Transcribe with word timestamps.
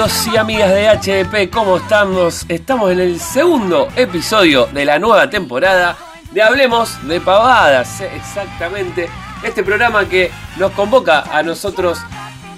amigos 0.00 0.26
y 0.32 0.36
amigas 0.38 0.70
de 0.70 1.24
HDP? 1.26 1.52
¿Cómo 1.52 1.76
estamos? 1.76 2.46
Estamos 2.48 2.90
en 2.90 3.00
el 3.00 3.20
segundo 3.20 3.86
episodio 3.96 4.64
de 4.72 4.86
la 4.86 4.98
nueva 4.98 5.28
temporada 5.28 5.94
de 6.30 6.42
Hablemos 6.42 7.06
de 7.06 7.20
Pavadas, 7.20 8.00
exactamente. 8.00 9.10
Este 9.42 9.62
programa 9.62 10.06
que 10.08 10.30
nos 10.56 10.72
convoca 10.72 11.24
a 11.30 11.42
nosotros 11.42 11.98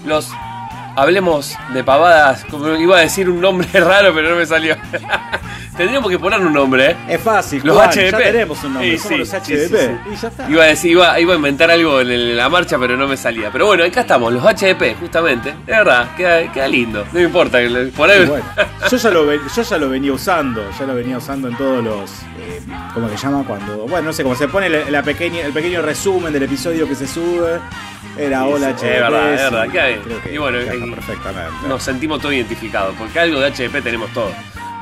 los 0.05 0.29
Hablemos 0.95 1.57
de 1.73 1.83
Pavadas, 1.85 2.45
como 2.51 2.69
iba 2.77 2.99
a 2.99 3.01
decir 3.01 3.31
un 3.31 3.41
nombre 3.41 3.69
raro 3.81 4.13
pero 4.15 4.31
no 4.31 4.37
me 4.37 4.47
salió. 4.47 4.77
Tendríamos 5.77 6.11
que 6.11 6.19
poner 6.19 6.39
un 6.41 6.53
nombre, 6.53 6.91
¿eh? 6.91 6.97
Es 7.09 7.21
fácil, 7.23 7.63
Los 7.65 7.75
Juan, 7.77 7.89
HDP. 7.89 8.11
Ya 8.11 8.19
tenemos 8.19 8.63
un 8.63 8.75
nombre, 8.75 8.91
Sí, 8.91 8.99
somos 8.99 9.13
sí, 9.13 9.19
los 9.19 9.31
HDP. 9.33 9.69
sí, 9.69 9.77
sí. 9.77 10.13
Y 10.13 10.17
ya 10.17 10.29
está. 10.29 10.51
Iba 10.51 10.63
a 10.65 10.67
decir, 10.67 10.91
iba, 10.91 11.19
iba 11.19 11.33
a 11.33 11.37
inventar 11.37 11.71
algo 11.71 12.01
en, 12.03 12.37
la 12.37 12.49
marcha, 12.51 12.79
pero 12.79 12.95
no 12.97 13.09
me 13.09 13.17
salía. 13.17 13.51
Pero 13.51 13.67
bueno, 13.67 13.83
acá 13.83 14.03
estamos, 14.03 14.31
los 14.35 14.43
HDP, 14.45 14.99
justamente. 15.01 15.55
De 15.65 15.73
verdad, 15.73 16.15
queda, 16.15 16.53
queda 16.53 16.69
lindo. 16.69 17.07
No 17.11 17.19
me 17.19 17.23
importa. 17.23 17.63
Y 17.63 17.91
bueno, 17.97 18.25
yo 18.91 18.97
ya, 18.99 19.11
lo, 19.11 19.33
yo 19.33 19.63
ya 19.63 19.79
lo 19.79 19.89
venía 19.89 20.13
usando, 20.13 20.63
ya 20.79 20.85
lo 20.87 20.95
venía 20.95 21.17
usando 21.17 21.49
en 21.49 21.57
todos 21.57 21.83
los. 21.83 22.11
eh, 22.39 22.61
¿Cómo 22.93 23.09
se 23.09 23.17
llama? 23.17 23.43
Cuando. 23.47 23.87
Bueno, 23.89 24.09
no 24.09 24.13
sé 24.13 24.23
cómo 24.23 24.35
se 24.35 24.49
pone 24.49 24.69
la, 24.69 24.91
la 24.91 25.03
pequeña, 25.03 25.41
el 25.41 25.55
pequeño 25.55 25.81
resumen 25.81 26.35
del 26.35 26.43
episodio 26.43 26.87
que 26.87 26.95
se 26.95 27.07
sube. 27.09 27.59
Era 28.17 28.45
hola 28.47 28.69
sí, 28.77 28.85
HDP. 28.85 28.85
es 28.85 29.01
verdad, 29.01 29.35
es 29.35 29.51
verdad, 29.51 30.01
que 30.25 30.35
Y 30.35 30.39
bueno, 30.39 30.59
perfectamente. 30.95 31.69
Nos 31.69 31.83
sentimos 31.83 32.21
todos 32.21 32.35
identificados, 32.35 32.95
porque 32.99 33.19
algo 33.19 33.41
de 33.41 33.51
HDP 33.51 33.83
tenemos 33.83 34.11
todos, 34.13 34.35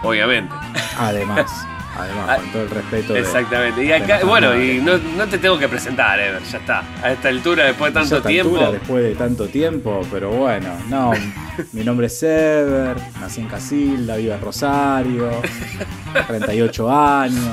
obviamente. 0.03 0.55
Además, 0.99 1.67
además, 2.03 2.27
Ah, 2.29 2.37
con 2.37 2.53
todo 2.53 2.63
el 2.63 2.71
respeto. 2.71 3.13
de- 3.13 3.21
Exactamente. 3.21 3.85
Y 3.85 3.93
acá, 3.93 4.21
bueno, 4.25 4.55
y 4.61 4.79
no, 4.81 4.99
no 5.17 5.27
te 5.27 5.39
tengo 5.39 5.59
que 5.59 5.69
presentar, 5.69 6.19
Ever, 6.21 6.43
ya 6.43 6.59
está. 6.59 6.83
A 7.03 7.13
esta 7.13 7.29
altura, 7.29 7.65
después 7.67 7.93
de 7.93 8.01
Ya 8.01 8.01
a 8.01 8.03
tanto 8.05 8.17
esta 8.19 8.29
tiempo. 8.29 8.57
altura, 8.57 8.73
después 8.73 9.05
de 9.05 9.15
tanto 9.15 9.47
tiempo, 9.49 10.01
pero 10.13 10.31
bueno, 10.31 10.69
no. 10.89 11.13
mi 11.73 11.85
nombre 11.85 12.07
es 12.07 12.19
Sever, 12.19 12.97
nací 13.21 13.41
en 13.43 13.49
Casilda, 13.49 14.17
vivo 14.17 14.35
en 14.35 14.41
Rosario, 14.41 15.31
38 16.29 16.91
años, 16.91 17.45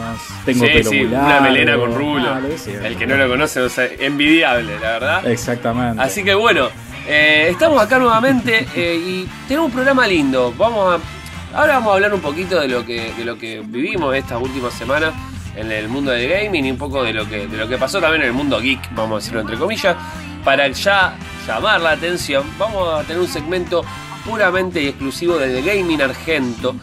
tengo 0.46 0.66
sí, 0.66 0.72
pelo 0.74 0.90
sí, 0.90 0.96
muy 0.98 1.06
una 1.08 1.22
largo. 1.30 1.44
melena 1.44 1.78
con 1.78 1.94
rulo. 1.96 2.30
Ah. 2.34 2.40
El 2.84 2.98
que 2.98 3.06
no 3.08 3.16
lo 3.18 3.28
conoce, 3.30 3.62
o 3.62 3.70
sea, 3.70 3.86
envidiable, 4.00 4.76
la 4.80 4.92
verdad. 4.92 5.28
Exactamente. 5.28 6.02
Así 6.02 6.24
que 6.24 6.34
bueno, 6.34 6.70
eh, 7.08 7.48
estamos 7.52 7.82
acá 7.82 8.00
nuevamente 8.00 8.66
eh, 8.76 8.96
y 8.96 9.30
tenemos 9.48 9.68
un 9.68 9.74
programa 9.74 10.08
lindo. 10.08 10.54
Vamos 10.58 10.96
a. 10.96 11.17
Ahora 11.54 11.74
vamos 11.76 11.92
a 11.92 11.96
hablar 11.96 12.14
un 12.14 12.22
poquito 12.22 12.60
de 12.60 12.68
lo 12.68 12.86
que, 12.86 13.62
vivimos 13.66 14.16
estas 14.16 14.42
últimas 14.42 14.74
semanas 14.74 15.14
en 15.56 15.72
el 15.72 15.88
mundo 15.88 16.12
del 16.12 16.30
gaming 16.30 16.66
y 16.66 16.72
un 16.72 16.78
poco 16.78 17.04
de 17.04 17.14
lo 17.14 17.28
que, 17.28 17.78
pasó 17.80 18.00
también 18.00 18.22
en 18.24 18.28
el 18.28 18.34
mundo 18.34 18.60
geek, 18.60 18.94
vamos 18.94 19.14
a 19.14 19.20
decirlo 19.20 19.42
entre 19.42 19.58
comillas. 19.58 19.96
Para 20.44 20.68
ya 20.70 21.16
llamar 21.48 21.82
la 21.82 21.92
atención, 21.92 22.44
vamos 22.60 22.94
a 22.94 23.04
tener 23.04 23.22
un 23.22 23.28
segmento 23.28 23.84
puramente 24.26 24.82
y 24.82 24.88
exclusivo 24.88 25.38
del 25.38 25.64
gaming 25.64 26.02
argento. 26.02 26.76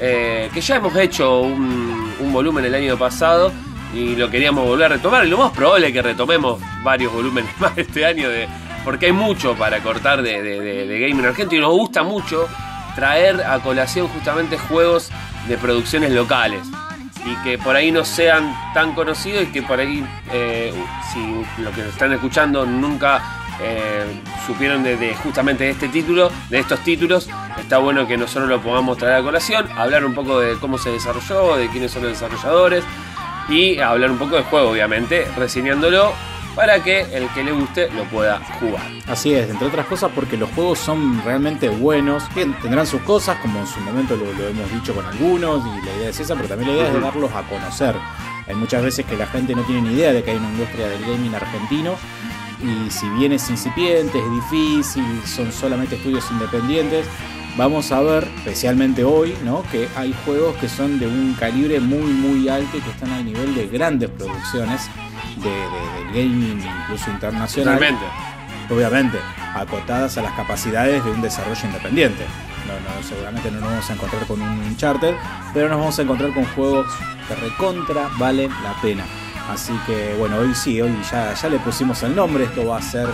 eh, 0.00 0.50
que 0.54 0.60
ya 0.60 0.76
hemos 0.76 0.96
hecho 0.96 1.40
un, 1.40 1.92
volumen 2.32 2.64
el 2.64 2.74
año 2.74 2.96
pasado 2.96 3.52
y 3.94 4.16
lo 4.16 4.30
queríamos 4.30 4.64
volver 4.66 4.86
a 4.86 4.94
retomar. 4.96 5.26
Y 5.26 5.28
lo 5.28 5.36
más 5.38 5.50
probable 5.52 5.88
es 5.88 5.92
que 5.92 6.00
retomemos 6.00 6.58
varios 6.82 7.12
volúmenes 7.12 7.50
más 7.60 7.76
este 7.76 8.06
año, 8.06 8.28
porque 8.84 9.06
hay 9.06 9.12
mucho 9.12 9.54
para 9.54 9.80
cortar 9.80 10.22
de, 10.22 10.42
de, 10.42 10.60
de- 10.60 10.86
de 10.86 11.00
gaming 11.00 11.26
argento 11.26 11.54
y 11.54 11.58
nos 11.60 11.72
gusta 11.72 12.02
mucho 12.02 12.48
traer 12.94 13.42
a 13.42 13.58
colación 13.60 14.08
justamente 14.08 14.58
juegos 14.58 15.10
de 15.48 15.56
producciones 15.58 16.12
locales. 16.12 16.62
Y 17.24 17.36
que 17.44 17.56
por 17.56 17.76
ahí 17.76 17.92
no 17.92 18.04
sean 18.04 18.52
tan 18.74 18.94
conocidos 18.94 19.44
y 19.44 19.46
que 19.46 19.62
por 19.62 19.78
ahí, 19.78 20.04
eh, 20.32 20.72
si 21.12 21.62
lo 21.62 21.70
que 21.70 21.82
nos 21.82 21.92
están 21.92 22.12
escuchando 22.12 22.66
nunca 22.66 23.22
eh, 23.60 24.04
supieron 24.44 24.82
de, 24.82 24.96
de 24.96 25.14
justamente 25.14 25.64
de 25.64 25.70
este 25.70 25.88
título, 25.88 26.32
de 26.50 26.58
estos 26.58 26.80
títulos, 26.80 27.28
está 27.58 27.78
bueno 27.78 28.08
que 28.08 28.16
nosotros 28.16 28.48
lo 28.48 28.60
podamos 28.60 28.98
traer 28.98 29.20
a 29.20 29.22
colación, 29.22 29.68
hablar 29.76 30.04
un 30.04 30.14
poco 30.14 30.40
de 30.40 30.56
cómo 30.58 30.78
se 30.78 30.90
desarrolló, 30.90 31.56
de 31.56 31.68
quiénes 31.68 31.92
son 31.92 32.02
los 32.02 32.12
desarrolladores 32.12 32.82
y 33.48 33.78
hablar 33.78 34.10
un 34.10 34.18
poco 34.18 34.36
del 34.36 34.44
juego, 34.44 34.70
obviamente, 34.70 35.26
reseñándolo 35.36 36.12
para 36.54 36.82
que 36.82 37.00
el 37.00 37.28
que 37.30 37.42
le 37.42 37.52
guste 37.52 37.90
lo 37.90 38.04
pueda 38.04 38.40
jugar. 38.60 38.82
Así 39.06 39.32
es, 39.34 39.48
entre 39.48 39.68
otras 39.68 39.86
cosas 39.86 40.10
porque 40.14 40.36
los 40.36 40.50
juegos 40.50 40.78
son 40.78 41.22
realmente 41.24 41.68
buenos. 41.68 42.24
Tendrán 42.34 42.86
sus 42.86 43.00
cosas, 43.02 43.38
como 43.38 43.60
en 43.60 43.66
su 43.66 43.80
momento 43.80 44.16
lo, 44.16 44.32
lo 44.32 44.48
hemos 44.48 44.70
dicho 44.72 44.94
con 44.94 45.04
algunos, 45.04 45.64
y 45.66 45.86
la 45.86 45.96
idea 45.96 46.08
es 46.10 46.20
esa, 46.20 46.34
pero 46.34 46.48
también 46.48 46.70
la 46.70 46.76
idea 46.76 46.88
es 46.88 46.94
de 46.94 47.00
darlos 47.00 47.32
a 47.32 47.42
conocer. 47.42 47.94
Hay 48.46 48.54
muchas 48.54 48.82
veces 48.82 49.06
que 49.06 49.16
la 49.16 49.26
gente 49.26 49.54
no 49.54 49.62
tiene 49.62 49.82
ni 49.82 49.94
idea 49.94 50.12
de 50.12 50.22
que 50.22 50.32
hay 50.32 50.36
una 50.36 50.50
industria 50.50 50.88
del 50.88 51.02
gaming 51.02 51.34
argentino, 51.34 51.94
y 52.60 52.90
si 52.90 53.08
bien 53.10 53.32
es 53.32 53.48
incipiente, 53.50 54.18
es 54.18 54.30
difícil, 54.30 55.22
son 55.26 55.52
solamente 55.52 55.96
estudios 55.96 56.24
independientes, 56.30 57.06
vamos 57.56 57.90
a 57.92 58.00
ver, 58.00 58.28
especialmente 58.38 59.04
hoy, 59.04 59.34
¿no? 59.44 59.62
que 59.70 59.88
hay 59.96 60.14
juegos 60.24 60.56
que 60.56 60.68
son 60.68 60.98
de 60.98 61.06
un 61.06 61.34
calibre 61.38 61.80
muy 61.80 62.12
muy 62.12 62.48
alto 62.48 62.76
y 62.76 62.80
que 62.80 62.90
están 62.90 63.10
al 63.10 63.24
nivel 63.24 63.54
de 63.54 63.66
grandes 63.66 64.10
producciones 64.10 64.88
de, 65.36 65.50
de- 65.50 65.92
del 65.96 66.06
gaming 66.08 66.60
incluso 66.82 67.10
internacional 67.10 67.74
obviamente 68.70 69.18
acotadas 69.54 70.16
a 70.18 70.22
las 70.22 70.32
capacidades 70.32 71.04
de 71.04 71.10
un 71.10 71.20
desarrollo 71.20 71.60
independiente. 71.66 72.24
No, 72.66 72.74
no, 72.74 73.02
seguramente 73.06 73.50
no 73.50 73.60
nos 73.60 73.68
vamos 73.70 73.90
a 73.90 73.92
encontrar 73.92 74.26
con 74.26 74.40
un 74.40 74.58
Uncharted, 74.60 75.14
pero 75.52 75.68
nos 75.68 75.78
vamos 75.78 75.98
a 75.98 76.02
encontrar 76.02 76.32
con 76.32 76.44
juegos 76.46 76.86
que 77.28 77.34
recontra 77.34 78.08
valen 78.18 78.50
la 78.62 78.72
pena. 78.80 79.04
Así 79.48 79.72
que 79.86 80.14
bueno, 80.18 80.38
hoy 80.38 80.54
sí, 80.54 80.80
hoy 80.80 80.94
ya, 81.10 81.34
ya 81.34 81.48
le 81.48 81.58
pusimos 81.58 82.02
el 82.02 82.14
nombre, 82.14 82.44
esto 82.44 82.66
va 82.66 82.78
a 82.78 82.82
ser, 82.82 83.08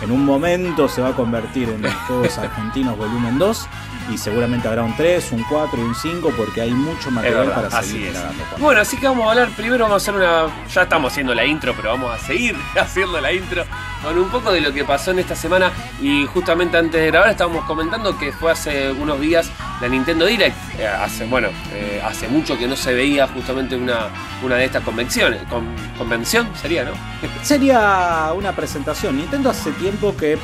en 0.00 0.10
un 0.10 0.24
momento 0.24 0.88
se 0.88 1.02
va 1.02 1.08
a 1.08 1.12
convertir 1.12 1.68
en 1.68 1.82
Juegos 2.06 2.38
Argentinos 2.38 2.96
Volumen 2.96 3.38
2 3.38 3.68
y 4.12 4.18
seguramente 4.18 4.68
habrá 4.68 4.82
un 4.82 4.96
3, 4.96 5.32
un 5.32 5.44
4 5.48 5.80
y 5.80 5.82
un 5.82 5.94
5 5.94 6.32
porque 6.36 6.60
hay 6.60 6.72
mucho 6.72 7.10
material 7.10 7.48
verdad, 7.48 7.70
para 7.70 7.82
seguir 7.82 8.12
Juan. 8.12 8.60
Bueno, 8.60 8.80
así 8.80 8.96
que 8.96 9.06
vamos 9.06 9.26
a 9.26 9.30
hablar, 9.30 9.48
primero 9.50 9.84
vamos 9.84 9.94
a 9.94 10.10
hacer 10.10 10.14
una, 10.14 10.66
ya 10.68 10.82
estamos 10.82 11.12
haciendo 11.12 11.34
la 11.34 11.44
intro, 11.44 11.74
pero 11.76 11.90
vamos 11.90 12.12
a 12.12 12.18
seguir 12.18 12.56
haciendo 12.80 13.20
la 13.20 13.32
intro 13.32 13.64
con 14.02 14.18
un 14.18 14.28
poco 14.28 14.52
de 14.52 14.60
lo 14.60 14.72
que 14.72 14.84
pasó 14.84 15.12
en 15.12 15.20
esta 15.20 15.34
semana 15.36 15.70
y 16.00 16.26
justamente 16.26 16.76
antes 16.76 17.00
de 17.00 17.06
grabar 17.06 17.30
estábamos 17.30 17.64
comentando 17.64 18.18
que 18.18 18.32
fue 18.32 18.52
hace 18.52 18.90
unos 18.92 19.20
días 19.20 19.50
la 19.80 19.88
Nintendo 19.88 20.26
Direct, 20.26 20.56
Eh, 20.78 20.86
hace, 20.86 21.24
bueno, 21.26 21.48
eh, 21.72 22.00
hace 22.04 22.28
mucho 22.28 22.56
que 22.56 22.68
no 22.68 22.76
se 22.76 22.94
veía 22.94 23.26
justamente 23.26 23.74
una, 23.74 24.08
una 24.42 24.56
de 24.56 24.64
estas 24.66 24.82
convenciones, 24.84 25.42
con, 25.50 25.66
convención 25.98 26.48
sería, 26.54 26.84
¿no? 26.84 26.92
Sería 27.42 28.32
una 28.36 28.52
presentación. 28.52 29.16
Nintendo 29.16 29.50
hace 29.50 29.72
tiempo 29.72 30.16
que, 30.16 30.38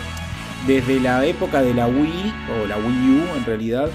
desde 0.66 0.98
la 0.98 1.24
época 1.24 1.62
de 1.62 1.72
la 1.72 1.86
Wii, 1.86 2.34
o 2.50 2.66
la 2.66 2.76
Wii 2.78 3.10
U 3.10 3.36
en 3.36 3.44
realidad, 3.44 3.88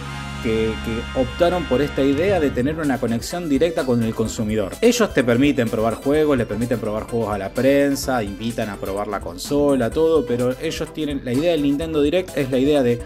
que, 0.44 0.74
optaron 1.16 1.64
por 1.66 1.82
esta 1.82 2.04
idea 2.04 2.40
de 2.40 2.52
tener 2.52 2.76
una 2.78 3.00
conexión 3.00 3.50
directa 3.50 3.86
con 3.86 4.04
el 4.04 4.14
consumidor. 4.14 4.74
Ellos 4.82 5.14
te 5.14 5.24
permiten 5.24 5.70
probar 5.70 5.96
juegos, 5.96 6.38
le 6.38 6.46
permiten 6.46 6.80
probar 6.80 7.04
juegos 7.04 7.34
a 7.34 7.38
la 7.38 7.50
prensa, 7.50 8.22
invitan 8.24 8.70
a 8.70 8.76
probar 8.76 9.08
la 9.08 9.20
consola, 9.20 9.90
todo, 9.90 10.26
pero 10.26 10.56
ellos 10.62 10.94
tienen, 10.94 11.22
la 11.24 11.34
idea 11.34 11.52
del 11.52 11.64
Nintendo 11.64 12.02
Direct 12.02 12.38
es 12.38 12.52
la 12.52 12.58
idea 12.58 12.84
de 12.84 13.02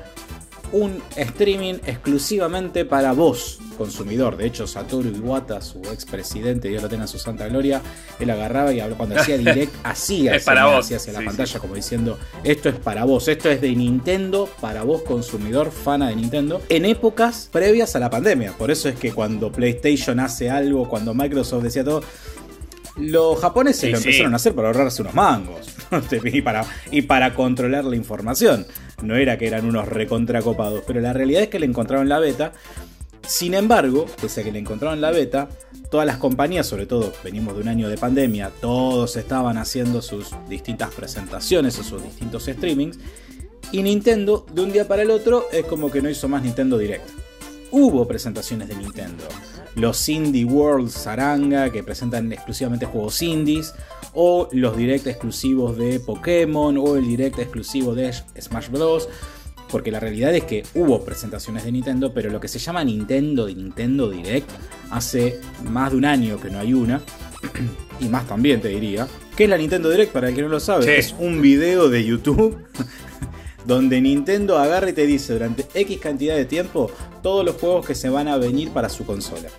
un 0.72 1.02
streaming 1.16 1.76
exclusivamente 1.86 2.86
para 2.86 3.14
vos, 3.14 3.60
consumidor. 3.78 4.38
De 4.38 4.46
hecho, 4.48 4.68
Satoru 4.68 5.10
Iwata, 5.10 5.62
su 5.62 5.80
expresidente, 5.92 6.68
Dios 6.68 6.82
lo 6.84 6.90
tenga 6.90 7.04
en 7.04 7.08
su 7.08 7.20
santa 7.20 7.48
gloria, 7.48 7.82
él 8.20 8.30
agarraba 8.30 8.74
y 8.74 8.80
hablaba- 8.80 8.98
cuando 8.98 9.16
hacía 9.20 9.38
direct, 9.38 9.74
hacía 9.84 10.36
Es 10.36 10.44
para 10.44 10.62
señas 10.64 10.76
vos. 10.76 10.92
hacia 10.92 11.14
la 11.14 11.20
Sí, 11.20 11.26
pantalla 11.26 11.60
como 11.60 11.76
diciendo, 11.76 12.20
esto 12.44 12.70
es 12.70 12.76
para 12.76 13.06
vos, 13.06 13.28
esto 13.28 13.50
es 13.50 13.62
de 13.62 13.76
Nintendo, 13.76 14.50
para 14.60 14.84
vos, 14.84 15.04
consumidor, 15.04 15.72
fana 15.72 16.10
de 16.10 16.16
Nintendo, 16.16 16.62
en 16.70 16.86
épocas 16.86 17.50
previas 17.52 17.96
a 17.96 18.00
la 18.00 18.10
pandemia. 18.10 18.54
Por 18.58 18.72
eso 18.72 18.90
es 18.90 18.96
que 18.96 19.12
cuando 19.14 19.52
PlayStation 19.52 20.20
hace 20.20 20.50
algo, 20.50 20.90
cuando 20.90 21.14
Microsoft 21.14 21.64
decía 21.64 21.84
todo, 21.84 22.02
los 22.98 23.40
japoneses 23.40 23.82
Sí, 23.82 23.92
lo 23.92 23.98
empezaron 23.98 24.34
a 24.34 24.38
hacer 24.38 24.56
para 24.56 24.70
ahorrarse 24.70 25.04
unos 25.04 25.14
mangos 25.14 25.68
y, 26.34 26.42
para, 26.42 26.66
y 26.92 27.04
para 27.04 27.36
controlar 27.36 27.86
la 27.86 27.96
información. 27.96 28.66
No 29.04 29.16
era 29.16 29.38
que 29.38 29.48
eran 29.48 29.66
unos 29.66 29.88
recontracopados, 29.88 30.84
pero 30.86 31.00
la 31.00 31.14
realidad 31.14 31.44
es 31.44 31.50
que 31.50 31.60
le 31.60 31.66
encontraron 31.66 32.10
la 32.10 32.20
beta. 32.20 32.54
Sin 33.28 33.54
embargo, 33.54 34.06
pese 34.22 34.42
a 34.42 34.44
que 34.44 34.52
le 34.52 34.60
encontraron 34.60 35.02
la 35.02 35.12
beta, 35.12 35.50
todas 35.92 36.06
las 36.06 36.18
compañías, 36.18 36.66
sobre 36.66 36.86
todo 36.86 37.14
venimos 37.24 37.56
de 37.56 37.62
un 37.62 37.68
año 37.68 37.90
de 37.90 37.98
pandemia, 37.98 38.52
todos 38.62 39.16
estaban 39.18 39.58
haciendo 39.58 40.02
sus 40.02 40.32
distintas 40.50 40.94
presentaciones 40.94 41.78
o 41.80 41.84
sus 41.84 42.02
distintos 42.02 42.46
streamings. 42.46 42.98
Y 43.72 43.84
Nintendo, 43.84 44.46
de 44.54 44.62
un 44.62 44.72
día 44.72 44.88
para 44.88 45.02
el 45.02 45.12
otro, 45.12 45.48
es 45.52 45.66
como 45.66 45.92
que 45.92 46.02
no 46.02 46.10
hizo 46.10 46.28
más 46.28 46.42
Nintendo 46.42 46.78
Direct. 46.78 47.08
Hubo 47.72 48.08
presentaciones 48.08 48.70
de 48.70 48.76
Nintendo. 48.76 49.26
Los 49.78 50.10
Indie 50.10 50.44
World 50.44 50.90
Saranga, 50.90 51.72
que 51.72 51.84
presentan 51.84 52.32
exclusivamente 52.34 52.86
juegos 52.86 53.22
indies. 53.22 53.74
O 54.14 54.50
los 54.52 54.76
direct 54.76 55.08
exclusivos 55.08 55.78
de 55.78 56.00
Pokémon. 56.00 56.78
O 56.78 56.96
el 56.98 57.08
direct 57.08 57.40
exclusivo 57.40 57.96
de 57.96 58.12
Smash 58.42 58.70
Bros. 58.70 59.08
Porque 59.70 59.92
la 59.92 60.00
realidad 60.00 60.34
es 60.34 60.44
que 60.46 60.64
hubo 60.76 61.04
presentaciones 61.04 61.64
de 61.66 61.72
Nintendo, 61.74 62.14
pero 62.14 62.30
lo 62.30 62.40
que 62.40 62.48
se 62.48 62.58
llama 62.58 62.84
Nintendo 62.84 63.46
de 63.46 63.56
Nintendo 63.56 64.10
Direct 64.10 64.50
hace 64.92 65.40
más 65.70 65.92
de 65.92 65.98
un 65.98 66.06
año 66.06 66.40
que 66.40 66.50
no 66.50 66.60
hay 66.60 66.74
una. 66.74 67.02
y 68.00 68.06
más 68.08 68.26
también 68.28 68.62
te 68.62 68.70
diría. 68.70 69.08
¿Qué 69.36 69.44
es 69.44 69.50
la 69.50 69.58
Nintendo 69.58 69.90
Direct? 69.90 70.12
Para 70.14 70.30
el 70.30 70.36
que 70.36 70.42
no 70.42 70.48
lo 70.48 70.60
sabe, 70.60 70.86
Sí. 70.86 70.92
es 70.92 71.14
un 71.20 71.42
video 71.42 71.90
de 71.90 72.04
YouTube 72.06 72.58
donde 73.66 74.00
Nintendo 74.02 74.58
agarra 74.58 74.90
y 74.90 74.94
te 74.94 75.06
dice 75.06 75.34
durante 75.34 75.66
X 75.74 76.00
cantidad 76.00 76.36
de 76.36 76.46
tiempo 76.46 76.90
todos 77.22 77.44
los 77.46 77.56
juegos 77.56 77.86
que 77.86 77.94
se 77.94 78.10
van 78.10 78.30
a 78.30 78.38
venir 78.38 78.70
para 78.70 78.88
su 78.90 79.06
consola. 79.06 79.50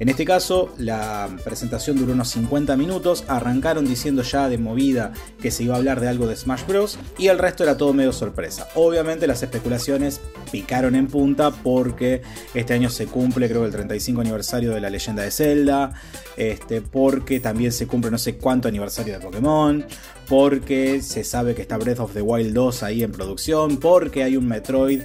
En 0.00 0.08
este 0.08 0.24
caso, 0.24 0.74
la 0.76 1.28
presentación 1.44 1.96
duró 1.96 2.12
unos 2.12 2.28
50 2.30 2.76
minutos, 2.76 3.24
arrancaron 3.28 3.86
diciendo 3.86 4.22
ya 4.22 4.48
de 4.48 4.58
movida 4.58 5.12
que 5.40 5.50
se 5.50 5.62
iba 5.62 5.74
a 5.74 5.78
hablar 5.78 6.00
de 6.00 6.08
algo 6.08 6.26
de 6.26 6.36
Smash 6.36 6.66
Bros. 6.66 6.98
y 7.16 7.28
el 7.28 7.38
resto 7.38 7.62
era 7.62 7.76
todo 7.76 7.92
medio 7.92 8.12
sorpresa. 8.12 8.68
Obviamente 8.74 9.26
las 9.26 9.42
especulaciones 9.42 10.20
picaron 10.50 10.96
en 10.96 11.06
punta 11.06 11.50
porque 11.50 12.22
este 12.54 12.74
año 12.74 12.90
se 12.90 13.06
cumple 13.06 13.48
creo 13.48 13.64
el 13.64 13.72
35 13.72 14.20
aniversario 14.20 14.72
de 14.72 14.80
la 14.80 14.90
leyenda 14.90 15.22
de 15.22 15.30
Zelda, 15.30 15.92
este, 16.36 16.80
porque 16.80 17.38
también 17.38 17.70
se 17.70 17.86
cumple 17.86 18.10
no 18.10 18.18
sé 18.18 18.36
cuánto 18.36 18.68
aniversario 18.68 19.14
de 19.14 19.20
Pokémon, 19.20 19.84
porque 20.28 21.02
se 21.02 21.22
sabe 21.22 21.54
que 21.54 21.62
está 21.62 21.76
Breath 21.78 22.00
of 22.00 22.14
the 22.14 22.22
Wild 22.22 22.52
2 22.52 22.82
ahí 22.82 23.02
en 23.04 23.12
producción, 23.12 23.76
porque 23.76 24.24
hay 24.24 24.36
un 24.36 24.48
Metroid 24.48 25.02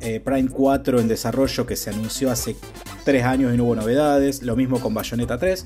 eh, 0.00 0.20
Prime 0.20 0.48
4 0.48 1.00
en 1.00 1.08
desarrollo 1.08 1.66
que 1.66 1.76
se 1.76 1.90
anunció 1.90 2.30
hace 2.30 2.56
3 3.04 3.24
años 3.24 3.54
y 3.54 3.56
no 3.56 3.64
hubo 3.64 3.76
novedades. 3.76 4.42
Lo 4.42 4.56
mismo 4.56 4.80
con 4.80 4.94
Bayonetta 4.94 5.38
3. 5.38 5.64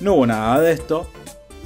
No 0.00 0.14
hubo 0.14 0.26
nada 0.26 0.60
de 0.60 0.72
esto. 0.72 1.08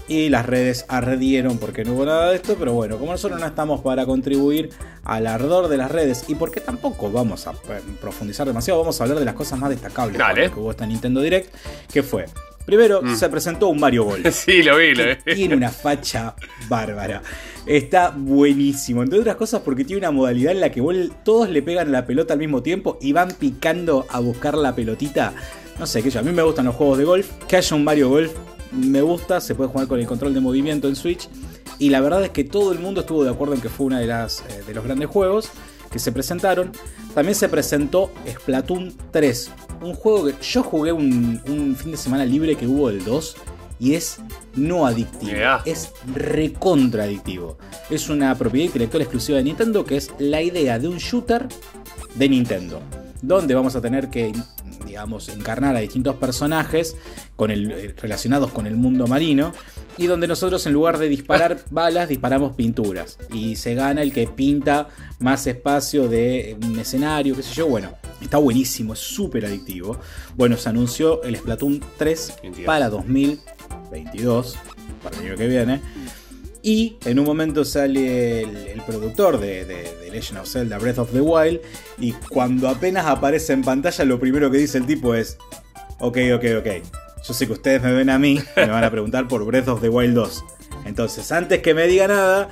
Y 0.08 0.28
las 0.28 0.44
redes 0.44 0.86
ardieron 0.88 1.58
porque 1.58 1.84
no 1.84 1.92
hubo 1.92 2.04
nada 2.04 2.30
de 2.30 2.36
esto. 2.36 2.56
Pero 2.58 2.72
bueno, 2.72 2.98
como 2.98 3.12
nosotros 3.12 3.40
no 3.40 3.46
estamos 3.46 3.80
para 3.80 4.06
contribuir 4.06 4.70
al 5.04 5.26
ardor 5.26 5.68
de 5.68 5.76
las 5.76 5.90
redes. 5.90 6.24
Y 6.28 6.34
porque 6.34 6.60
tampoco 6.60 7.10
vamos 7.10 7.46
a 7.46 7.52
profundizar 8.00 8.46
demasiado. 8.46 8.80
Vamos 8.80 9.00
a 9.00 9.04
hablar 9.04 9.18
de 9.18 9.24
las 9.24 9.34
cosas 9.34 9.58
más 9.58 9.70
destacables 9.70 10.20
que 10.52 10.58
hubo 10.58 10.70
esta 10.70 10.86
Nintendo 10.86 11.20
Direct. 11.20 11.54
Que 11.92 12.02
fue 12.02 12.26
Primero, 12.64 13.02
mm. 13.02 13.16
se 13.16 13.28
presentó 13.28 13.68
un 13.68 13.80
Mario 13.80 14.04
Golf. 14.04 14.26
sí, 14.32 14.62
lo 14.62 14.76
vi, 14.76 14.94
lo 14.94 15.04
vi. 15.04 15.34
Tiene 15.34 15.56
una 15.56 15.70
facha 15.70 16.34
bárbara. 16.68 17.22
Está 17.66 18.10
buenísimo. 18.16 19.02
Entre 19.02 19.18
otras 19.18 19.36
cosas, 19.36 19.62
porque 19.62 19.84
tiene 19.84 19.98
una 19.98 20.10
modalidad 20.10 20.52
en 20.52 20.60
la 20.60 20.70
que 20.70 20.82
todos 21.24 21.48
le 21.50 21.62
pegan 21.62 21.92
la 21.92 22.06
pelota 22.06 22.34
al 22.34 22.38
mismo 22.38 22.62
tiempo 22.62 22.98
y 23.00 23.12
van 23.12 23.32
picando 23.32 24.06
a 24.08 24.20
buscar 24.20 24.56
la 24.56 24.74
pelotita. 24.74 25.32
No 25.78 25.86
sé, 25.86 26.02
que 26.02 26.10
yo. 26.10 26.20
A 26.20 26.22
mí 26.22 26.32
me 26.32 26.42
gustan 26.42 26.66
los 26.66 26.74
juegos 26.74 26.98
de 26.98 27.04
golf. 27.04 27.30
Que 27.48 27.56
haya 27.56 27.76
un 27.76 27.84
Mario 27.84 28.08
Golf 28.08 28.32
me 28.72 29.02
gusta. 29.02 29.40
Se 29.40 29.54
puede 29.54 29.70
jugar 29.70 29.88
con 29.88 29.98
el 29.98 30.06
control 30.06 30.34
de 30.34 30.40
movimiento 30.40 30.88
en 30.88 30.96
Switch. 30.96 31.28
Y 31.78 31.88
la 31.88 32.00
verdad 32.00 32.22
es 32.24 32.30
que 32.30 32.44
todo 32.44 32.72
el 32.72 32.78
mundo 32.78 33.00
estuvo 33.00 33.24
de 33.24 33.30
acuerdo 33.30 33.54
en 33.54 33.60
que 33.60 33.68
fue 33.68 33.86
uno 33.86 33.98
de, 33.98 34.06
las, 34.06 34.40
eh, 34.40 34.62
de 34.66 34.74
los 34.74 34.84
grandes 34.84 35.08
juegos 35.08 35.50
que 35.90 35.98
se 35.98 36.12
presentaron. 36.12 36.72
También 37.14 37.34
se 37.34 37.48
presentó 37.48 38.12
Splatoon 38.28 38.94
3, 39.10 39.50
un 39.80 39.94
juego 39.94 40.26
que 40.26 40.34
yo 40.42 40.62
jugué 40.62 40.92
un, 40.92 41.76
fin 41.76 41.90
de 41.90 41.96
semana 41.96 42.24
libre 42.24 42.56
que 42.56 42.66
hubo 42.66 42.90
el 42.90 43.04
2 43.04 43.36
y 43.78 43.94
es 43.94 44.18
no 44.54 44.86
adictivo, 44.86 45.32
es 45.64 45.92
recontra 46.14 47.04
adictivo. 47.04 47.56
Es 47.88 48.08
una 48.08 48.34
propiedad 48.36 48.66
intelectual 48.66 49.02
exclusiva 49.02 49.38
de 49.38 49.44
Nintendo 49.44 49.84
que 49.84 49.96
es 49.96 50.10
la 50.18 50.42
idea 50.42 50.78
de 50.78 50.88
un 50.88 50.98
shooter 50.98 51.48
de 52.14 52.28
Nintendo, 52.28 52.80
donde 53.22 53.54
vamos 53.54 53.74
a 53.76 53.80
tener 53.80 54.10
que 54.10 54.32
digamos, 54.90 55.28
encarnar 55.28 55.76
a 55.76 55.80
distintos 55.80 56.16
personajes 56.16 56.96
con 57.36 57.50
el, 57.50 57.70
eh, 57.70 57.94
relacionados 57.96 58.50
con 58.50 58.66
el 58.66 58.76
mundo 58.76 59.06
marino 59.06 59.52
y 59.96 60.06
donde 60.06 60.26
nosotros 60.26 60.66
en 60.66 60.72
lugar 60.72 60.98
de 60.98 61.08
disparar 61.08 61.58
balas 61.70 62.08
disparamos 62.08 62.56
pinturas. 62.56 63.18
Y 63.32 63.56
se 63.56 63.74
gana 63.74 64.02
el 64.02 64.12
que 64.12 64.26
pinta 64.26 64.88
más 65.20 65.46
espacio 65.46 66.08
de 66.08 66.56
un 66.62 66.78
escenario, 66.78 67.36
qué 67.36 67.42
sé 67.42 67.54
yo, 67.54 67.68
bueno, 67.68 67.99
está 68.24 68.38
buenísimo, 68.38 68.92
es 68.92 68.98
súper 68.98 69.46
adictivo. 69.46 69.98
Bueno, 70.36 70.56
se 70.56 70.68
anunció 70.68 71.22
el 71.22 71.36
Splatoon 71.36 71.80
3 71.96 72.34
para 72.66 72.88
2022, 72.88 74.56
para 75.02 75.16
el 75.16 75.26
año 75.26 75.36
que 75.36 75.46
viene. 75.46 75.80
Y 76.62 76.96
en 77.06 77.18
un 77.18 77.24
momento 77.24 77.64
sale 77.64 78.42
el, 78.42 78.82
productor 78.82 79.40
de, 79.40 79.64
de, 79.64 80.10
Legend 80.10 80.40
of 80.40 80.48
Zelda 80.48 80.78
Breath 80.78 80.98
of 80.98 81.12
the 81.12 81.20
Wild. 81.20 81.60
Y 81.98 82.12
cuando 82.12 82.68
apenas 82.68 83.06
aparece 83.06 83.52
en 83.52 83.62
pantalla, 83.62 84.04
lo 84.04 84.20
primero 84.20 84.50
que 84.50 84.58
dice 84.58 84.76
el 84.76 84.86
tipo 84.86 85.14
es: 85.14 85.38
Ok, 86.00 86.18
ok, 86.34 86.44
ok. 86.58 86.66
Yo 87.26 87.34
sé 87.34 87.46
que 87.46 87.52
ustedes 87.52 87.82
me 87.82 87.92
ven 87.92 88.10
a 88.10 88.18
mí 88.18 88.38
y 88.56 88.60
me 88.60 88.66
van 88.66 88.84
a 88.84 88.90
preguntar 88.90 89.28
por 89.28 89.44
Breath 89.44 89.68
of 89.68 89.80
the 89.80 89.88
Wild 89.88 90.14
2. 90.14 90.44
Entonces, 90.86 91.30
antes 91.32 91.60
que 91.62 91.74
me 91.74 91.86
diga 91.86 92.08
nada, 92.08 92.48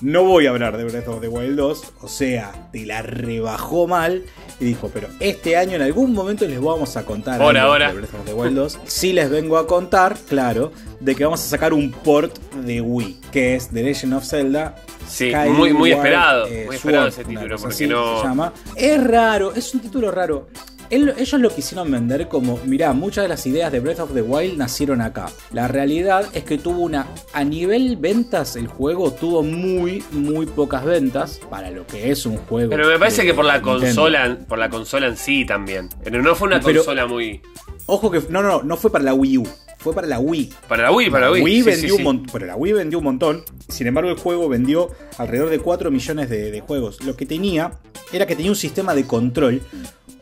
no 0.00 0.24
voy 0.24 0.46
a 0.46 0.50
hablar 0.50 0.76
de 0.76 0.84
Breath 0.84 1.08
of 1.08 1.20
the 1.20 1.28
Wild 1.28 1.56
2. 1.56 1.92
O 2.02 2.08
sea, 2.08 2.52
te 2.72 2.86
la 2.86 3.02
rebajó 3.02 3.86
mal. 3.86 4.24
Y 4.60 4.64
dijo, 4.64 4.90
pero 4.92 5.08
este 5.20 5.56
año 5.56 5.76
en 5.76 5.82
algún 5.82 6.12
momento 6.12 6.46
les 6.46 6.60
vamos 6.60 6.96
a 6.96 7.04
contar 7.04 7.40
ahora, 7.40 7.62
ahora. 7.62 7.88
de 7.88 7.98
Breath 7.98 8.14
of 8.14 8.24
the 8.24 8.34
Wild 8.34 8.56
2. 8.56 8.80
Sí 8.86 9.12
les 9.12 9.30
vengo 9.30 9.58
a 9.58 9.66
contar, 9.66 10.16
claro, 10.28 10.72
de 11.00 11.14
que 11.14 11.24
vamos 11.24 11.40
a 11.40 11.48
sacar 11.48 11.72
un 11.72 11.90
port 11.92 12.36
de 12.64 12.80
Wii, 12.80 13.20
que 13.32 13.56
es 13.56 13.68
The 13.68 13.82
Legend 13.82 14.14
of 14.14 14.24
Zelda. 14.24 14.76
Sí, 15.08 15.32
muy, 15.50 15.72
muy 15.72 15.92
esperado. 15.92 16.46
Eh, 16.46 16.64
muy 16.66 16.76
esperado 16.76 17.06
ese 17.08 17.24
título, 17.24 17.56
porque 17.58 17.86
no... 17.86 18.20
Se 18.20 18.26
llama. 18.26 18.52
Es 18.74 19.04
raro, 19.04 19.54
es 19.54 19.72
un 19.74 19.80
título 19.80 20.10
raro 20.10 20.48
ellos 20.90 21.40
lo 21.40 21.50
quisieron 21.50 21.90
vender 21.90 22.28
como, 22.28 22.58
mirá, 22.64 22.92
muchas 22.92 23.24
de 23.24 23.28
las 23.28 23.46
ideas 23.46 23.72
de 23.72 23.80
Breath 23.80 24.00
of 24.00 24.14
the 24.14 24.22
Wild 24.22 24.56
nacieron 24.56 25.00
acá. 25.00 25.30
La 25.52 25.68
realidad 25.68 26.26
es 26.32 26.44
que 26.44 26.58
tuvo 26.58 26.80
una, 26.80 27.06
a 27.32 27.44
nivel 27.44 27.96
ventas, 27.96 28.56
el 28.56 28.68
juego 28.68 29.12
tuvo 29.12 29.42
muy, 29.42 30.04
muy 30.12 30.46
pocas 30.46 30.84
ventas 30.84 31.40
para 31.50 31.70
lo 31.70 31.86
que 31.86 32.10
es 32.10 32.26
un 32.26 32.36
juego. 32.36 32.70
Pero 32.70 32.88
me 32.88 32.98
parece 32.98 33.24
que 33.24 33.34
por 33.34 33.44
la 33.44 33.60
consola, 33.62 34.38
por 34.48 34.58
la 34.58 34.70
consola 34.70 35.06
en 35.06 35.16
sí 35.16 35.44
también. 35.44 35.88
Pero 36.02 36.22
no 36.22 36.34
fue 36.34 36.48
una 36.48 36.60
consola 36.60 37.06
muy... 37.06 37.40
Ojo 37.86 38.10
que, 38.10 38.20
no, 38.30 38.42
no, 38.42 38.62
no 38.62 38.76
fue 38.76 38.90
para 38.90 39.04
la 39.04 39.14
Wii 39.14 39.38
U 39.38 39.46
fue 39.86 39.94
para 39.94 40.08
la 40.08 40.18
Wii. 40.18 40.52
Para 40.66 40.82
la 40.82 40.90
Wii, 40.90 41.10
para 41.10 41.30
la 41.30 41.32
Wii. 41.32 41.62
vendió 41.62 41.94
un 41.94 42.02
montón, 42.02 42.30
pero 42.32 42.46
la 42.46 42.56
Wii 42.56 42.72
vendió 42.72 42.98
un 42.98 43.04
montón. 43.04 43.44
Sin 43.68 43.86
embargo, 43.86 44.10
el 44.10 44.16
juego 44.16 44.48
vendió 44.48 44.90
alrededor 45.16 45.48
de 45.48 45.60
4 45.60 45.92
millones 45.92 46.28
de, 46.28 46.50
de, 46.50 46.60
juegos. 46.60 47.04
Lo 47.04 47.14
que 47.14 47.24
tenía 47.24 47.70
era 48.12 48.26
que 48.26 48.34
tenía 48.34 48.50
un 48.50 48.56
sistema 48.56 48.96
de 48.96 49.06
control 49.06 49.62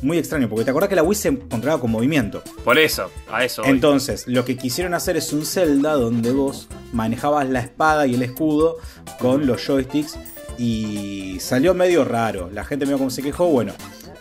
muy 0.04 0.18
extraño, 0.18 0.48
porque 0.48 0.64
te 0.64 0.70
acordás 0.70 0.88
que 0.88 0.96
la 0.96 1.02
Wii 1.02 1.14
se 1.14 1.28
encontraba 1.28 1.80
con 1.80 1.90
movimiento. 1.90 2.42
Por 2.62 2.78
eso, 2.78 3.10
a 3.30 3.44
eso. 3.44 3.64
Entonces, 3.64 4.28
lo 4.28 4.44
que 4.44 4.56
quisieron 4.56 4.94
hacer 4.94 5.16
es 5.16 5.32
un 5.32 5.46
Zelda 5.46 5.94
donde 5.94 6.30
vos 6.30 6.68
manejabas 6.92 7.48
la 7.48 7.60
espada 7.60 8.06
y 8.06 8.14
el 8.14 8.22
escudo 8.22 8.76
con 9.18 9.46
los 9.46 9.66
joysticks 9.66 10.18
y 10.58 11.38
salió 11.40 11.74
medio 11.74 12.04
raro. 12.04 12.50
La 12.52 12.64
gente 12.64 12.84
medio 12.84 12.98
como 12.98 13.10
se 13.10 13.22
quejó, 13.22 13.46
bueno. 13.46 13.72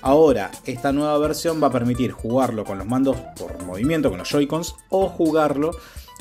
Ahora, 0.02 0.52
esta 0.66 0.92
nueva 0.92 1.18
versión 1.18 1.62
va 1.62 1.68
a 1.68 1.72
permitir 1.72 2.12
jugarlo 2.12 2.66
con 2.66 2.78
los 2.78 2.88
mandos 2.88 3.18
por 3.38 3.62
movimiento, 3.64 4.10
con 4.10 4.20
los 4.20 4.30
Joy-Cons, 4.30 4.76
o 4.90 5.08
jugarlo 5.08 5.72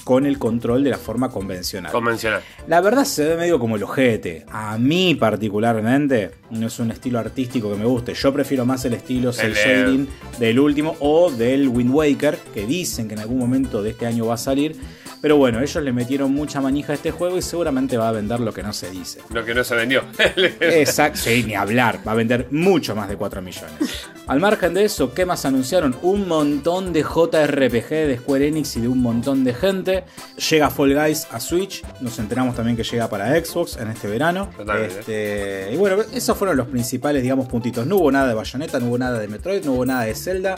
con 0.05 0.27
el 0.27 0.39
control 0.39 0.85
de 0.85 0.91
la 0.91 0.99
forma 0.99 1.31
convencional. 1.31 1.93
Convencional. 1.93 2.43
La 2.67 2.81
verdad 2.81 3.05
se 3.05 3.25
ve 3.25 3.37
medio 3.37 3.59
como 3.59 3.77
el 3.77 3.83
ojete. 3.83 4.45
A 4.51 4.79
mí 4.79 5.15
particularmente 5.15 6.33
no 6.51 6.67
es 6.67 6.79
un 6.79 6.91
estilo 6.91 7.19
artístico 7.19 7.71
que 7.71 7.79
me 7.79 7.85
guste. 7.85 8.15
Yo 8.15 8.33
prefiero 8.33 8.67
más 8.67 8.85
el 8.85 8.95
estilo 8.95 9.33
cel 9.33 9.55
shading 9.55 10.09
del 10.39 10.59
último 10.59 10.97
o 11.01 11.31
del 11.31 11.69
Wind 11.69 11.95
Waker, 11.95 12.39
que 12.55 12.67
dicen 12.67 13.09
que 13.09 13.15
en 13.15 13.21
algún 13.21 13.39
momento 13.39 13.83
de 13.83 13.91
este 13.91 14.07
año 14.07 14.27
va 14.27 14.35
a 14.35 14.39
salir. 14.39 14.77
Pero 15.23 15.37
bueno, 15.37 15.61
ellos 15.61 15.83
le 15.85 15.93
metieron 15.93 16.33
mucha 16.33 16.61
manija 16.61 16.93
a 16.93 16.97
este 16.97 17.13
juego 17.13 17.39
y 17.39 17.43
seguramente 17.43 17.97
va 17.97 18.09
a 18.09 18.13
vender 18.13 18.41
lo 18.41 18.53
que 18.53 18.65
no 18.65 18.73
se 18.73 18.91
dice. 18.91 19.21
Lo 19.31 19.45
que 19.45 19.55
no 19.55 19.63
se 19.63 19.77
vendió. 19.77 20.03
Exacto, 20.61 21.21
sí, 21.21 21.45
ni 21.47 21.55
hablar. 21.55 22.01
Va 22.07 22.11
a 22.11 22.15
vender 22.17 22.49
mucho 22.51 22.97
más 22.97 23.09
de 23.09 23.17
4 23.17 23.41
millones. 23.41 24.09
Al 24.27 24.41
margen 24.41 24.75
de 24.75 24.85
eso, 24.85 25.15
¿qué 25.15 25.25
más 25.25 25.45
anunciaron? 25.45 25.97
Un 26.03 26.27
montón 26.27 26.93
de 26.93 27.03
JRPG 27.03 27.89
de 27.89 28.19
Square 28.19 28.49
Enix 28.49 28.77
y 28.77 28.81
de 28.81 28.89
un 28.89 29.01
montón 29.01 29.45
de 29.45 29.55
gente. 29.55 30.05
Llega 30.51 30.71
Fall 30.71 30.93
Guys 30.93 31.29
a 31.31 31.39
Switch. 31.39 31.85
Nos 32.01 32.19
enteramos 32.19 32.57
también 32.57 32.77
que 32.77 32.83
llega 32.83 33.09
para 33.09 33.29
Xbox 33.41 33.77
en 33.77 33.89
este 33.89 34.09
verano. 34.09 34.51
Este, 34.85 35.71
y 35.73 35.77
bueno, 35.77 36.03
esos 36.13 36.37
fueron 36.37 36.57
los 36.57 36.67
principales, 36.67 37.23
digamos, 37.23 37.47
puntitos. 37.47 37.87
No 37.87 37.99
hubo 37.99 38.11
nada 38.11 38.27
de 38.27 38.35
Bayonetta, 38.35 38.81
no 38.81 38.87
hubo 38.87 38.99
nada 38.99 39.21
de 39.21 39.29
Metroid, 39.29 39.65
no 39.65 39.75
hubo 39.75 39.87
nada 39.87 40.03
de 40.03 40.17
Zelda. 40.17 40.57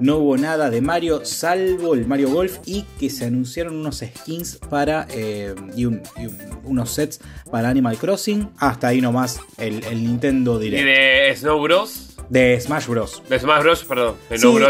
No 0.00 0.18
hubo 0.18 0.36
nada 0.36 0.70
de 0.70 0.80
Mario, 0.80 1.24
salvo 1.24 1.94
el 1.94 2.06
Mario 2.06 2.30
Golf 2.30 2.58
y 2.64 2.84
que 3.00 3.10
se 3.10 3.24
anunciaron 3.24 3.76
unos 3.76 3.98
skins 3.98 4.56
para 4.70 5.06
eh, 5.10 5.54
y, 5.76 5.86
unos 6.64 6.90
sets 6.90 7.20
para 7.50 7.68
Animal 7.68 7.96
Crossing. 7.96 8.50
Hasta 8.58 8.88
ahí 8.88 9.00
nomás 9.00 9.40
el, 9.56 9.82
el 9.84 10.04
Nintendo 10.04 10.58
Direct. 10.58 10.82
¿Y 10.82 10.86
de 10.86 11.36
Snow 11.36 11.60
Bros? 11.60 12.07
De 12.28 12.60
Smash 12.60 12.86
Bros. 12.86 13.22
De 13.28 13.38
Smash 13.38 13.62
Bros, 13.62 13.84
perdón. 13.84 14.16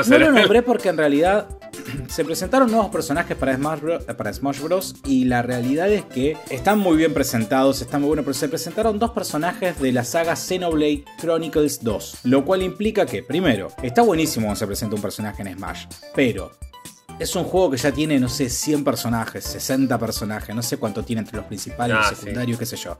no 0.09 0.19
lo 0.19 0.33
nombré 0.33 0.63
porque 0.63 0.89
en 0.89 0.97
realidad 0.97 1.49
se 2.09 2.25
presentaron 2.25 2.71
nuevos 2.71 2.91
personajes 2.91 3.37
para 3.37 3.57
Smash, 3.57 3.81
Bros, 3.81 4.05
para 4.05 4.33
Smash 4.33 4.61
Bros. 4.61 4.95
Y 5.05 5.25
la 5.25 5.43
realidad 5.43 5.91
es 5.91 6.05
que 6.05 6.37
están 6.51 6.79
muy 6.79 6.97
bien 6.97 7.15
presentados, 7.15 7.81
están 7.81 8.01
muy 8.01 8.09
buenos. 8.09 8.25
Pero 8.25 8.35
se 8.35 8.49
presentaron 8.49 8.99
dos 8.99 9.11
personajes 9.11 9.81
de 9.81 9.93
la 9.93 10.05
saga 10.05 10.37
Xenoblade 10.37 11.05
Chronicles 11.21 11.83
2. 11.83 12.19
Lo 12.25 12.45
cual 12.45 12.63
implica 12.63 13.07
que, 13.07 13.23
primero, 13.23 13.69
está 13.83 14.03
buenísimo 14.03 14.47
cuando 14.47 14.59
se 14.59 14.67
presenta 14.67 14.97
un 14.97 15.03
personaje 15.03 15.43
en 15.43 15.57
Smash. 15.57 15.87
Pero 16.15 16.53
es 17.19 17.35
un 17.35 17.45
juego 17.45 17.71
que 17.71 17.77
ya 17.77 17.93
tiene, 17.93 18.21
no 18.21 18.29
sé, 18.29 18.49
100 18.49 18.85
personajes, 18.85 19.45
60 19.45 19.99
personajes, 19.99 20.55
no 20.55 20.63
sé 20.63 20.77
cuánto 20.77 21.03
tiene 21.05 21.21
entre 21.21 21.37
los 21.37 21.47
principales, 21.47 21.97
los 21.97 22.07
ah, 22.07 22.15
secundarios, 22.15 22.59
qué 22.59 22.67
sé 22.67 22.77
yo. 22.77 22.97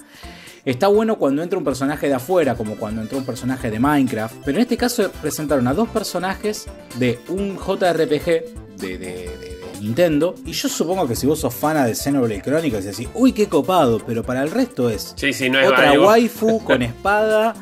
Está 0.65 0.89
bueno 0.89 1.17
cuando 1.19 1.43
entra 1.43 1.59
un 1.59 1.65
personaje 1.65 2.09
de 2.09 2.15
afuera, 2.15 2.55
como 2.55 2.77
cuando 2.77 3.01
entró 3.03 3.19
un 3.19 3.25
personaje 3.25 3.71
de 3.71 3.79
Minecraft, 3.79 4.37
pero 4.45 4.59
en 4.59 4.63
este 4.63 4.77
caso 4.77 5.11
presentaron 5.23 5.67
a 5.69 5.75
dos 5.75 5.89
personajes 5.89 6.67
de 6.97 7.19
un 7.29 7.57
JRPG 7.57 8.77
de, 8.79 9.59
Nintendo. 9.81 10.35
Y 10.45 10.53
yo 10.53 10.69
supongo 10.69 11.07
que 11.07 11.15
si 11.15 11.27
vos 11.27 11.39
sos 11.39 11.55
fana 11.55 11.87
de 11.87 11.95
Xenoblade 11.95 12.43
Chronicles 12.43 12.85
decís, 12.85 13.09
uy, 13.15 13.33
qué 13.33 13.47
copado, 13.47 14.01
pero 14.05 14.25
para 14.25 14.43
el 14.43 14.51
resto 14.51 14.91
es 14.91 15.15
Sí, 15.17 15.33
sí, 15.33 15.49
no 15.49 15.61
es 15.61 15.69
otra 15.69 15.93
waifu 16.01 16.63
con 16.65 16.83
espada, 16.83 17.55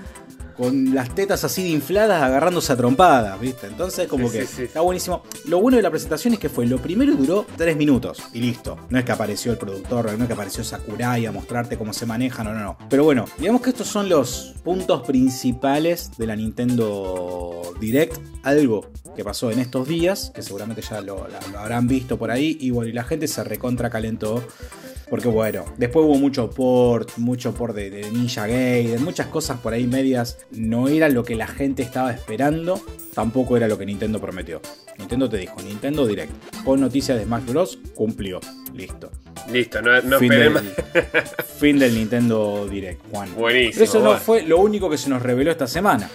con 0.56 0.94
las 0.94 1.14
tetas 1.14 1.44
así 1.44 1.62
de 1.62 1.68
infladas 1.70 2.22
agarrándose 2.22 2.72
a 2.72 2.76
trompadas, 2.76 3.38
¿viste? 3.40 3.66
Entonces, 3.66 4.08
como 4.08 4.28
Sí, 4.28 4.38
que 4.38 4.46
sí, 4.46 4.52
sí. 4.56 4.62
está 4.64 4.80
buenísimo. 4.80 5.22
Lo 5.46 5.60
bueno 5.60 5.76
de 5.76 5.82
la 5.82 5.90
presentación 5.90 6.34
es 6.34 6.40
que 6.40 6.48
fue, 6.48 6.66
lo 6.66 6.78
primero 6.78 7.14
duró 7.14 7.46
3 7.56 7.76
minutos 7.76 8.22
y 8.32 8.40
listo. 8.40 8.78
No 8.88 8.98
es 8.98 9.04
que 9.04 9.12
apareció 9.12 9.52
el 9.52 9.58
productor, 9.58 10.12
no 10.16 10.24
es 10.24 10.26
que 10.26 10.32
apareció 10.32 10.64
Sakurai 10.64 11.26
a 11.26 11.32
mostrarte 11.32 11.76
cómo 11.76 11.92
se 11.92 12.06
maneja, 12.06 12.42
no, 12.42 12.52
no, 12.54 12.60
no. 12.60 12.78
Pero 12.88 13.04
bueno, 13.04 13.26
digamos 13.38 13.60
que 13.62 13.70
estos 13.70 13.86
son 13.86 14.08
los 14.08 14.54
puntos 14.64 15.02
principales 15.06 16.10
de 16.16 16.26
la 16.26 16.36
Nintendo 16.36 17.62
Direct. 17.80 18.16
Algo 18.42 18.90
que 19.14 19.24
pasó 19.24 19.50
en 19.50 19.58
estos 19.58 19.88
días, 19.88 20.30
que 20.34 20.42
seguramente 20.42 20.82
ya 20.82 21.00
lo, 21.00 21.26
lo 21.52 21.58
habrán 21.58 21.88
visto 21.88 22.16
por 22.18 22.30
ahí, 22.30 22.56
y 22.60 22.70
bueno, 22.70 22.88
y 22.90 22.92
la 22.92 23.04
gente 23.04 23.26
se 23.28 23.42
recontra 23.44 23.90
calentó. 23.90 24.42
Porque 25.08 25.28
bueno, 25.28 25.64
después 25.76 26.04
hubo 26.04 26.16
mucho 26.16 26.50
port, 26.50 27.16
mucho 27.16 27.54
port 27.54 27.74
de, 27.74 27.90
de 27.90 28.10
Ninja 28.10 28.46
Gaiden, 28.46 29.04
muchas 29.04 29.28
cosas 29.28 29.60
por 29.60 29.72
ahí 29.72 29.86
medias. 29.86 30.38
No 30.50 30.88
era 30.88 31.08
lo 31.08 31.22
que 31.22 31.36
la 31.36 31.46
gente 31.46 31.82
estaba 31.82 32.10
esperando, 32.12 32.80
tampoco 33.14 33.56
era 33.56 33.68
lo 33.68 33.78
que 33.78 33.86
Nintendo 33.86 34.20
prometió. 34.20 34.60
Nintendo 34.98 35.28
te 35.28 35.36
dijo, 35.36 35.62
Nintendo 35.62 36.06
Direct, 36.06 36.32
con 36.64 36.80
noticias 36.80 37.18
de 37.18 37.24
Smash 37.24 37.44
Bros. 37.44 37.78
cumplió. 37.94 38.40
Listo. 38.74 39.10
Listo, 39.50 39.80
no, 39.80 40.00
no 40.02 40.18
fin, 40.18 40.28
del, 40.28 40.58
fin 41.58 41.78
del 41.78 41.94
Nintendo 41.94 42.66
Direct, 42.68 43.00
Juan. 43.12 43.32
Buenísimo, 43.34 43.72
Pero 43.74 43.84
eso 43.84 44.00
no 44.00 44.18
fue 44.18 44.42
lo 44.42 44.58
único 44.58 44.90
que 44.90 44.98
se 44.98 45.08
nos 45.08 45.22
reveló 45.22 45.52
esta 45.52 45.66
semana. 45.66 46.10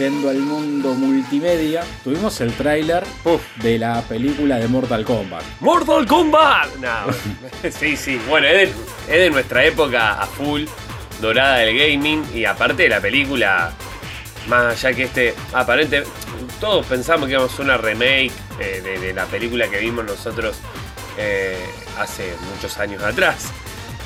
Yendo 0.00 0.30
al 0.30 0.38
mundo 0.38 0.94
multimedia, 0.94 1.84
tuvimos 2.02 2.40
el 2.40 2.54
tráiler 2.54 3.04
de 3.56 3.78
la 3.78 4.00
película 4.00 4.56
de 4.56 4.66
Mortal 4.66 5.04
Kombat. 5.04 5.42
¡Mortal 5.60 6.06
Kombat! 6.06 6.74
No, 6.76 7.12
sí, 7.70 7.98
sí. 7.98 8.18
Bueno, 8.26 8.46
es 8.46 8.54
de, 8.54 8.62
es 9.14 9.20
de 9.20 9.28
nuestra 9.28 9.62
época 9.62 10.14
a 10.14 10.24
full, 10.24 10.62
dorada 11.20 11.58
del 11.58 11.76
gaming. 11.76 12.24
Y 12.34 12.46
aparte 12.46 12.84
de 12.84 12.88
la 12.88 13.02
película, 13.02 13.72
más 14.48 14.72
allá 14.82 14.96
que 14.96 15.02
este. 15.02 15.34
Aparente, 15.52 16.04
todos 16.60 16.86
pensamos 16.86 17.26
que 17.26 17.32
íbamos 17.34 17.58
a 17.58 17.62
una 17.62 17.76
remake 17.76 18.32
eh, 18.58 18.80
de, 18.82 18.98
de 19.00 19.12
la 19.12 19.26
película 19.26 19.68
que 19.68 19.80
vimos 19.80 20.06
nosotros 20.06 20.56
eh, 21.18 21.62
hace 21.98 22.32
muchos 22.54 22.78
años 22.78 23.02
atrás. 23.02 23.52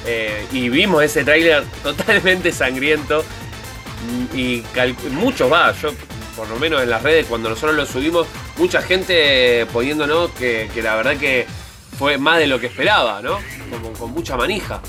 Eh, 0.07 0.45
y 0.51 0.69
vimos 0.71 1.05
ese 1.05 1.23
tráiler 1.23 1.63
totalmente 1.85 2.51
sangriento. 2.51 3.25
Y 4.35 4.63
muchos 5.11 5.53
va, 5.53 5.73
yo 5.73 5.91
por 6.37 6.49
lo 6.49 6.57
menos 6.57 6.83
en 6.83 6.91
las 6.91 7.03
redes 7.03 7.27
cuando 7.27 7.49
nosotros 7.49 7.77
lo 7.77 7.87
subimos, 7.87 8.27
mucha 8.59 8.83
gente 8.83 9.67
poniéndonos 9.73 10.31
que, 10.33 10.69
que 10.75 10.83
la 10.83 10.97
verdad 10.97 11.17
que 11.17 11.47
fue 11.99 12.19
más 12.19 12.39
de 12.39 12.47
lo 12.47 12.59
que 12.59 12.67
esperaba, 12.67 13.23
¿no? 13.23 13.39
Como 13.71 13.93
con 13.93 14.11
mucha 14.11 14.37
manija. 14.37 14.81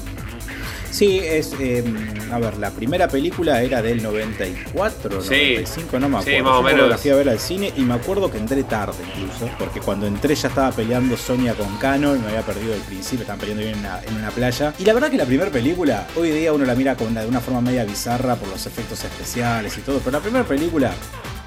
Sí, 0.96 1.20
es. 1.20 1.52
eh, 1.60 1.84
a 2.32 2.40
ver, 2.40 2.58
la 2.58 2.72
primera 2.72 3.08
película 3.10 3.62
era 3.62 3.82
del 3.82 4.02
94, 4.02 5.22
Sí. 5.22 5.28
95, 5.56 6.00
no 6.00 6.08
me 6.10 6.22
Sí, 6.24 6.30
acuerdo. 6.38 6.44
más 6.44 6.54
o 6.54 6.56
Yo 6.58 6.64
me 6.64 6.70
acuerdo 6.70 6.76
menos. 6.78 6.90
La 6.90 6.98
fui 6.98 7.12
a 7.12 7.16
ver 7.16 7.30
al 7.30 7.40
cine 7.40 7.74
y 7.76 7.82
me 7.82 7.94
acuerdo 7.96 8.32
que 8.32 8.38
entré 8.38 8.64
tarde 8.64 8.96
incluso, 9.16 9.50
porque 9.60 9.82
cuando 9.82 10.08
entré 10.08 10.34
ya 10.36 10.48
estaba 10.48 10.72
peleando 10.72 11.18
Sonia 11.18 11.54
con 11.54 11.76
Kano 11.78 12.16
y 12.16 12.20
me 12.20 12.28
había 12.28 12.42
perdido 12.44 12.74
el 12.74 12.82
principio, 12.82 13.22
estaban 13.22 13.40
peleando 13.40 13.64
bien 13.64 13.74
en 13.76 13.80
una, 13.82 14.02
en 14.04 14.16
una 14.16 14.30
playa. 14.32 14.74
Y 14.80 14.86
la 14.86 14.94
verdad 14.94 15.10
que 15.12 15.18
la 15.18 15.26
primera 15.26 15.52
película, 15.52 16.08
hoy 16.16 16.32
día 16.32 16.54
uno 16.54 16.64
la 16.66 16.76
mira 16.76 16.96
con 16.96 17.08
una- 17.08 17.22
de 17.24 17.28
una 17.28 17.42
forma 17.42 17.60
media 17.62 17.84
bizarra 17.84 18.36
por 18.38 18.48
los 18.48 18.66
efectos 18.66 19.04
especiales 19.04 19.78
y 19.78 19.82
todo, 19.82 20.00
pero 20.00 20.12
la 20.12 20.20
primera 20.22 20.46
película 20.46 20.94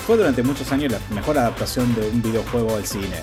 fue 0.07 0.17
durante 0.17 0.43
muchos 0.43 0.71
años 0.73 0.93
la 0.93 0.99
mejor 1.15 1.39
adaptación 1.39 1.95
de 1.95 2.07
un 2.09 2.21
videojuego 2.23 2.77
al 2.77 2.85
cine. 2.87 3.17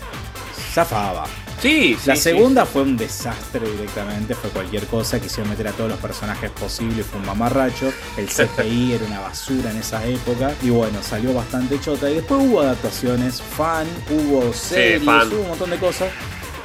Zafaba. 0.74 1.25
Sí, 1.65 1.98
La 2.05 2.15
sí. 2.15 2.22
segunda 2.22 2.63
fue 2.67 2.84
un 2.84 2.95
desastre 2.95 3.67
directamente, 3.67 4.36
fue 4.36 4.51
cualquier 4.51 4.86
cosa, 4.86 5.19
quisieron 5.19 5.50
meter 5.50 5.67
a 5.67 5.72
todos 5.72 5.89
los 5.89 6.00
personajes 6.00 6.51
posibles, 6.51 7.07
fue 7.07 7.19
un 7.19 7.25
mamarracho, 7.25 7.91
el 8.17 8.27
CGI 8.29 8.93
era 8.93 9.05
una 9.05 9.19
basura 9.22 9.72
en 9.72 9.77
esa 9.77 10.05
época, 10.05 10.53
y 10.62 10.69
bueno, 10.69 11.01
salió 11.01 11.34
bastante 11.34 11.79
chota, 11.79 12.07
y 12.12 12.15
después 12.15 12.39
hubo 12.43 12.62
adaptaciones, 12.62 13.41
fan, 13.41 13.88
hubo 14.12 14.53
series, 14.53 15.03
fan. 15.03 15.27
hubo 15.34 15.41
un 15.41 15.48
montón 15.48 15.72
de 15.72 15.77
cosas, 15.77 16.10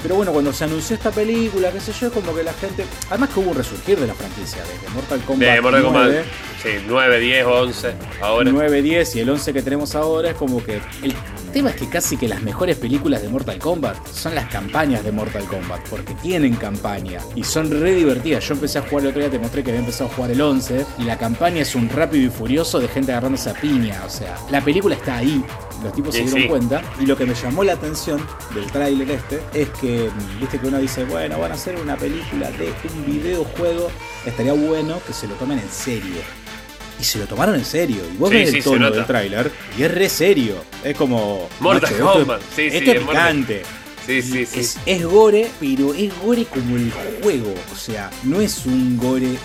pero 0.03 0.17
bueno, 0.17 0.33
cuando 0.33 0.53
se 0.53 0.65
anunció 0.65 0.97
esta 0.97 1.11
película, 1.11 1.73
qué 1.73 1.81
sé 1.81 1.93
yo, 1.99 2.09
es 2.09 2.13
como 2.13 2.35
que 2.35 2.43
la 2.43 2.53
gente, 2.53 2.85
además 3.09 3.31
que 3.31 3.41
hubo 3.41 3.53
un 3.53 3.57
resurgir 3.57 3.99
de 3.99 4.07
la 4.07 4.15
franquicia, 4.15 4.63
desde 4.65 4.95
Mortal 4.95 5.21
Kombat, 5.23 5.49
De 5.55 5.61
Mortal 5.63 5.83
9, 5.83 5.85
Kombat. 5.85 6.25
Sí, 6.63 6.69
9, 6.87 7.21
10, 7.21 7.47
11. 7.47 7.95
Ahora. 8.21 8.51
9, 8.53 8.83
10 8.83 9.17
y 9.17 9.21
el 9.21 9.31
11 9.31 9.53
que 9.55 9.63
tenemos 9.63 9.95
ahora 9.95 10.29
es 10.31 10.37
como 10.37 10.63
que 10.63 10.83
el 11.03 11.15
tema 11.51 11.71
es 11.71 11.77
que 11.77 11.89
casi 11.89 12.17
que 12.17 12.29
las 12.29 12.43
mejores 12.43 12.77
películas 12.77 13.23
de 13.23 13.29
Mortal 13.29 13.59
Kombat 13.59 14.07
son 14.07 14.35
las 14.35 14.47
campañas 14.51 15.05
de 15.05 15.13
Mortal 15.13 15.45
Kombat, 15.45 15.89
porque 15.89 16.15
tienen 16.15 16.55
campaña 16.57 17.21
y 17.35 17.45
son 17.45 17.71
re 17.71 17.95
divertidas. 17.95 18.47
Yo 18.47 18.55
empecé 18.55 18.79
a 18.79 18.83
jugar 18.83 19.05
el 19.05 19.11
otro 19.11 19.21
día, 19.21 19.31
te 19.31 19.39
mostré 19.39 19.63
que 19.63 19.71
había 19.71 19.81
empezado 19.81 20.11
a 20.11 20.15
jugar 20.15 20.31
el 20.31 20.41
11 20.41 20.87
y 20.99 21.05
la 21.05 21.19
campaña 21.19 21.63
es 21.63 21.75
un 21.75 21.89
rápido 21.89 22.27
y 22.27 22.31
furioso 22.31 22.79
de 22.79 22.89
gente 22.89 23.13
agarrándose 23.13 23.51
a 23.51 23.55
piña, 23.55 24.03
o 24.07 24.11
sea, 24.11 24.37
la 24.51 24.61
película 24.61 24.95
está 24.95 25.17
ahí. 25.17 25.45
Los 25.83 25.95
tipos 25.95 26.15
se 26.15 26.23
dieron 26.23 26.43
sí. 26.43 26.49
cuenta 26.49 26.83
y 27.01 27.07
lo 27.07 27.17
que 27.17 27.25
me 27.25 27.35
llamó 27.35 27.65
la 27.65 27.73
atención 27.73 28.21
del 28.55 28.67
tráiler 28.71 29.11
este 29.13 29.41
es 29.55 29.71
que, 29.71 30.11
mm, 30.11 30.41
viste 30.41 30.59
que 30.59 30.67
uno 30.67 30.79
dice, 30.79 31.05
bueno, 31.05 31.39
van 31.39 31.53
a 31.53 31.55
hacer 31.55 31.77
una 31.77 31.97
película 31.97 32.51
de 32.51 32.67
un 32.67 33.07
videojuego, 33.07 33.91
estaría 34.27 34.53
bueno 34.53 34.99
que 35.07 35.15
se 35.15 35.27
lo 35.27 35.35
tomen 35.37 35.59
en 35.59 35.71
serio. 35.71 36.21
Y 37.01 37.05
se 37.05 37.19
lo 37.19 37.27
tomaron 37.27 37.55
en 37.55 37.65
serio. 37.65 38.03
Y 38.13 38.17
vos 38.19 38.29
Sí, 38.31 38.37
ves 38.37 38.51
sí, 38.51 38.57
el 38.59 38.65
tono 38.65 38.91
del 38.91 39.07
tráiler 39.07 39.51
y 39.79 39.83
es 39.85 39.91
re 39.95 40.09
serio. 40.09 40.63
Es 40.85 40.97
como. 40.97 41.49
Mortal 41.61 41.91
macho, 41.93 42.13
Kombat, 42.13 42.41
sí, 42.55 42.71
sí, 42.71 42.77
Esto 42.77 42.91
es 42.93 43.01
picante. 43.01 43.63
Sí, 44.07 44.23
sí, 44.23 44.45
sí. 44.47 44.61
Es, 44.61 44.79
es 44.87 45.05
gore, 45.07 45.49
pero 45.61 45.95
es 45.95 46.13
gore 46.21 46.45
como 46.45 46.77
el 46.77 46.93
juego. 47.23 47.55
O 47.73 47.77
sea, 47.77 48.11
no 48.25 48.41
es 48.41 48.67
un 48.67 48.97
gore 48.99 49.37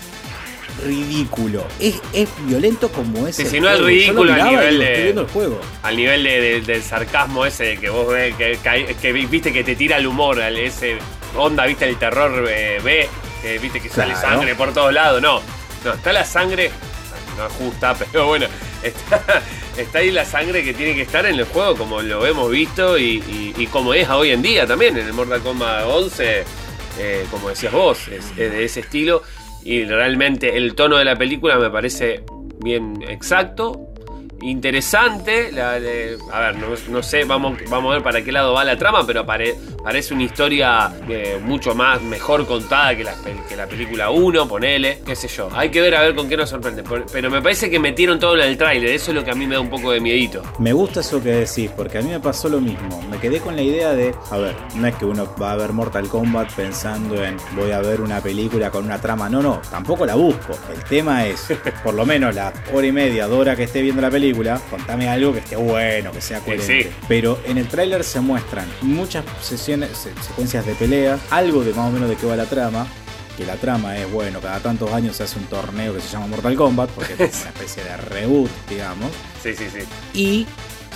ridículo. 0.83 1.65
Es, 1.79 1.95
es 2.13 2.27
violento 2.45 2.89
como 2.89 3.27
es 3.27 3.35
Sí, 3.37 3.43
el 3.43 3.47
sí, 3.49 3.59
no 3.59 3.69
es 3.69 3.79
ridículo 3.79 4.31
a 4.31 4.35
miraba 4.35 4.51
y 4.51 4.55
nivel 4.55 4.79
de- 4.79 5.09
el 5.11 5.27
juego. 5.27 5.61
Al 5.83 5.95
nivel 5.95 6.23
de- 6.23 6.41
de- 6.41 6.61
del 6.61 6.83
sarcasmo 6.83 7.45
ese 7.45 7.77
que 7.77 7.89
vos 7.89 8.11
ves, 8.11 8.35
que, 8.35 8.57
que- 8.61 8.95
que 9.01 9.11
viste 9.13 9.53
que 9.53 9.63
te 9.63 9.75
tira 9.75 9.97
el 9.97 10.07
humor, 10.07 10.41
al- 10.41 10.57
ese 10.57 10.97
onda, 11.37 11.65
viste, 11.65 11.87
el 11.87 11.97
terror 11.97 12.45
eh, 12.49 12.79
B, 12.83 13.07
que 13.41 13.57
viste 13.59 13.79
que 13.81 13.89
sale 13.89 14.13
Claro. 14.13 14.29
sangre 14.39 14.55
por 14.55 14.73
todos 14.73 14.93
lados. 14.93 15.21
No, 15.21 15.41
no, 15.83 15.93
está 15.93 16.11
la 16.11 16.25
sangre, 16.25 16.71
no 17.37 17.49
justa, 17.49 17.95
pero 18.11 18.27
bueno, 18.27 18.47
está, 18.83 19.99
ahí 19.99 20.11
la 20.11 20.25
sangre 20.25 20.63
que 20.63 20.73
tiene 20.73 20.95
que 20.95 21.01
estar 21.01 21.25
en 21.25 21.35
el 21.35 21.45
juego 21.45 21.75
como 21.75 22.01
lo 22.01 22.25
hemos 22.25 22.49
visto 22.49 22.97
y, 22.97 23.67
como 23.71 23.93
es 23.93 24.09
hoy 24.09 24.31
en 24.31 24.41
día 24.41 24.65
también 24.65 24.97
en 24.97 25.07
el 25.07 25.13
Mortal 25.13 25.41
Kombat 25.41 25.85
11, 25.85 26.43
eh, 26.99 27.25
como 27.31 27.49
decías 27.49 27.73
vos, 27.73 28.07
es, 28.07 28.25
es 28.37 28.51
de 28.51 28.63
ese 28.63 28.81
estilo 28.81 29.23
y 29.63 29.83
realmente 29.83 30.57
el 30.57 30.75
tono 30.75 30.97
de 30.97 31.05
la 31.05 31.17
película 31.17 31.57
me 31.57 31.69
parece 31.69 32.23
bien 32.59 33.03
exacto. 33.07 33.94
Interesante, 34.45 35.51
la 35.51 35.79
de- 35.79 36.17
a 36.31 36.39
ver, 36.39 36.55
no, 36.57 36.67
no 36.89 37.03
sé, 37.03 37.23
vamos, 37.25 37.57
vamos 37.69 37.91
a 37.91 37.95
ver 37.95 38.03
para 38.03 38.23
qué 38.23 38.31
lado 38.31 38.53
va 38.53 38.63
la 38.63 38.77
trama, 38.77 39.05
pero 39.05 39.25
pare- 39.25 39.55
parece 39.83 40.13
una 40.13 40.23
historia 40.23 40.91
eh, 41.09 41.39
mucho 41.43 41.73
más, 41.75 42.01
mejor 42.01 42.45
contada 42.45 42.95
que 42.95 43.03
la, 43.03 43.13
que 43.49 43.55
la 43.55 43.67
película 43.67 44.09
1, 44.11 44.47
ponele, 44.47 45.01
qué 45.05 45.15
sé 45.15 45.27
yo. 45.27 45.49
Hay 45.53 45.69
que 45.69 45.81
ver 45.81 45.95
a 45.95 46.01
ver 46.01 46.15
con 46.15 46.29
qué 46.29 46.37
nos 46.37 46.49
sorprende, 46.49 46.83
pero 47.11 47.29
me 47.29 47.41
parece 47.41 47.69
que 47.69 47.79
metieron 47.79 48.19
todo 48.19 48.35
en 48.35 48.41
el 48.43 48.57
tráiler, 48.57 48.91
eso 48.91 49.11
es 49.11 49.15
lo 49.15 49.23
que 49.23 49.31
a 49.31 49.35
mí 49.35 49.47
me 49.47 49.55
da 49.55 49.61
un 49.61 49.69
poco 49.69 49.91
de 49.91 49.99
miedito. 49.99 50.41
Me 50.59 50.73
gusta 50.73 50.99
eso 51.01 51.21
que 51.23 51.29
decís, 51.29 51.71
porque 51.75 51.97
a 51.97 52.01
mí 52.01 52.09
me 52.09 52.19
pasó 52.19 52.47
lo 52.49 52.61
mismo. 52.61 53.01
Me 53.09 53.17
quedé 53.17 53.39
con 53.39 53.55
la 53.55 53.61
idea 53.61 53.93
de, 53.93 54.13
a 54.31 54.37
ver, 54.37 54.55
no 54.75 54.87
es 54.87 54.95
que 54.95 55.05
uno 55.05 55.27
va 55.41 55.51
a 55.53 55.55
ver 55.55 55.73
Mortal 55.73 56.07
Kombat 56.07 56.51
pensando 56.53 57.23
en 57.23 57.37
voy 57.55 57.71
a 57.71 57.79
ver 57.81 58.01
una 58.01 58.21
película 58.21 58.69
con 58.71 58.85
una 58.85 58.99
trama. 58.99 59.29
No, 59.29 59.41
no, 59.41 59.61
tampoco 59.71 60.05
la 60.05 60.15
busco. 60.15 60.53
El 60.73 60.83
tema 60.83 61.25
es, 61.25 61.47
por 61.83 61.93
lo 61.93 62.05
menos 62.05 62.35
la 62.35 62.51
hora 62.73 62.85
y 62.87 62.91
media, 62.91 63.27
dos 63.27 63.39
horas 63.39 63.55
que 63.57 63.63
esté 63.63 63.81
viendo 63.81 64.01
la 64.01 64.09
película, 64.09 64.34
contame 64.69 65.07
algo 65.09 65.33
que 65.33 65.39
esté 65.39 65.55
bueno, 65.55 66.11
que 66.11 66.21
sea 66.21 66.39
coherente. 66.39 66.83
sí. 66.83 66.89
Pero 67.07 67.39
en 67.45 67.57
el 67.57 67.67
tráiler 67.67 68.03
se 68.03 68.19
muestran 68.19 68.65
muchas 68.81 69.23
sesiones, 69.41 69.91
se- 69.97 70.13
secuencias 70.23 70.65
de 70.65 70.73
pelea, 70.75 71.17
algo 71.31 71.63
de 71.63 71.73
más 71.73 71.87
o 71.89 71.91
menos 71.91 72.09
de 72.09 72.15
qué 72.15 72.25
va 72.25 72.35
la 72.35 72.45
trama. 72.45 72.87
Que 73.37 73.45
la 73.45 73.55
trama 73.55 73.97
es, 73.97 74.09
bueno, 74.09 74.39
cada 74.39 74.59
tantos 74.61 74.91
años 74.93 75.17
se 75.17 75.23
hace 75.23 75.37
un 75.37 75.45
torneo 75.45 75.93
que 75.93 75.99
se 75.99 76.07
llama 76.09 76.27
Mortal 76.27 76.55
Kombat, 76.55 76.89
porque 76.91 77.13
es 77.13 77.19
una 77.41 77.49
especie 77.49 77.83
de 77.83 77.97
reboot, 77.97 78.49
digamos 78.69 79.11
Sí, 79.43 79.53
sí, 79.53 79.65
sí. 79.69 79.79
y 80.17 80.47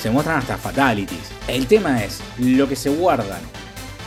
se 0.01 0.10
muestran 0.10 0.38
hasta 0.39 0.58
fatalities. 0.58 1.19
El 1.50 1.67
tema 1.67 2.01
es, 2.01 2.19
lo 2.38 2.69
que 2.69 2.77
se 2.77 2.89
guardan 2.89 3.41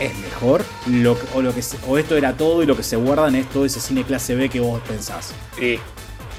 es 0.01 0.17
mejor, 0.19 0.65
lo 0.87 1.19
o, 1.35 1.43
lo 1.43 1.55
que 1.55 1.61
o 1.87 1.99
esto 1.99 2.17
era 2.17 2.35
todo 2.35 2.63
y 2.63 2.67
lo 2.67 2.75
que 2.75 2.83
se 2.83 2.97
guardan 2.97 3.35
es 3.35 3.47
todo 3.51 3.67
ese 3.67 3.79
cine 3.81 4.03
clase 4.03 4.35
B 4.35 4.49
que 4.49 4.61
vos 4.61 4.81
pensás. 4.89 5.35
Y 5.61 5.79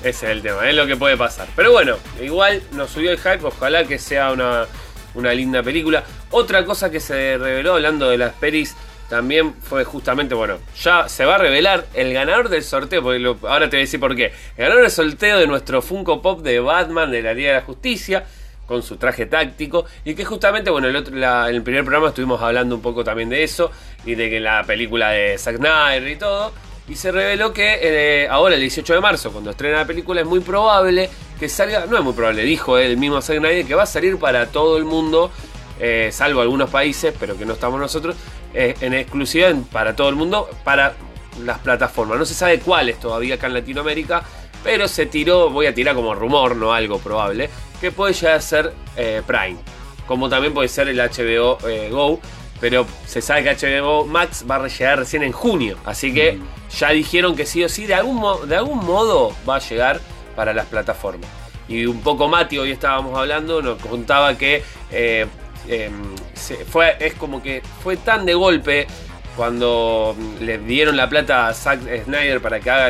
ese 0.04 0.26
es 0.26 0.32
el 0.32 0.42
tema, 0.42 0.70
es 0.70 0.76
lo 0.76 0.86
que 0.86 0.98
puede 0.98 1.18
pasar. 1.18 1.48
Pero 1.56 1.72
bueno, 1.72 1.96
igual 2.22 2.62
nos 2.74 2.92
subió 2.92 3.12
el 3.12 3.18
hype, 3.18 3.40
ojalá 3.44 3.86
que 3.86 3.98
sea 3.98 4.32
una, 4.32 4.66
una 5.16 5.34
linda 5.34 5.64
película. 5.64 6.04
Otra 6.32 6.66
cosa 6.66 6.92
que 6.92 7.00
se 7.00 7.38
reveló 7.38 7.76
hablando 7.76 8.10
de 8.10 8.18
las 8.18 8.34
pelis 8.34 8.76
también 9.10 9.54
fue 9.62 9.84
justamente, 9.84 10.34
bueno, 10.36 10.58
ya 10.82 11.08
se 11.08 11.24
va 11.26 11.36
a 11.36 11.38
revelar 11.38 11.86
el 11.94 12.14
ganador 12.14 12.50
del 12.50 12.64
sorteo, 12.64 13.04
porque 13.04 13.24
ahora 13.44 13.70
te 13.70 13.78
voy 13.78 13.82
a 13.82 13.86
decir 13.86 14.00
por 14.00 14.16
qué. 14.16 14.34
El 14.58 14.64
ganador 14.64 14.82
del 14.82 14.92
sorteo 14.92 15.38
de 15.40 15.48
nuestro 15.48 15.82
Funko 15.82 16.22
Pop 16.22 16.42
de 16.42 16.60
Batman 16.60 17.12
de 17.12 17.22
la 17.22 17.34
Liga 17.34 17.50
de 17.50 17.56
la 17.58 17.62
Justicia, 17.62 18.26
con 18.66 18.82
su 18.82 18.98
traje 18.98 19.26
táctico, 19.26 19.86
y 20.04 20.16
que 20.16 20.26
justamente, 20.26 20.70
bueno, 20.70 20.88
el 20.88 20.96
en 20.96 21.56
el 21.56 21.64
primer 21.64 21.84
programa 21.84 22.10
estuvimos 22.10 22.42
hablando 22.42 22.76
un 22.76 22.82
poco 22.82 23.04
también 23.04 23.30
de 23.30 23.44
eso, 23.44 23.72
y 24.06 24.16
de 24.16 24.30
que 24.30 24.40
la 24.40 24.64
película 24.64 25.12
de 25.12 25.38
Zack 25.38 25.58
Snyder 25.58 26.08
y 26.08 26.16
todo, 26.16 26.52
y 26.88 26.96
se 26.96 27.12
reveló 27.12 27.54
que 27.54 27.80
eh, 27.82 28.28
ahora 28.30 28.56
el 28.56 28.62
18 28.62 28.94
de 28.94 29.02
marzo, 29.02 29.32
cuando 29.32 29.52
estrena 29.52 29.80
la 29.80 29.86
película, 29.86 30.22
es 30.22 30.28
muy 30.28 30.42
probable 30.42 31.10
que 31.40 31.48
salga, 31.48 31.86
no 31.86 31.98
es 31.98 32.04
muy 32.04 32.14
probable, 32.14 32.44
dijo 32.44 32.78
el 32.78 32.98
mismo 32.98 33.22
Zack 33.22 33.38
Snyder, 33.38 33.66
que 33.66 33.76
va 33.76 33.84
a 33.84 33.88
salir 33.88 34.18
para 34.18 34.48
todo 34.48 34.78
el 34.78 34.84
mundo, 34.84 35.32
eh, 35.80 36.10
salvo 36.12 36.42
algunos 36.42 36.70
países, 36.70 37.14
pero 37.18 37.38
que 37.38 37.46
no 37.46 37.54
estamos 37.54 37.80
nosotros, 37.80 38.16
eh, 38.54 38.76
en 38.82 38.94
exclusiva 38.94 39.50
para 39.72 39.96
todo 39.96 40.10
el 40.10 40.16
mundo, 40.16 40.50
para 40.64 40.94
las 41.44 41.60
plataformas. 41.60 42.20
No 42.20 42.26
se 42.26 42.34
sabe 42.34 42.60
cuáles 42.60 43.00
todavía 43.00 43.36
acá 43.36 43.48
en 43.48 43.54
Latinoamérica, 43.54 44.24
pero 44.64 44.88
se 44.88 45.06
tiró, 45.06 45.50
voy 45.50 45.68
a 45.68 45.74
tirar 45.74 45.96
como 45.96 46.14
rumor, 46.14 46.56
no 46.56 46.74
algo 46.74 47.00
probable, 47.00 47.50
que 47.80 47.92
puede 47.92 48.14
llegar 48.14 48.36
a 48.36 48.42
ser 48.42 48.74
Prime, 49.26 49.58
como 50.08 50.30
también 50.30 50.54
puede 50.54 50.68
ser 50.68 50.88
el 50.88 51.00
HBO 51.00 51.58
Go 51.90 52.20
pero 52.64 52.88
se 53.06 53.22
sabe 53.22 53.44
que 53.44 53.78
HBO 53.78 54.06
Max 54.06 54.46
va 54.50 54.56
a 54.56 54.68
llegar 54.70 54.98
recién 54.98 55.22
en 55.22 55.34
junio. 55.34 55.76
Así 55.84 56.14
que 56.14 56.40
ya 56.80 56.92
dijeron 56.92 57.36
que 57.36 57.46
sí 57.46 57.62
o 57.62 57.68
sí, 57.68 57.86
de 57.86 57.94
algún, 57.94 58.48
de 58.48 58.56
algún 58.56 58.86
modo 58.86 59.36
va 59.48 59.58
a 59.58 59.60
llegar 59.60 60.00
para 60.34 60.54
las 60.54 60.68
plataformas. 60.68 61.30
Y 61.68 61.86
un 61.86 62.00
poco 62.00 62.30
Mati, 62.30 62.58
hoy 62.58 62.72
estábamos 62.72 63.20
hablando, 63.20 63.62
nos 63.62 63.80
contaba 63.80 64.38
que 64.38 64.64
eh, 64.94 65.26
em, 65.68 66.16
fue, 66.70 66.96
es 67.02 67.16
como 67.16 67.44
que 67.44 67.62
fue 67.84 67.98
tan 67.98 68.26
de 68.26 68.34
golpe 68.34 68.88
cuando 69.36 70.16
le 70.40 70.58
dieron 70.60 70.96
la 70.96 71.10
plata 71.10 71.50
a 71.50 71.54
Zack 71.54 71.82
Snyder 72.06 72.40
para 72.40 72.62
que 72.62 72.70
haga 72.70 72.90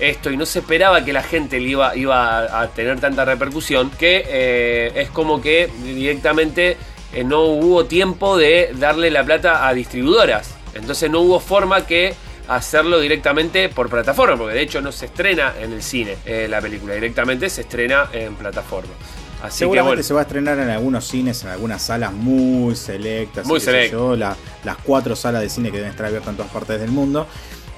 esto 0.00 0.30
y 0.30 0.38
no 0.38 0.46
se 0.46 0.60
esperaba 0.60 1.04
que 1.04 1.12
la 1.12 1.22
gente 1.22 1.60
le 1.60 1.68
iba, 1.68 1.94
iba 1.94 2.62
a, 2.62 2.68
tener 2.68 2.98
tanta 2.98 3.26
repercusión 3.26 3.90
que 3.90 4.24
eh, 4.26 4.92
es 4.94 5.10
como 5.10 5.42
que 5.42 5.68
directamente 5.84 6.78
eh, 7.14 7.24
no 7.24 7.42
hubo 7.42 7.84
tiempo 7.84 8.36
de 8.36 8.72
darle 8.78 9.10
la 9.10 9.24
plata 9.24 9.66
a 9.66 9.74
distribuidoras. 9.74 10.54
Entonces 10.74 11.10
no 11.10 11.20
hubo 11.20 11.40
forma 11.40 11.86
que 11.86 12.14
hacerlo 12.48 13.00
directamente 13.00 13.68
por 13.68 13.88
plataforma, 13.88 14.36
porque 14.36 14.54
de 14.54 14.62
hecho 14.62 14.80
no 14.80 14.92
se 14.92 15.06
estrena 15.06 15.54
en 15.60 15.72
el 15.72 15.82
cine 15.82 16.16
eh, 16.24 16.46
la 16.48 16.60
película, 16.60 16.94
directamente 16.94 17.48
se 17.48 17.62
estrena 17.62 18.08
en 18.12 18.34
plataforma. 18.34 18.92
Así 19.42 19.58
Seguramente 19.58 20.04
se 20.04 20.14
va 20.14 20.20
a 20.20 20.22
estrenar 20.22 20.58
en 20.60 20.70
algunos 20.70 21.04
cines, 21.06 21.42
en 21.42 21.50
algunas 21.50 21.82
salas 21.82 22.12
muy 22.12 22.76
selectas. 22.76 23.44
Muy 23.44 23.58
selectas. 23.58 24.18
las 24.64 24.76
cuatro 24.84 25.16
salas 25.16 25.42
de 25.42 25.48
cine 25.48 25.70
que 25.70 25.78
deben 25.78 25.90
estar 25.90 26.06
abiertas 26.06 26.30
en 26.30 26.36
todas 26.36 26.52
partes 26.52 26.80
del 26.80 26.92
mundo. 26.92 27.26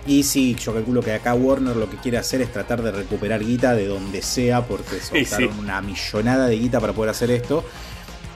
Y 0.07 0.25
sí, 0.25 0.55
yo 0.57 0.75
calculo 0.75 1.01
que 1.01 1.15
acá 1.15 1.33
Warner 1.33 1.77
lo 1.77 1.89
que 1.89 1.97
quiere 1.97 2.19
hacer 2.19 2.43
es 2.43 2.53
tratar 2.53 2.83
de 2.83 2.93
recuperar 2.93 3.43
guita 3.43 3.75
de 3.75 3.87
donde 3.87 4.21
sea, 4.21 4.67
porque 4.67 5.01
soltaron 5.01 5.59
una 5.59 5.81
millonada 5.81 6.47
de 6.47 6.59
guita 6.59 6.81
para 6.81 6.93
poder 6.93 7.11
hacer 7.11 7.31
esto. 7.31 7.65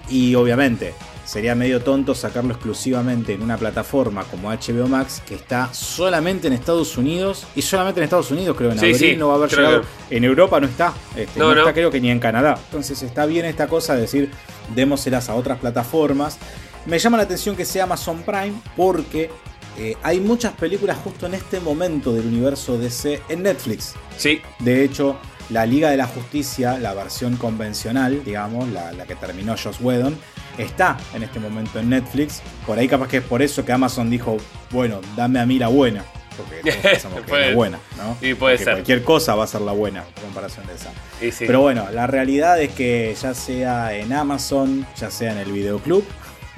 Y 0.09 0.35
obviamente 0.35 0.95
sería 1.29 1.55
medio 1.55 1.83
tonto 1.83 2.15
sacarlo 2.15 2.53
exclusivamente 2.55 3.35
en 3.35 3.43
una 3.43 3.59
plataforma 3.59 4.25
como 4.25 4.51
HBO 4.51 4.89
Max 4.89 5.23
que 5.27 5.35
está 5.35 5.69
solamente 5.75 6.47
en 6.47 6.55
Estados 6.55 6.97
Unidos 6.97 7.47
y 7.55 7.61
solamente 7.61 8.01
en 8.01 8.05
Estados 8.05 8.31
Unidos 8.31 8.57
creo 8.57 8.73
en 8.73 8.79
abril 8.79 9.19
no 9.19 9.29
va 9.29 9.35
a 9.35 9.37
haber 9.37 9.51
llegado. 9.51 9.83
en 10.09 10.25
Europa 10.25 10.59
no 10.59 10.67
está 10.67 10.95
este, 11.15 11.39
no, 11.39 11.53
está 11.53 11.75
creo 11.75 11.91
que 11.91 12.01
ni 12.01 12.11
en 12.11 12.19
Canadá. 12.19 12.59
Entonces 12.65 13.03
está 13.03 13.27
bien 13.27 13.45
esta 13.45 13.67
cosa 13.67 13.95
de 13.95 14.03
decir 14.03 14.31
démoselas 14.75 15.29
a 15.29 15.35
otras 15.35 15.59
plataformas. 15.59 16.39
Me 16.87 16.99
llama 16.99 17.19
la 17.19 17.25
atención 17.25 17.55
que 17.55 17.67
sea 17.67 17.85
Amazon 17.85 18.23
Prime 18.23 18.55
porque 18.75 19.31
eh, 19.77 19.97
hay 20.03 20.21
muchas 20.21 20.55
películas 20.55 20.97
justo 21.05 21.27
en 21.27 21.35
este 21.35 21.61
momento 21.61 22.15
del 22.15 22.27
universo 22.27 22.79
DC 22.79 23.21
en 23.29 23.43
Netflix. 23.43 23.95
Sí. 24.17 24.41
De 24.61 24.83
hecho 24.83 25.19
la 25.51 25.67
Liga 25.67 25.91
de 25.91 25.97
la 25.97 26.07
Justicia, 26.07 26.79
la 26.79 26.95
versión 26.95 27.37
convencional, 27.37 28.23
digamos, 28.25 28.69
la, 28.69 28.93
que 29.07 29.15
terminó 29.15 29.55
Joss 29.57 29.81
Whedon, 29.81 30.17
está 30.59 30.97
en 31.15 31.23
este 31.23 31.41
momento 31.41 31.79
en 31.79 31.91
Netflix. 31.91 32.43
Por 32.67 32.79
ahí 32.79 32.89
capaz 32.89 33.09
que 33.09 33.19
es 33.19 33.25
por 33.25 33.43
eso 33.43 33.65
que 33.65 33.73
Amazon 33.73 34.11
dijo, 34.11 34.37
bueno, 34.71 35.01
dame 35.17 35.41
a 35.41 35.47
mí 35.47 35.59
la 35.59 35.69
buena. 35.69 36.05
Porque 36.37 36.73
pensamos 36.83 37.23
que 37.23 37.33
es 37.33 37.49
la 37.49 37.55
buena, 37.55 37.79
¿no? 37.97 38.17
Y 38.21 38.35
puede 38.35 38.59
ser. 38.59 38.75
Cualquier 38.75 39.03
cosa 39.03 39.35
va 39.35 39.45
a 39.45 39.47
ser 39.47 39.63
la 39.63 39.73
buena 39.73 40.05
en 40.17 40.23
comparación 40.23 40.67
de 40.67 40.75
esa. 40.75 40.91
Pero 41.39 41.61
bueno, 41.63 41.87
la 41.93 42.07
realidad 42.07 42.61
es 42.61 42.73
que 42.73 43.15
ya 43.21 43.35
sea 43.35 43.95
en 43.95 44.13
Amazon, 44.13 44.87
ya 44.97 45.11
sea 45.11 45.33
en 45.33 45.39
el 45.39 45.51
videoclub, 45.51 46.05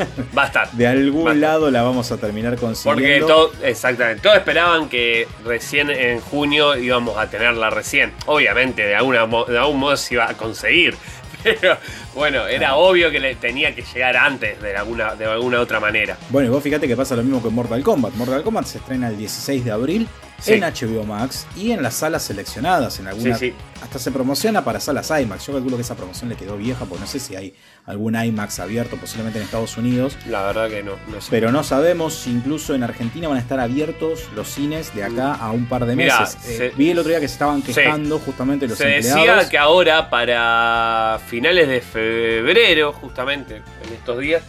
Va 0.37 0.45
a 0.45 0.47
estar. 0.47 0.71
De 0.73 0.87
algún 0.87 1.41
lado 1.41 1.71
la 1.71 1.83
vamos 1.83 2.11
a 2.13 2.19
terminar 2.19 2.57
consiguiendo. 2.57 3.27
Porque 3.27 3.33
todo, 3.33 3.53
exactamente, 3.63 4.23
todos 4.23 4.37
esperaban 4.37 4.89
que 4.89 5.27
recién 5.45 5.91
en 5.91 6.21
junio 6.21 6.77
íbamos 6.77 7.17
a 7.19 7.29
tenerla 7.29 7.71
recién. 7.71 8.13
Obviamente, 8.27 8.83
de, 8.83 8.95
alguna, 8.95 9.27
de 9.27 9.59
algún 9.59 9.79
modo 9.79 9.97
se 9.97 10.15
iba 10.15 10.29
a 10.29 10.35
conseguir. 10.35 10.97
Pero 11.43 11.79
bueno, 12.15 12.47
era 12.47 12.77
obvio 12.77 13.11
que 13.11 13.19
le 13.19 13.35
tenía 13.35 13.75
que 13.75 13.83
llegar 13.83 14.17
antes 14.17 14.61
de 14.61 14.77
alguna, 14.77 15.15
de 15.15 15.25
alguna 15.25 15.61
otra 15.61 15.81
manera. 15.81 16.17
Bueno, 16.29 16.49
y 16.49 16.51
vos 16.51 16.63
fíjate 16.63 16.87
que 16.87 16.97
pasa 16.97 17.17
lo 17.17 17.23
mismo 17.23 17.43
que 17.43 17.49
Mortal 17.49 17.83
Kombat. 17.83 18.15
Mortal 18.15 18.43
Kombat 18.43 18.67
se 18.67 18.79
estrena 18.79 19.09
el 19.09 19.17
16 19.17 19.65
de 19.65 19.71
abril 19.71 20.09
en 20.47 20.61
HBO 20.63 21.05
Max 21.05 21.47
y 21.57 21.73
en 21.73 21.83
las 21.83 21.95
salas 21.95 22.23
seleccionadas. 22.23 22.99
En 22.99 23.07
algunas, 23.07 23.41
Hasta 23.83 23.99
se 23.99 24.11
promociona 24.11 24.65
para 24.65 24.81
salas 24.81 25.11
IMAX. 25.11 25.47
Yo 25.47 25.53
calculo 25.55 25.77
que 25.77 25.83
esa 25.83 25.97
promoción 25.97 26.31
le 26.31 26.37
quedó 26.37 26.57
vieja, 26.57 26.85
porque 26.85 27.01
no 27.01 27.07
sé 27.07 27.19
si 27.19 27.37
hay 27.37 27.55
algún 27.87 28.15
IMAX 28.15 28.61
abierto, 28.61 28.97
posiblemente 28.97 29.39
en 29.39 29.45
Estados 29.45 29.77
Unidos. 29.77 30.17
La 30.29 30.43
verdad 30.43 30.69
que 30.69 30.83
no. 30.83 30.93
Pero 31.31 31.53
no 31.53 31.63
sabemos 31.63 32.15
si 32.15 32.31
incluso 32.31 32.75
en 32.75 32.83
Argentina 32.83 33.29
van 33.29 33.39
a 33.39 33.41
estar 33.41 33.61
abiertos 33.61 34.29
los 34.35 34.49
cines 34.49 34.95
de 34.95 35.05
acá 35.05 35.35
a 35.35 35.51
un 35.53 35.67
par 35.67 35.87
de 35.87 35.97
meses. 35.97 36.37
Eh, 36.47 36.73
vi 36.77 36.91
el 36.91 36.99
otro 36.99 37.11
día 37.11 37.21
que 37.21 37.29
se 37.29 37.35
estaban 37.35 37.63
quejando 37.63 38.19
justamente 38.19 38.67
los 38.67 38.79
se 38.79 38.97
empleados. 38.97 39.23
Se 39.23 39.29
decía 39.29 39.49
que 39.49 39.59
ahora, 39.59 40.11
para 40.11 41.21
finales 41.27 41.69
de 41.69 41.81
febrero, 41.81 42.93
justamente 42.93 43.57
en 43.57 43.93
estos 43.93 44.19
días, 44.19 44.43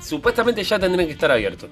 supuestamente 0.00 0.62
ya 0.64 0.78
tendrían 0.78 1.06
que 1.06 1.12
estar 1.12 1.30
abiertos. 1.30 1.70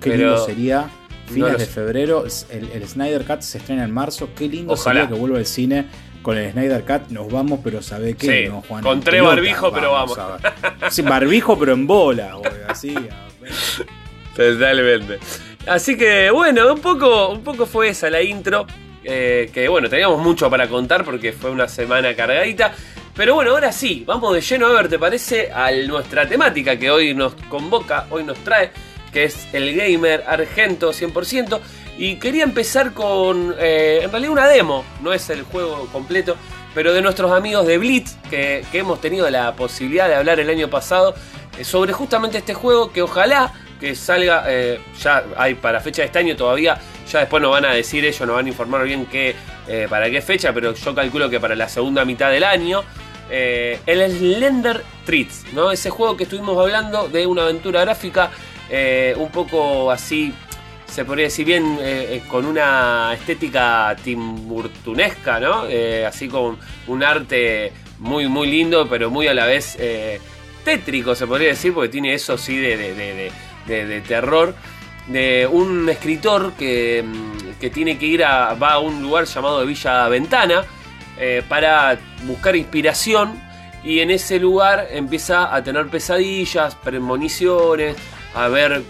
Qué 0.00 0.16
lindo 0.16 0.44
sería 0.44 0.88
fines 1.28 1.58
de 1.58 1.66
febrero. 1.66 2.24
El, 2.50 2.88
Snyder 2.88 3.24
Cut 3.24 3.40
se 3.40 3.58
estrena 3.58 3.84
en 3.84 3.92
marzo. 3.92 4.30
Qué 4.36 4.48
lindo 4.48 4.76
sería 4.76 5.08
que 5.08 5.14
vuelva 5.14 5.38
al 5.38 5.46
cine. 5.46 5.86
Con 6.22 6.36
el 6.36 6.52
Snyder 6.52 6.84
Cut 6.84 7.10
nos 7.10 7.30
vamos, 7.30 7.60
pero 7.62 7.80
¿sabe 7.80 8.14
qué? 8.14 8.48
no, 8.48 8.62
Juan, 8.62 8.82
con 8.82 9.00
tres 9.00 9.22
barbijo, 9.22 9.72
pero 9.72 9.92
vamos. 9.92 10.18
Sí, 10.90 11.02
barbijo, 11.02 11.58
pero 11.58 11.72
en 11.72 11.86
bola. 11.86 12.36
así. 12.68 12.94
Totalmente. 14.36 15.18
Así 15.66 15.96
que 15.96 16.30
bueno, 16.30 16.72
un 16.72 16.80
poco, 16.80 17.28
un 17.28 17.42
poco 17.42 17.66
fue 17.66 17.88
esa 17.88 18.08
la 18.10 18.22
intro. 18.22 18.66
Eh, 19.04 19.50
que 19.54 19.68
bueno, 19.68 19.88
teníamos 19.88 20.20
mucho 20.20 20.50
para 20.50 20.68
contar 20.68 21.04
porque 21.04 21.32
fue 21.32 21.50
una 21.50 21.68
semana 21.68 22.14
cargadita. 22.14 22.72
Pero 23.14 23.34
bueno, 23.34 23.50
ahora 23.50 23.72
sí, 23.72 24.04
vamos 24.06 24.32
de 24.34 24.40
lleno 24.40 24.66
a 24.66 24.72
ver, 24.74 24.88
¿te 24.88 24.98
parece? 24.98 25.50
A 25.50 25.72
nuestra 25.88 26.28
temática 26.28 26.78
que 26.78 26.88
hoy 26.88 27.14
nos 27.14 27.34
convoca, 27.48 28.06
hoy 28.10 28.22
nos 28.22 28.38
trae 28.44 28.70
que 29.12 29.24
es 29.24 29.48
el 29.52 29.74
gamer 29.74 30.24
argento 30.26 30.92
100%. 30.92 31.60
Y 31.98 32.16
quería 32.16 32.44
empezar 32.44 32.92
con, 32.92 33.54
eh, 33.58 34.00
en 34.04 34.10
realidad, 34.10 34.32
una 34.32 34.46
demo, 34.46 34.84
no 35.02 35.12
es 35.12 35.28
el 35.30 35.42
juego 35.42 35.88
completo, 35.92 36.36
pero 36.72 36.92
de 36.92 37.02
nuestros 37.02 37.32
amigos 37.32 37.66
de 37.66 37.76
Blitz, 37.76 38.14
que, 38.30 38.64
hemos 38.72 39.00
tenido 39.00 39.28
la 39.30 39.56
posibilidad 39.56 40.08
de 40.08 40.14
hablar 40.14 40.38
el 40.38 40.48
año 40.48 40.68
pasado 40.70 41.16
eh, 41.58 41.64
sobre 41.64 41.92
justamente 41.92 42.38
este 42.38 42.54
juego 42.54 42.92
que 42.92 43.02
ojalá 43.02 43.52
que 43.80 43.96
salga, 43.96 44.44
eh, 44.46 44.80
ya 45.00 45.24
hay 45.36 45.54
para 45.54 45.80
fecha 45.80 46.02
de 46.02 46.06
este 46.06 46.20
año 46.20 46.36
todavía, 46.36 46.78
ya 47.10 47.20
después 47.20 47.42
nos 47.42 47.50
van 47.50 47.64
a 47.64 47.72
decir 47.72 48.04
ellos, 48.04 48.20
nos 48.20 48.36
van 48.36 48.46
a 48.46 48.48
informar 48.48 48.84
bien 48.84 49.06
qué, 49.06 49.34
para 49.90 50.08
qué 50.08 50.22
fecha, 50.22 50.52
pero 50.52 50.74
yo 50.74 50.94
calculo 50.94 51.28
que 51.28 51.38
para 51.38 51.54
la 51.54 51.68
segunda 51.68 52.04
mitad 52.04 52.30
del 52.30 52.44
año. 52.44 52.84
el 53.28 54.10
Slender 54.10 54.82
Treats, 55.04 55.44
¿no? 55.52 55.70
Ese 55.70 55.90
juego 55.90 56.16
que 56.16 56.24
estuvimos 56.24 56.58
hablando 56.58 57.08
de 57.08 57.26
una 57.26 57.42
aventura 57.42 57.82
gráfica 57.82 58.30
eh, 58.70 59.14
un 59.16 59.30
poco 59.30 59.90
así, 59.90 60.32
se 60.86 61.04
podría 61.04 61.24
decir 61.24 61.46
bien, 61.46 61.78
eh, 61.80 62.16
eh, 62.16 62.22
con 62.28 62.44
una 62.44 63.12
estética 63.14 63.96
timburtunesca, 64.02 65.40
¿no? 65.40 65.64
así 66.06 66.28
con 66.28 66.58
un 66.86 67.02
arte 67.02 67.72
muy, 67.98 68.28
muy 68.28 68.48
lindo, 68.48 68.88
pero 68.88 69.10
muy 69.10 69.26
a 69.26 69.34
la 69.34 69.46
vez 69.46 69.78
tétrico, 70.64 71.14
se 71.14 71.26
podría 71.26 71.48
decir, 71.48 71.72
porque 71.72 71.88
tiene 71.88 72.12
eso 72.12 72.36
sí 72.36 72.56
de, 72.56 73.32
de, 73.66 74.00
terror. 74.02 74.54
De 75.06 75.48
un 75.50 75.88
escritor 75.88 76.52
que, 76.52 77.02
mm, 77.02 77.58
que, 77.58 77.70
tiene 77.70 77.96
que 77.96 78.04
ir 78.04 78.22
a, 78.22 78.52
va 78.52 78.74
a 78.74 78.78
un 78.78 79.00
lugar 79.00 79.24
llamado 79.24 79.64
Villa 79.64 80.06
Ventana 80.08 80.64
para 81.48 81.98
buscar 82.26 82.54
inspiración 82.54 83.40
y 83.82 84.00
en 84.00 84.10
ese 84.10 84.38
lugar 84.38 84.88
empieza 84.90 85.54
a 85.54 85.62
tener 85.64 85.88
pesadillas, 85.88 86.74
premoniciones, 86.76 87.96
a 88.34 88.48
ver 88.48 88.82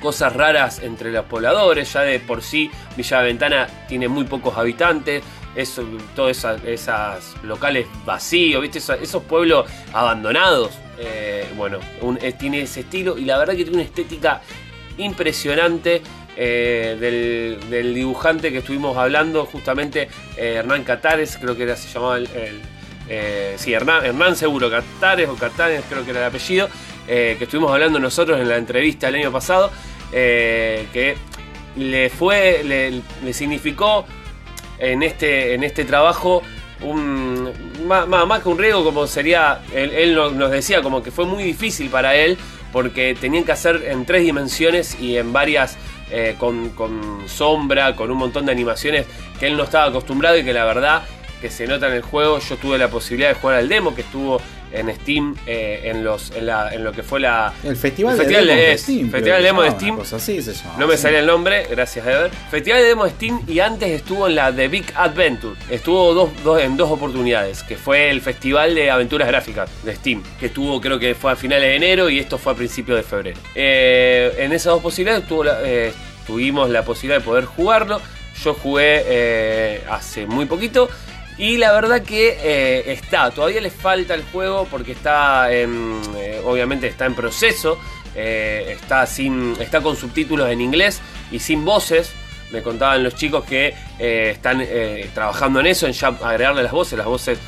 cosas 0.00 0.32
raras 0.32 0.80
entre 0.82 1.10
los 1.10 1.24
pobladores. 1.24 1.92
Ya 1.92 2.02
de 2.02 2.20
por 2.20 2.42
sí 2.42 2.70
Villa 2.96 3.20
Ventana 3.20 3.66
tiene 3.88 4.08
muy 4.08 4.24
pocos 4.24 4.56
habitantes. 4.56 5.22
Eso, 5.54 5.84
todos 6.14 6.44
esos 6.66 7.34
locales 7.42 7.86
vacíos, 8.04 8.60
¿viste? 8.60 8.78
Esos, 8.78 9.22
pueblos 9.22 9.68
abandonados. 9.92 10.70
Eh, 10.98 11.46
bueno, 11.56 11.78
eh, 12.20 12.32
tiene 12.32 12.62
ese 12.62 12.80
estilo 12.80 13.18
y 13.18 13.24
la 13.24 13.36
verdad 13.36 13.54
que 13.54 13.64
tiene 13.64 13.78
una 13.78 13.84
estética 13.84 14.40
impresionante 14.96 16.02
eh, 16.36 17.58
del, 17.68 17.94
dibujante 17.94 18.52
que 18.52 18.58
estuvimos 18.58 18.96
hablando, 18.96 19.44
justamente 19.44 20.08
Hernán 20.36 20.84
Catares, 20.84 21.36
creo 21.38 21.56
que 21.56 21.76
se 21.76 21.88
llamaba 21.88 22.18
el, 22.18 22.62
sí, 23.56 23.72
Hernán, 23.72 24.06
Hernán 24.06 24.36
seguro, 24.36 24.70
Catares 24.70 25.28
o 25.28 25.36
Catares, 25.36 25.82
creo 25.88 26.04
que 26.04 26.12
era 26.12 26.20
el 26.20 26.26
apellido, 26.26 26.68
que 27.06 27.38
estuvimos 27.40 27.72
hablando 27.72 27.98
nosotros 27.98 28.40
en 28.40 28.48
la 28.48 28.56
entrevista 28.56 29.08
el 29.08 29.16
año 29.16 29.32
pasado, 29.32 29.70
que 30.10 31.16
le 31.76 32.10
fue, 32.10 32.62
le, 32.64 33.32
significó 33.32 34.06
en 34.78 35.02
este, 35.02 35.54
en 35.54 35.62
este 35.62 35.84
trabajo 35.84 36.42
un, 36.82 37.50
más, 37.86 38.06
más, 38.06 38.42
que 38.42 38.48
un 38.48 38.58
riesgo, 38.58 38.84
como 38.84 39.06
sería, 39.06 39.62
él, 39.74 40.14
nos 40.14 40.50
decía 40.50 40.82
como 40.82 41.02
que 41.02 41.10
fue 41.10 41.24
muy 41.24 41.42
difícil 41.42 41.88
para 41.88 42.14
él 42.14 42.36
porque 42.72 43.16
tenían 43.18 43.44
que 43.44 43.52
hacer 43.52 43.84
en 43.86 44.04
tres 44.04 44.22
dimensiones 44.22 45.00
y 45.00 45.16
en 45.16 45.32
varias 45.32 45.76
eh, 46.10 46.36
con, 46.38 46.72
sombra, 47.26 47.96
con 47.96 48.10
un 48.10 48.18
montón 48.18 48.46
de 48.46 48.52
animaciones 48.52 49.06
que 49.38 49.46
él 49.46 49.56
no 49.56 49.64
estaba 49.64 49.86
acostumbrado 49.86 50.36
y 50.36 50.44
que 50.44 50.52
la 50.52 50.64
verdad 50.64 51.02
que 51.40 51.50
se 51.50 51.66
nota 51.66 51.88
en 51.88 51.94
el 51.94 52.02
juego. 52.02 52.38
Yo 52.38 52.56
tuve 52.56 52.78
la 52.78 52.88
posibilidad 52.88 53.30
de 53.30 53.34
jugar 53.34 53.56
al 53.56 53.68
demo 53.68 53.94
que 53.94 54.02
estuvo 54.02 54.40
en 54.72 54.94
Steam 54.94 55.36
eh, 55.46 55.82
en 55.84 56.04
los 56.04 56.32
en, 56.32 56.84
lo 56.84 56.92
que 56.92 57.02
fue 57.02 57.20
la 57.20 57.52
el 57.62 57.76
festival, 57.76 58.18
de, 58.18 58.26
de, 58.26 58.78
Steam 58.78 59.10
festival 59.10 59.40
de 59.40 59.46
demo 59.46 59.62
de 59.62 59.70
Steam. 59.70 59.98
no 60.78 60.86
me 60.86 60.96
salía 60.96 61.20
el 61.20 61.26
nombre 61.26 61.66
gracias 61.70 62.06
Ever. 62.06 62.30
Festival 62.50 62.80
de 62.80 62.88
demo 62.88 63.04
de 63.04 63.10
Steam 63.10 63.42
y 63.46 63.60
antes 63.60 63.90
estuvo 63.90 64.26
en 64.26 64.34
la 64.34 64.54
The 64.54 64.68
Big 64.68 64.86
Adventure. 64.94 65.56
Estuvo 65.70 66.14
dos, 66.14 66.60
en 66.60 66.76
dos 66.76 66.90
oportunidades 66.90 67.62
que 67.62 67.76
fue 67.76 68.10
el 68.10 68.20
festival 68.20 68.74
de 68.74 68.90
aventuras 68.90 69.28
gráficas 69.28 69.70
de 69.84 69.94
Steam 69.94 70.22
que 70.38 70.48
tuvo 70.48 70.80
creo 70.80 70.98
que 70.98 71.14
fue 71.14 71.32
a 71.32 71.36
finales 71.36 71.68
de 71.68 71.76
enero 71.76 72.10
y 72.10 72.18
esto 72.18 72.38
fue 72.38 72.52
a 72.52 72.56
principios 72.56 72.96
de 72.98 73.02
febrero. 73.02 73.38
Eh, 73.54 74.34
en 74.38 74.52
esas 74.52 74.72
dos 74.72 74.82
posibilidades 74.82 75.24
eh, 75.64 75.92
tuvimos 76.26 76.70
la 76.70 76.84
posibilidad 76.84 77.20
de 77.20 77.24
poder 77.24 77.44
jugarlo. 77.44 78.00
Yo 78.42 78.52
jugué 78.52 79.82
hace 79.88 80.26
muy 80.26 80.44
poquito 80.44 80.90
y 81.38 81.58
la 81.58 81.72
verdad 81.72 82.02
que 82.02 82.38
eh, 82.42 82.92
está, 82.92 83.30
todavía 83.30 83.60
le 83.60 83.70
falta 83.70 84.14
el 84.14 84.24
juego 84.24 84.66
porque 84.70 84.92
está 84.92 85.52
eh, 85.52 85.66
obviamente 86.44 86.86
está 86.86 87.04
en 87.04 87.14
proceso, 87.14 87.78
eh, 88.14 88.74
está, 88.80 89.06
sin, 89.06 89.54
está 89.60 89.82
con 89.82 89.96
subtítulos 89.96 90.48
en 90.48 90.60
inglés 90.60 91.00
y 91.30 91.38
sin 91.38 91.64
voces. 91.64 92.12
Me 92.52 92.62
contaban 92.62 93.02
los 93.02 93.16
chicos 93.16 93.44
que 93.44 93.74
están 93.98 94.64
trabajando 95.12 95.58
en 95.58 95.66
eso, 95.66 95.88
en 95.88 95.92
ya 95.94 96.08
agregarle 96.08 96.62
las 96.62 96.70
voces. 96.70 96.96
Las 96.96 97.08
voces 97.08 97.40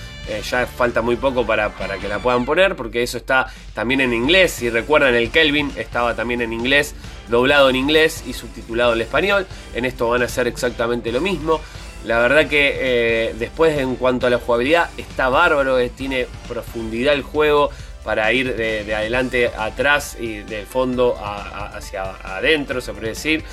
ya 0.50 0.66
falta 0.66 1.02
muy 1.02 1.14
poco 1.14 1.46
para, 1.46 1.68
para, 1.70 1.98
que 1.98 2.08
la 2.08 2.18
puedan 2.18 2.44
poner 2.44 2.74
porque 2.74 3.04
eso 3.04 3.16
está 3.16 3.46
también 3.74 4.00
en 4.00 4.12
inglés. 4.12 4.50
Si 4.50 4.68
recuerdan, 4.68 5.14
el 5.14 5.30
Kelvin 5.30 5.70
estaba 5.76 6.16
también 6.16 6.40
en 6.40 6.52
inglés, 6.52 6.96
doblado 7.28 7.70
en 7.70 7.76
inglés 7.76 8.24
y 8.26 8.32
subtitulado 8.32 8.92
en 8.92 9.00
español. 9.00 9.46
En 9.72 9.84
esto 9.84 10.08
van 10.08 10.22
a 10.22 10.24
hacer 10.24 10.48
exactamente 10.48 11.12
lo 11.12 11.20
mismo. 11.20 11.60
La 12.04 12.20
verdad 12.20 12.46
que 12.46 12.76
eh, 12.80 13.34
después 13.38 13.76
en 13.78 13.96
cuanto 13.96 14.26
a 14.26 14.30
la 14.30 14.38
jugabilidad 14.38 14.88
está 14.96 15.28
bárbaro, 15.28 15.78
eh, 15.78 15.90
tiene 15.94 16.26
profundidad 16.46 17.14
el 17.14 17.22
juego 17.22 17.70
para 18.04 18.32
ir 18.32 18.56
de, 18.56 18.94
adelante 18.94 19.50
a 19.56 19.64
atrás 19.66 20.16
y 20.18 20.38
de 20.38 20.64
fondo 20.64 21.16
hacia 21.20 22.04
adentro, 22.36 22.80
se 22.80 22.92
puede 22.92 23.08
decir. 23.08 23.44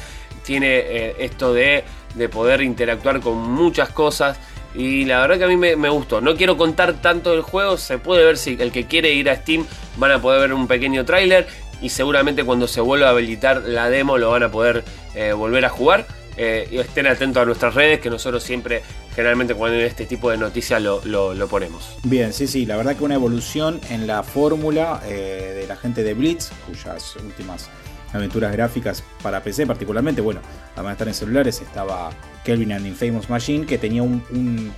Tiene 0.44 0.78
eh, 0.78 1.16
esto 1.20 1.54
de, 1.54 1.84
poder 2.32 2.62
interactuar 2.62 3.20
con 3.20 3.38
muchas 3.38 3.90
cosas. 3.90 4.38
Y 4.76 5.06
la 5.06 5.22
verdad 5.22 5.38
que 5.38 5.44
a 5.46 5.48
mí 5.48 5.58
me, 5.58 5.90
gustó. 5.90 6.22
No 6.22 6.36
quiero 6.36 6.56
contar 6.56 6.94
tanto 7.02 7.32
del 7.32 7.42
juego. 7.42 7.78
Se 7.78 7.98
puede 7.98 8.24
ver 8.24 8.38
si 8.38 8.58
el 8.60 8.72
que 8.72 8.86
quiere 8.86 9.12
ir 9.14 9.30
a 9.30 9.36
Steam 9.38 9.66
van 9.98 10.12
a 10.12 10.22
poder 10.22 10.42
ver 10.42 10.54
un 10.54 10.68
pequeño 10.68 11.04
tráiler. 11.04 11.48
Y 11.82 11.90
seguramente 11.90 12.44
cuando 12.44 12.68
se 12.68 12.80
vuelva 12.80 13.08
a 13.08 13.10
habilitar 13.10 13.64
la 13.64 13.90
demo 13.90 14.18
lo 14.18 14.30
van 14.30 14.44
a 14.44 14.52
poder 14.52 14.84
volver 15.36 15.66
a 15.66 15.70
jugar. 15.70 16.06
Eh, 16.38 16.68
y 16.70 16.78
estén 16.78 17.08
atentos 17.08 17.42
a 17.42 17.46
nuestras 17.46 17.74
redes 17.74 18.00
que 18.00 18.10
nosotros 18.10 18.44
siempre, 18.44 18.82
generalmente 19.16 19.54
cuando 19.56 19.78
hay 19.78 19.84
este 19.84 20.06
tipo 20.06 20.30
de 20.30 20.38
noticias 20.38 20.82
lo, 20.82 21.48
ponemos. 21.50 21.96
Bien, 22.04 22.34
sí, 22.34 22.48
sí, 22.48 22.66
la 22.66 22.76
verdad 22.76 22.96
que 22.96 23.04
una 23.04 23.16
evolución 23.16 23.80
en 23.90 24.06
la 24.06 24.24
fórmula 24.24 25.02
eh, 25.06 25.54
de 25.62 25.68
la 25.68 25.76
gente 25.76 26.04
de 26.04 26.14
Blitz, 26.14 26.52
cuyas 26.68 27.16
últimas 27.18 27.70
aventuras 28.14 28.52
gráficas 28.52 29.04
para 29.22 29.42
PC 29.44 29.66
particularmente, 29.66 30.22
bueno, 30.22 30.42
además 30.74 30.92
de 30.92 30.94
estar 30.94 31.08
en 31.08 31.14
celulares, 31.14 31.62
estaba 31.62 32.12
Kelvin 32.44 32.74
and 32.74 32.86
Infamous 32.86 33.30
Machine, 33.30 33.66
que 33.66 33.78
tenía 33.78 34.04
un, 34.04 34.74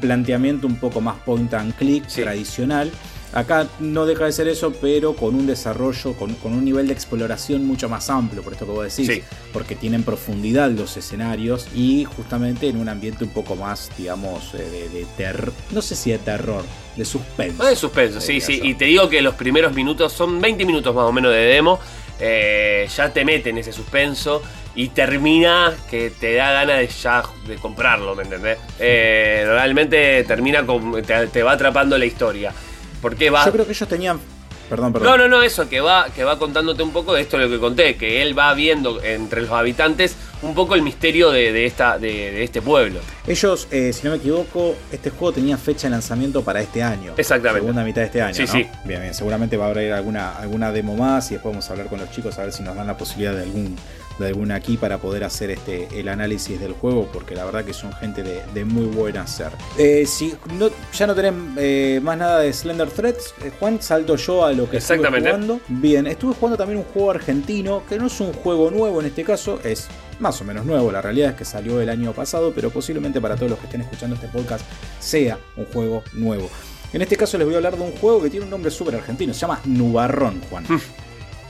planteamiento 0.00 0.66
un 0.66 0.76
poco 0.76 1.00
más 1.00 1.16
point 1.20 1.52
and 1.54 1.74
click 1.76 2.06
tradicional 2.06 2.90
Acá 3.32 3.68
no 3.78 4.06
deja 4.06 4.24
de 4.24 4.32
ser 4.32 4.48
eso, 4.48 4.72
pero 4.80 5.14
con 5.14 5.36
un 5.36 5.46
desarrollo, 5.46 6.14
con, 6.14 6.36
un 6.42 6.64
nivel 6.64 6.88
de 6.88 6.92
exploración 6.92 7.64
mucho 7.64 7.88
más 7.88 8.10
amplio, 8.10 8.42
por 8.42 8.52
esto 8.52 8.66
que 8.66 8.72
vos 8.72 8.96
decís, 8.96 9.22
porque 9.52 9.76
tienen 9.76 10.02
profundidad 10.02 10.70
los 10.70 10.96
escenarios 10.96 11.68
y 11.74 12.04
justamente 12.04 12.68
en 12.68 12.76
un 12.76 12.88
ambiente 12.88 13.22
un 13.22 13.30
poco 13.30 13.54
más, 13.54 13.90
digamos, 13.96 14.54
eh, 14.54 14.88
de, 14.92 15.06
terror, 15.16 15.52
no 15.70 15.80
sé 15.80 15.94
si 15.94 16.10
de 16.10 16.18
terror, 16.18 16.64
de 16.96 17.04
suspenso. 17.04 17.64
de 17.64 17.76
suspenso, 17.76 18.20
sí, 18.20 18.40
sí, 18.40 18.60
y 18.64 18.74
te 18.74 18.86
digo 18.86 19.08
que 19.08 19.22
los 19.22 19.34
primeros 19.34 19.74
minutos, 19.74 20.12
son 20.12 20.40
20 20.40 20.64
minutos 20.64 20.92
más 20.92 21.04
o 21.04 21.12
menos 21.12 21.32
de 21.32 21.38
demo, 21.38 21.78
eh, 22.18 22.86
ya 22.94 23.12
te 23.12 23.24
meten 23.24 23.56
ese 23.58 23.72
suspenso 23.72 24.42
y 24.74 24.88
termina 24.88 25.72
que 25.88 26.10
te 26.10 26.34
da 26.34 26.52
ganas 26.52 26.78
de 26.78 26.88
ya 26.88 27.22
de 27.46 27.56
comprarlo, 27.56 28.14
¿me 28.14 28.24
entendés? 28.24 28.58
Eh, 28.78 29.44
realmente 29.46 30.24
termina 30.24 30.66
con, 30.66 31.00
te 31.02 31.42
va 31.42 31.52
atrapando 31.52 31.96
la 31.96 32.04
historia. 32.04 32.52
Porque 33.00 33.30
va. 33.30 33.44
Yo 33.44 33.52
creo 33.52 33.66
que 33.66 33.72
ellos 33.72 33.88
tenían. 33.88 34.20
Perdón, 34.68 34.92
perdón. 34.92 35.08
No, 35.08 35.18
no, 35.18 35.28
no, 35.28 35.42
eso, 35.42 35.68
que 35.68 35.80
va, 35.80 36.06
que 36.14 36.22
va 36.22 36.38
contándote 36.38 36.84
un 36.84 36.92
poco 36.92 37.12
de 37.12 37.22
esto 37.22 37.36
lo 37.38 37.48
que 37.48 37.58
conté, 37.58 37.96
que 37.96 38.22
él 38.22 38.38
va 38.38 38.54
viendo 38.54 39.02
entre 39.02 39.40
los 39.40 39.50
habitantes 39.50 40.14
un 40.42 40.54
poco 40.54 40.76
el 40.76 40.82
misterio 40.82 41.32
de, 41.32 41.66
esta, 41.66 41.98
de, 41.98 42.44
este 42.44 42.62
pueblo. 42.62 43.00
Ellos, 43.26 43.66
eh, 43.72 43.92
si 43.92 44.04
no 44.04 44.12
me 44.12 44.18
equivoco, 44.18 44.76
este 44.92 45.10
juego 45.10 45.32
tenía 45.32 45.58
fecha 45.58 45.88
de 45.88 45.90
lanzamiento 45.90 46.42
para 46.44 46.60
este 46.60 46.84
año. 46.84 47.14
Exactamente. 47.16 47.62
Segunda 47.62 47.82
mitad 47.82 48.02
de 48.02 48.06
este 48.06 48.22
año. 48.22 48.34
Sí, 48.34 48.46
sí. 48.46 48.66
Bien, 48.84 49.00
bien. 49.00 49.12
Seguramente 49.12 49.56
va 49.56 49.66
a 49.66 49.70
haber 49.70 49.92
alguna, 49.92 50.36
alguna 50.36 50.70
demo 50.70 50.96
más 50.96 51.32
y 51.32 51.34
después 51.34 51.52
vamos 51.52 51.68
a 51.68 51.72
hablar 51.72 51.88
con 51.88 51.98
los 51.98 52.10
chicos 52.12 52.38
a 52.38 52.42
ver 52.42 52.52
si 52.52 52.62
nos 52.62 52.76
dan 52.76 52.86
la 52.86 52.96
posibilidad 52.96 53.34
de 53.34 53.42
algún 53.42 53.76
de 54.20 54.28
alguna 54.28 54.54
aquí 54.54 54.76
para 54.76 54.98
poder 54.98 55.24
hacer 55.24 55.50
este, 55.50 55.88
el 55.98 56.08
análisis 56.08 56.60
del 56.60 56.72
juego, 56.72 57.08
porque 57.12 57.34
la 57.34 57.44
verdad 57.44 57.64
que 57.64 57.72
son 57.72 57.92
gente 57.94 58.22
de, 58.22 58.64
muy 58.64 58.86
buen 58.86 59.16
hacer. 59.16 59.50
Eh, 59.78 60.04
si 60.06 60.34
no, 60.58 60.70
ya 60.92 61.06
no 61.06 61.14
tenés 61.14 61.32
eh, 61.56 62.00
más 62.02 62.18
nada 62.18 62.40
de 62.40 62.52
Slender 62.52 62.90
Threads, 62.90 63.34
eh, 63.42 63.50
Juan, 63.58 63.80
salto 63.82 64.16
yo 64.16 64.44
a 64.44 64.52
lo 64.52 64.68
que 64.68 64.76
estuve 64.76 64.98
jugando. 64.98 65.60
Bien, 65.68 66.06
estuve 66.06 66.34
jugando 66.34 66.56
también 66.56 66.78
un 66.78 66.84
juego 66.84 67.10
argentino, 67.10 67.82
que 67.88 67.98
no 67.98 68.06
es 68.06 68.20
un 68.20 68.32
juego 68.32 68.70
nuevo 68.70 69.00
en 69.00 69.06
este 69.06 69.24
caso, 69.24 69.58
es 69.64 69.88
más 70.20 70.40
o 70.40 70.44
menos 70.44 70.66
nuevo, 70.66 70.92
la 70.92 71.00
realidad 71.00 71.30
es 71.30 71.36
que 71.36 71.44
salió 71.44 71.80
el 71.80 71.88
año 71.88 72.12
pasado, 72.12 72.52
pero 72.54 72.70
posiblemente 72.70 73.20
para 73.20 73.36
todos 73.36 73.50
los 73.50 73.58
que 73.58 73.66
estén 73.66 73.80
escuchando 73.80 74.14
este 74.16 74.28
podcast 74.28 74.64
sea 74.98 75.38
un 75.56 75.64
juego 75.66 76.04
nuevo. 76.12 76.48
En 76.92 77.02
este 77.02 77.16
caso 77.16 77.38
les 77.38 77.46
voy 77.46 77.54
a 77.54 77.58
hablar 77.58 77.76
de 77.76 77.82
un 77.82 77.92
juego 77.92 78.22
que 78.22 78.30
tiene 78.30 78.44
un 78.44 78.50
nombre 78.50 78.70
súper 78.70 78.96
argentino, 78.96 79.32
se 79.32 79.40
llama 79.40 79.60
Nubarrón, 79.64 80.40
Juan. 80.50 80.64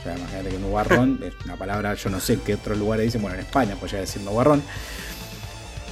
O 0.01 0.03
sea, 0.03 0.17
imagínate 0.17 0.49
que 0.49 0.57
nubarrón 0.57 1.19
es 1.23 1.33
una 1.45 1.55
palabra, 1.55 1.93
yo 1.93 2.09
no 2.09 2.19
sé 2.19 2.39
qué 2.43 2.55
otros 2.55 2.77
lugares 2.77 3.05
dicen, 3.05 3.21
bueno, 3.21 3.35
en 3.35 3.41
España 3.41 3.75
pues 3.79 3.91
ya 3.91 3.99
decir 3.99 4.21
nubarrón. 4.23 4.63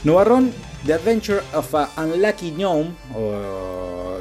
Nubarrón, 0.03 0.51
The 0.85 0.93
Adventure 0.93 1.41
of 1.53 1.75
a 1.75 1.89
Unlucky 1.97 2.51
Gnome, 2.51 2.91
o 3.13 4.19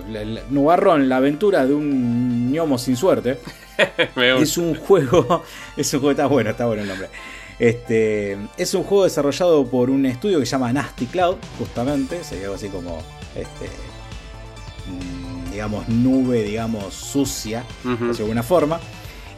Nubarrón, 0.51 1.09
la 1.09 1.19
aventura 1.19 1.65
de 1.65 1.73
un 1.73 2.51
gnomo 2.51 2.79
sin 2.79 2.97
suerte. 2.97 3.39
es 4.17 4.59
un 4.59 4.75
juego, 4.75 5.45
es 5.77 5.95
un 5.95 6.01
juego, 6.01 6.11
está 6.11 6.27
bueno, 6.27 6.51
está 6.51 6.67
bueno 6.67 6.83
el 6.83 6.89
nombre. 6.89 7.09
Este, 7.61 8.37
es 8.57 8.75
un 8.75 8.83
juego 8.83 9.05
desarrollado 9.05 9.65
por 9.67 9.89
un 9.89 10.05
estudio 10.07 10.41
que 10.41 10.47
se 10.47 10.53
llama 10.53 10.73
Nasty 10.73 11.07
Cloud, 11.07 11.37
justamente, 11.59 12.23
sería 12.25 12.45
algo 12.45 12.57
así 12.57 12.69
como, 12.69 12.99
este, 13.35 13.69
digamos, 15.51 15.89
nube, 15.89 16.43
digamos, 16.43 16.93
sucia, 16.95 17.65
de 17.85 18.23
alguna 18.23 18.43
forma 18.43 18.81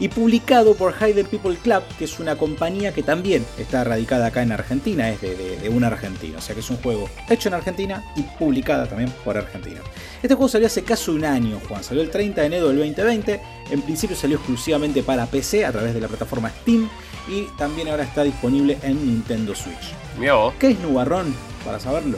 y 0.00 0.08
publicado 0.08 0.74
por 0.74 0.94
Hayden 0.98 1.26
People 1.26 1.56
Club, 1.56 1.82
que 1.98 2.06
es 2.06 2.18
una 2.18 2.36
compañía 2.36 2.92
que 2.92 3.02
también 3.02 3.44
está 3.58 3.84
radicada 3.84 4.26
acá 4.26 4.42
en 4.42 4.50
Argentina, 4.50 5.10
es 5.10 5.20
de, 5.20 5.68
un 5.68 5.84
argentino, 5.84 6.38
o 6.38 6.40
sea 6.40 6.54
que 6.54 6.62
es 6.62 6.70
un 6.70 6.78
juego 6.78 7.08
hecho 7.28 7.48
en 7.48 7.54
Argentina 7.54 8.02
y 8.16 8.22
publicada 8.22 8.86
también 8.86 9.12
por 9.24 9.36
argentinos. 9.36 9.84
Este 10.22 10.34
juego 10.34 10.48
salió 10.48 10.66
hace 10.66 10.82
casi 10.82 11.10
un 11.10 11.24
año, 11.24 11.60
Juan, 11.68 11.84
salió 11.84 12.02
el 12.02 12.10
30 12.10 12.40
de 12.40 12.46
enero 12.46 12.68
del 12.68 12.78
2020, 12.78 13.40
en 13.70 13.82
principio 13.82 14.16
salió 14.16 14.38
exclusivamente 14.38 15.02
para 15.02 15.26
PC 15.26 15.66
a 15.66 15.72
través 15.72 15.92
de 15.92 16.00
la 16.00 16.08
plataforma 16.08 16.50
Steam 16.62 16.88
y 17.28 17.42
también 17.58 17.88
ahora 17.88 18.04
está 18.04 18.24
disponible 18.24 18.78
en 18.82 19.06
Nintendo 19.06 19.54
Switch. 19.54 19.92
¿Qué 20.58 20.70
es 20.70 20.80
Nubarrón? 20.80 21.34
Para 21.64 21.78
saberlo. 21.78 22.16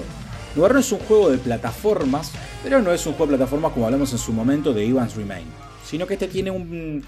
Nubarrón 0.54 0.78
es 0.78 0.92
un 0.92 1.00
juego 1.00 1.30
de 1.30 1.38
plataformas, 1.38 2.30
pero 2.62 2.80
no 2.80 2.92
es 2.92 3.04
un 3.06 3.14
juego 3.14 3.32
de 3.32 3.38
plataformas 3.38 3.72
como 3.72 3.86
hablamos 3.86 4.12
en 4.12 4.18
su 4.18 4.32
momento 4.32 4.72
de 4.72 4.84
Ivan's 4.84 5.16
Remain 5.16 5.46
sino 5.92 6.06
que 6.06 6.14
este 6.14 6.26
tiene 6.26 6.50
un, 6.50 7.04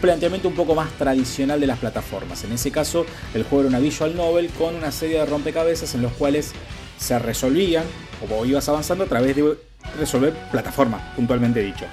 planteamiento 0.00 0.48
un 0.48 0.54
poco 0.54 0.74
más 0.74 0.90
tradicional 0.92 1.60
de 1.60 1.66
las 1.66 1.78
plataformas. 1.78 2.42
En 2.44 2.52
ese 2.52 2.70
caso, 2.70 3.04
el 3.34 3.42
juego 3.42 3.60
era 3.60 3.68
una 3.68 3.78
visual 3.78 4.16
novel 4.16 4.48
con 4.48 4.74
una 4.74 4.90
serie 4.90 5.18
de 5.18 5.26
rompecabezas 5.26 5.94
en 5.94 6.00
los 6.00 6.12
cuales 6.12 6.52
se 6.96 7.18
resolvían, 7.18 7.84
o 8.30 8.46
ibas 8.46 8.66
avanzando 8.70 9.04
a 9.04 9.06
través 9.06 9.36
de 9.36 9.54
resolver 9.98 10.32
plataformas, 10.50 11.02
puntualmente 11.14 11.60
dicho. 11.60 11.84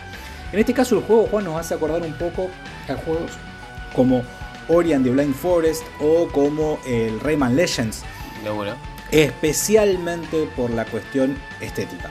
En 0.53 0.59
este 0.59 0.73
caso, 0.73 0.97
el 0.97 1.03
juego, 1.03 1.27
Juan, 1.27 1.43
nos 1.43 1.59
hace 1.59 1.73
acordar 1.73 2.01
un 2.03 2.13
poco 2.13 2.49
a 2.87 2.95
juegos 2.95 3.31
como 3.93 4.23
Ori 4.69 4.93
and 4.93 5.03
the 5.03 5.11
Blind 5.11 5.35
Forest 5.35 5.83
o 5.99 6.29
como 6.29 6.79
el 6.87 7.19
Rayman 7.19 7.57
Legends. 7.57 8.03
De 8.45 8.49
una. 8.49 8.77
Especialmente 9.11 10.47
por 10.55 10.69
la 10.69 10.85
cuestión 10.85 11.35
estética. 11.59 12.09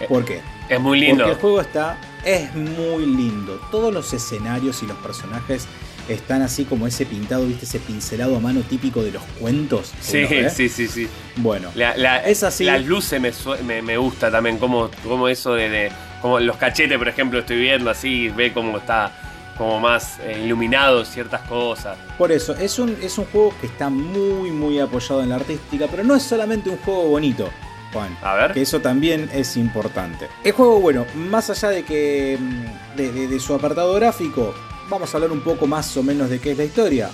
Eh, 0.00 0.06
¿Por 0.08 0.24
qué? 0.24 0.40
Es 0.70 0.80
muy 0.80 0.98
lindo. 0.98 1.24
Porque 1.24 1.32
el 1.32 1.40
juego 1.40 1.60
está. 1.60 1.98
Es 2.26 2.52
muy 2.54 3.06
lindo. 3.06 3.58
Todos 3.70 3.94
los 3.94 4.12
escenarios 4.12 4.82
y 4.82 4.86
los 4.86 4.96
personajes 4.98 5.66
están 6.08 6.42
así 6.42 6.64
como 6.64 6.86
ese 6.86 7.06
pintado, 7.06 7.46
¿viste? 7.46 7.64
Ese 7.64 7.78
pincelado 7.78 8.36
a 8.36 8.40
mano 8.40 8.60
típico 8.60 9.02
de 9.02 9.12
los 9.12 9.22
cuentos. 9.40 9.92
Sí, 10.00 10.18
uno 10.18 10.28
ve. 10.30 10.50
sí, 10.50 10.68
sí, 10.68 10.88
sí. 10.88 11.08
Bueno, 11.36 11.70
La, 11.76 11.96
la- 11.96 12.18
Es 12.24 12.42
así. 12.42 12.64
Las 12.64 12.84
luces 12.84 13.20
me, 13.20 13.32
me, 13.64 13.80
me 13.82 13.96
gusta 13.96 14.30
también, 14.30 14.58
como, 14.58 14.90
como 15.04 15.28
eso 15.28 15.54
de, 15.54 15.68
de- 15.70 15.92
Como 16.20 16.40
los 16.40 16.56
cachetes, 16.56 16.98
por 16.98 17.08
ejemplo, 17.08 17.38
estoy 17.38 17.58
viendo 17.60 17.90
así, 17.90 18.28
ve 18.30 18.52
cómo 18.52 18.78
está 18.78 19.12
como 19.56 19.80
más 19.80 20.18
eh, 20.20 20.42
iluminado 20.44 21.02
ciertas 21.06 21.40
cosas. 21.48 21.96
por 22.18 22.30
eso, 22.30 22.54
es 22.56 22.78
un, 22.78 22.94
es 23.00 23.16
un 23.16 23.24
juego 23.24 23.54
que 23.58 23.66
está 23.68 23.88
muy, 23.88 24.50
muy 24.50 24.78
apoyado 24.80 25.22
en 25.22 25.30
la 25.30 25.36
artística, 25.36 25.86
pero 25.90 26.04
no 26.04 26.14
es 26.14 26.22
solamente 26.24 26.68
un 26.68 26.76
juego 26.76 27.08
bonito, 27.08 27.48
Juan. 27.92 28.16
A 28.22 28.34
ver. 28.34 28.52
Que 28.52 28.62
eso 28.62 28.80
también 28.80 29.30
es 29.32 29.56
importante. 29.56 30.28
El 30.44 30.52
juego, 30.52 30.80
bueno, 30.80 31.06
más 31.14 31.50
allá 31.50 31.68
de 31.70 31.84
que. 31.84 32.36
mm, 32.40 32.96
de, 32.96 33.12
de- 33.12 33.28
de 33.28 33.40
su 33.40 33.54
apartado 33.54 33.94
gráfico, 33.94 34.54
vamos 34.88 35.12
a 35.12 35.16
hablar 35.16 35.32
un 35.32 35.40
poco 35.42 35.66
más 35.66 35.96
o 35.96 36.02
menos 36.02 36.30
de 36.30 36.38
qué 36.40 36.52
es 36.52 36.58
la 36.58 36.64
historia. 36.64 37.10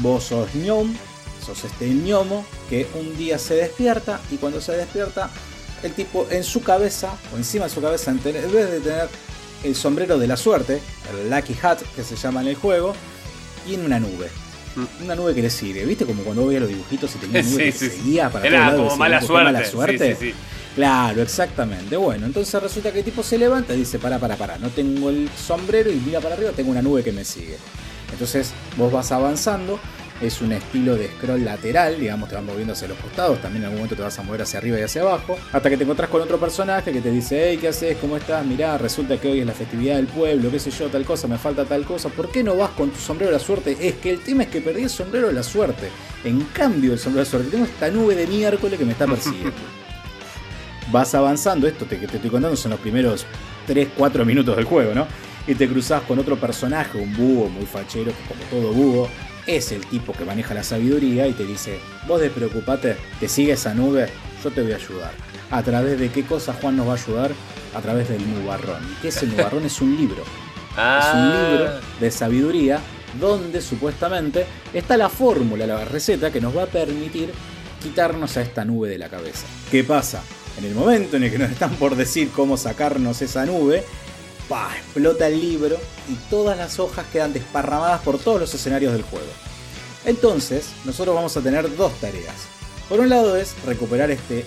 Vos 0.00 0.24
sos 0.24 0.54
ñom, 0.54 0.94
sos 1.44 1.64
este 1.64 1.88
ñomo 1.90 2.44
que 2.70 2.86
un 2.94 3.16
día 3.16 3.38
se 3.38 3.54
despierta 3.54 4.20
y 4.30 4.36
cuando 4.36 4.60
se 4.60 4.72
despierta, 4.72 5.30
el 5.82 5.92
tipo 5.92 6.26
en 6.30 6.42
su 6.44 6.62
cabeza, 6.62 7.12
o 7.32 7.36
encima 7.36 7.64
de 7.64 7.70
su 7.70 7.80
cabeza, 7.82 8.10
en 8.10 8.18
en 8.18 8.52
vez 8.52 8.70
de 8.70 8.80
tener 8.80 9.08
el 9.62 9.74
sombrero 9.74 10.18
de 10.18 10.26
la 10.26 10.36
suerte, 10.36 10.80
el 11.10 11.30
Lucky 11.30 11.56
Hat 11.62 11.80
que 11.96 12.02
se 12.02 12.16
llama 12.16 12.40
en 12.42 12.48
el 12.48 12.54
juego, 12.54 12.94
tiene 13.66 13.84
una 13.84 13.98
nube. 14.00 14.30
Una 15.02 15.14
nube 15.14 15.34
que 15.34 15.42
le 15.42 15.50
sigue, 15.50 15.84
¿viste? 15.84 16.04
Como 16.04 16.22
cuando 16.24 16.46
veía 16.46 16.60
los 16.60 16.68
dibujitos 16.68 17.14
y 17.14 17.18
tenía 17.18 17.40
una 17.40 17.48
nube 17.50 17.72
Sí, 17.72 17.78
que 17.78 17.90
sí, 17.90 17.96
seguía 17.98 18.30
para 18.30 18.46
Era 18.46 18.58
todos 18.58 18.72
lados, 18.72 18.86
como 18.86 18.96
mala 18.96 19.20
"Qué 19.20 19.26
suerte. 19.26 19.44
mala 19.52 19.64
suerte". 19.64 20.16
Sí, 20.16 20.20
sí, 20.26 20.30
sí. 20.32 20.34
Claro, 20.74 21.22
exactamente. 21.22 21.96
Bueno, 21.96 22.26
entonces 22.26 22.60
resulta 22.60 22.90
que 22.92 22.98
el 22.98 23.04
tipo 23.04 23.22
se 23.22 23.38
levanta 23.38 23.74
y 23.74 23.78
dice, 23.78 23.98
para, 24.00 24.18
para, 24.18 24.36
para, 24.36 24.58
no 24.58 24.70
tengo 24.70 25.08
el 25.10 25.28
sombrero 25.36 25.90
y 25.92 25.94
mira 26.04 26.20
para 26.20 26.34
arriba, 26.34 26.50
tengo 26.50 26.72
una 26.72 26.82
nube 26.82 27.04
que 27.04 27.12
me 27.12 27.24
sigue. 27.24 27.56
Entonces 28.12 28.50
vos 28.76 28.90
vas 28.92 29.12
avanzando, 29.12 29.78
es 30.20 30.40
un 30.40 30.52
estilo 30.52 30.94
de 30.96 31.08
scroll 31.08 31.44
lateral, 31.44 31.98
digamos, 31.98 32.28
te 32.28 32.36
vas 32.36 32.44
moviendo 32.44 32.72
hacia 32.72 32.86
los 32.88 32.96
costados, 32.98 33.40
también 33.42 33.62
en 33.62 33.64
algún 33.66 33.78
momento 33.80 33.96
te 33.96 34.02
vas 34.02 34.18
a 34.18 34.22
mover 34.22 34.42
hacia 34.42 34.58
arriba 34.58 34.78
y 34.78 34.82
hacia 34.82 35.02
abajo, 35.02 35.36
hasta 35.52 35.68
que 35.68 35.76
te 35.76 35.82
encontrás 35.82 36.08
con 36.08 36.22
otro 36.22 36.38
personaje 36.38 36.92
que 36.92 37.00
te 37.00 37.10
dice, 37.10 37.50
hey, 37.50 37.58
¿qué 37.60 37.68
haces? 37.68 37.96
¿Cómo 38.00 38.16
estás? 38.16 38.44
Mirá, 38.46 38.78
resulta 38.78 39.18
que 39.20 39.28
hoy 39.30 39.40
es 39.40 39.46
la 39.46 39.52
festividad 39.52 39.96
del 39.96 40.06
pueblo, 40.06 40.50
qué 40.50 40.58
sé 40.60 40.70
yo, 40.70 40.88
tal 40.88 41.04
cosa, 41.04 41.26
me 41.26 41.36
falta 41.36 41.64
tal 41.64 41.84
cosa, 41.84 42.08
¿por 42.10 42.30
qué 42.30 42.42
no 42.44 42.56
vas 42.56 42.70
con 42.70 42.90
tu 42.90 42.98
sombrero 43.00 43.32
de 43.32 43.38
la 43.38 43.44
suerte? 43.44 43.76
Es 43.80 43.94
que 43.94 44.10
el 44.10 44.20
tema 44.20 44.44
es 44.44 44.48
que 44.50 44.60
perdí 44.60 44.82
el 44.84 44.90
sombrero 44.90 45.26
de 45.26 45.32
la 45.34 45.42
suerte. 45.42 45.88
En 46.24 46.40
cambio, 46.52 46.92
el 46.92 46.98
sombrero 46.98 47.24
de 47.24 47.26
la 47.26 47.30
suerte, 47.30 47.50
tengo 47.50 47.64
esta 47.64 47.90
nube 47.90 48.14
de 48.14 48.26
miércoles 48.26 48.78
que 48.78 48.84
me 48.84 48.92
está 48.92 49.06
persiguiendo. 49.06 49.52
vas 50.92 51.14
avanzando, 51.14 51.66
esto 51.66 51.84
te- 51.86 51.98
que 51.98 52.06
te 52.06 52.16
estoy 52.16 52.30
contando 52.30 52.56
son 52.56 52.70
los 52.72 52.80
primeros 52.80 53.26
3-4 53.68 54.24
minutos 54.24 54.54
del 54.56 54.64
juego, 54.64 54.94
¿no? 54.94 55.06
Y 55.46 55.54
te 55.54 55.68
cruzas 55.68 56.02
con 56.02 56.18
otro 56.18 56.36
personaje, 56.36 56.96
un 56.98 57.14
búho 57.14 57.48
muy 57.48 57.66
fachero, 57.66 58.12
que 58.12 58.28
como 58.28 58.44
todo 58.50 58.72
búho, 58.72 59.08
es 59.46 59.72
el 59.72 59.84
tipo 59.86 60.12
que 60.12 60.24
maneja 60.24 60.54
la 60.54 60.62
sabiduría 60.62 61.26
y 61.26 61.32
te 61.32 61.44
dice, 61.44 61.78
vos 62.06 62.20
despreocupate, 62.20 62.96
te 63.20 63.28
sigue 63.28 63.52
esa 63.52 63.74
nube, 63.74 64.08
yo 64.42 64.50
te 64.50 64.62
voy 64.62 64.72
a 64.72 64.76
ayudar. 64.76 65.12
¿A 65.50 65.62
través 65.62 65.98
de 65.98 66.10
qué 66.10 66.24
cosa 66.24 66.54
Juan 66.60 66.76
nos 66.76 66.88
va 66.88 66.92
a 66.92 66.96
ayudar? 66.96 67.30
A 67.74 67.80
través 67.80 68.08
del 68.08 68.22
nubarrón. 68.34 68.82
¿Y 68.98 69.02
qué 69.02 69.08
es 69.08 69.22
el 69.22 69.36
nubarrón? 69.36 69.64
es 69.64 69.80
un 69.80 69.96
libro. 69.96 70.22
Es 70.22 70.78
un 70.78 70.80
Ah, 70.80 71.48
libro 71.52 71.70
de 72.00 72.10
sabiduría 72.10 72.80
donde 73.20 73.60
supuestamente 73.60 74.44
está 74.72 74.96
la 74.96 75.08
fórmula, 75.08 75.66
la 75.66 75.84
receta 75.84 76.32
que 76.32 76.40
nos 76.40 76.56
va 76.56 76.64
a 76.64 76.66
permitir 76.66 77.30
quitarnos 77.82 78.36
a 78.36 78.42
esta 78.42 78.64
nube 78.64 78.88
de 78.88 78.98
la 78.98 79.08
cabeza. 79.08 79.46
¿Qué 79.70 79.84
pasa? 79.84 80.22
En 80.58 80.64
el 80.64 80.74
momento 80.74 81.16
en 81.16 81.24
el 81.24 81.30
que 81.30 81.38
nos 81.38 81.50
están 81.50 81.74
por 81.76 81.94
decir 81.94 82.30
cómo 82.34 82.56
sacarnos 82.56 83.20
esa 83.22 83.44
nube, 83.46 83.84
¡pa! 84.48 84.70
explota 84.76 85.26
el 85.28 85.40
libro 85.40 85.76
y 86.08 86.14
todas 86.30 86.56
las 86.56 86.78
hojas 86.78 87.04
quedan 87.12 87.32
desparramadas 87.32 88.00
por 88.02 88.18
todos 88.18 88.40
los 88.40 88.52
escenarios 88.54 88.92
del 88.92 89.02
juego. 89.02 89.26
Entonces, 90.04 90.66
nosotros 90.84 91.14
vamos 91.14 91.36
a 91.36 91.40
tener 91.40 91.74
dos 91.76 91.92
tareas. 92.00 92.34
Por 92.88 93.00
un 93.00 93.08
lado 93.08 93.36
es 93.36 93.54
recuperar 93.64 94.10
este 94.10 94.44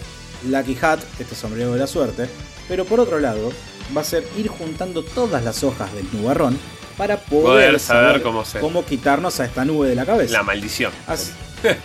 Lucky 0.47 0.77
Hat, 0.81 0.99
este 1.19 1.33
sombrero 1.35 1.73
de 1.73 1.79
la 1.79 1.87
suerte, 1.87 2.29
pero 2.67 2.85
por 2.85 2.99
otro 2.99 3.19
lado 3.19 3.51
va 3.95 4.01
a 4.01 4.03
ser 4.03 4.23
ir 4.37 4.47
juntando 4.49 5.03
todas 5.03 5.43
las 5.43 5.63
hojas 5.63 5.91
del 5.93 6.07
nubarrón 6.13 6.59
para 6.97 7.17
poder, 7.17 7.43
Poder 7.43 7.79
saber 7.79 8.23
cómo 8.59 8.85
quitarnos 8.85 9.39
a 9.39 9.45
esta 9.45 9.65
nube 9.65 9.89
de 9.89 9.95
la 9.95 10.05
cabeza. 10.05 10.33
la 10.33 10.43
maldición. 10.43 10.91
Así- 11.07 11.31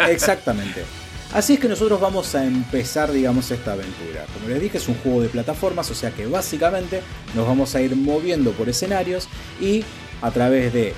exactamente. 0.09 0.85
Así 1.33 1.55
es 1.55 1.61
que 1.61 1.69
nosotros 1.69 1.99
vamos 1.99 2.35
a 2.35 2.45
empezar, 2.45 3.11
digamos, 3.11 3.51
esta 3.51 3.73
aventura. 3.73 4.27
Como 4.35 4.49
les 4.51 4.61
dije, 4.61 4.77
es 4.77 4.87
un 4.89 4.97
juego 4.97 5.23
de 5.23 5.31
plataformas, 5.31 5.91
o 5.91 5.95
sea 5.95 6.11
que 6.11 6.27
básicamente 6.27 7.01
nos 7.35 7.47
vamos 7.47 7.75
a 7.75 7.81
ir 7.81 7.97
moviendo 7.97 8.53
por 8.53 8.69
escenarios 8.69 9.29
y 9.59 9.83
a 10.21 10.31
través 10.31 10.75
de 10.75 10.93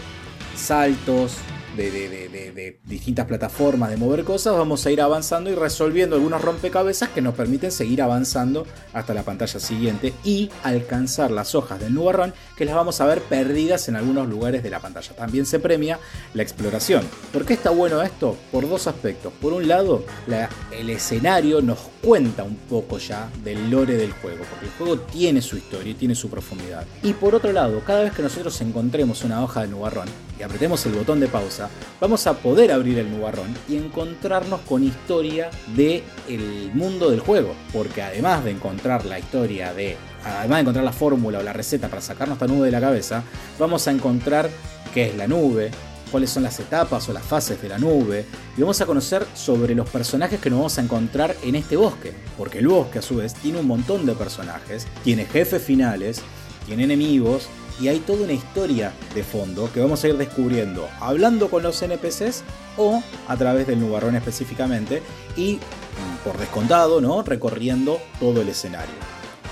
saltos, 0.57 1.37
de, 1.77 2.79
distintas 2.85 3.27
plataformas, 3.27 3.91
de 3.91 3.97
mover 3.97 4.25
cosas, 4.25 4.57
vamos 4.57 4.85
a 4.87 4.91
ir 4.91 5.01
avanzando 5.01 5.51
y 5.51 5.55
resolviendo 5.55 6.17
algunos 6.17 6.43
rompecabezas 6.43 7.09
que 7.11 7.21
nos 7.21 7.35
permiten 7.35 7.71
seguir 7.73 8.03
avanzando 8.03 8.67
hasta 8.93 9.15
la 9.15 9.23
pantalla 9.23 9.59
siguiente 9.61 10.13
y 10.25 10.51
alcanzar 10.63 11.31
las 11.31 11.55
hojas 11.55 11.81
del 11.81 11.95
nubarrón 11.95 12.33
que 12.57 12.65
las 12.65 12.75
vamos 12.75 13.01
a 13.01 13.07
ver 13.07 13.21
perdidas 13.23 13.89
en 13.89 13.97
algunos 13.97 14.29
lugares 14.29 14.63
de 14.63 14.71
la 14.71 14.81
pantalla. 14.81 15.15
También 15.17 15.47
se 15.47 15.59
premia 15.59 15.99
la 16.35 16.43
exploración. 16.43 17.03
¿Por 17.33 17.45
qué 17.45 17.55
está 17.55 17.71
bueno 17.71 18.03
esto? 18.03 18.37
Por 18.53 18.69
dos 18.69 18.87
aspectos. 18.87 19.33
Por 19.41 19.53
un 19.53 19.67
lado, 19.69 20.05
la- 20.27 20.49
el 20.71 20.91
escenario 20.91 21.61
nos 21.61 21.79
cuenta 22.03 22.43
un 22.45 22.57
poco 22.57 22.99
ya 22.99 23.29
del 23.43 23.71
lore 23.71 23.97
del 23.97 24.13
juego, 24.13 24.45
porque 24.51 24.67
el 24.67 24.73
juego 24.73 24.99
tiene 25.01 25.41
su 25.43 25.57
historia 25.57 25.91
y 25.91 25.95
tiene 25.95 26.15
su 26.15 26.29
profundidad. 26.29 26.85
Y 27.03 27.13
por 27.15 27.35
otro 27.35 27.53
lado, 27.53 27.81
cada 27.87 28.03
vez 28.03 28.13
que 28.13 28.23
nosotros 28.23 28.61
encontremos 28.61 29.25
una 29.25 29.43
hoja 29.43 29.63
de 29.63 29.69
nubarrón 29.69 30.09
y 30.39 30.43
apretemos 30.43 30.85
el 30.87 30.93
botón 30.93 31.21
de 31.21 31.29
pausa, 31.29 31.64
vamos 32.01 32.27
a 32.27 32.35
poder 32.35 32.73
abrir 32.73 32.99
el 32.99 33.11
nubarrón 33.11 33.55
y 33.69 33.77
encontrarnos 33.77 34.61
con 34.61 34.85
historia 34.85 35.51
del 35.75 36.03
el 36.29 36.71
mundo 36.75 37.11
del 37.11 37.21
juego, 37.21 37.55
porque 37.73 38.03
además 38.03 38.45
de 38.45 38.53
encontrar 38.53 39.05
la 39.05 39.19
historia 39.19 39.73
de 39.73 39.97
además 40.25 40.57
de 40.57 40.61
encontrar 40.61 40.85
la 40.85 40.93
fórmula 40.93 41.39
o 41.39 41.43
la 41.43 41.53
receta 41.53 41.89
para 41.89 42.01
sacarnos 42.01 42.37
esta 42.37 42.47
nube 42.47 42.67
de 42.67 42.73
la 42.73 42.81
cabeza, 42.81 43.23
vamos 43.59 43.87
a 43.87 43.91
encontrar 43.91 44.49
qué 44.93 45.07
es 45.07 45.17
la 45.17 45.27
nube, 45.27 45.71
cuáles 46.11 46.31
son 46.31 46.45
las 46.45 46.59
etapas 46.61 47.09
o 47.09 47.13
las 47.13 47.25
fases 47.25 47.61
de 47.61 47.69
la 47.69 47.79
nube, 47.79 48.25
y 48.57 48.61
vamos 48.61 48.81
a 48.81 48.87
conocer 48.87 49.27
sobre 49.35 49.75
los 49.75 49.89
personajes 49.91 50.41
que 50.41 50.49
nos 50.49 50.61
vamos 50.61 50.79
a 50.79 50.83
encontrar 50.83 51.35
en 51.43 51.57
este 51.57 51.77
bosque, 51.77 52.13
porque 52.39 52.61
el 52.61 52.69
bosque 52.69 53.01
a 53.01 53.03
su 53.03 53.17
vez 53.17 53.35
tiene 53.35 53.59
un 53.59 53.67
montón 53.67 54.07
de 54.07 54.15
personajes, 54.15 54.87
tiene 55.03 55.27
jefes 55.27 55.63
finales, 55.63 56.23
tiene 56.67 56.85
enemigos, 56.85 57.49
y 57.81 57.89
hay 57.89 58.01
toda 58.01 58.25
una 58.25 58.33
historia 58.33 58.93
de 59.15 59.23
fondo 59.23 59.71
que 59.73 59.81
vamos 59.81 60.03
a 60.05 60.09
ir 60.09 60.17
descubriendo 60.17 60.89
hablando 61.01 61.49
con 61.51 61.63
los 61.63 61.81
NPCs 61.83 62.43
o 62.77 63.03
a 63.29 63.37
través 63.37 63.67
del 63.67 63.81
nubarrón 63.81 64.17
específicamente 64.17 65.03
y 65.37 65.55
mm, 65.55 66.25
por 66.25 66.39
descontado, 66.39 67.01
¿no? 67.01 67.23
Recorriendo 67.23 68.01
todo 68.21 68.43
el 68.43 68.49
escenario. 68.49 68.95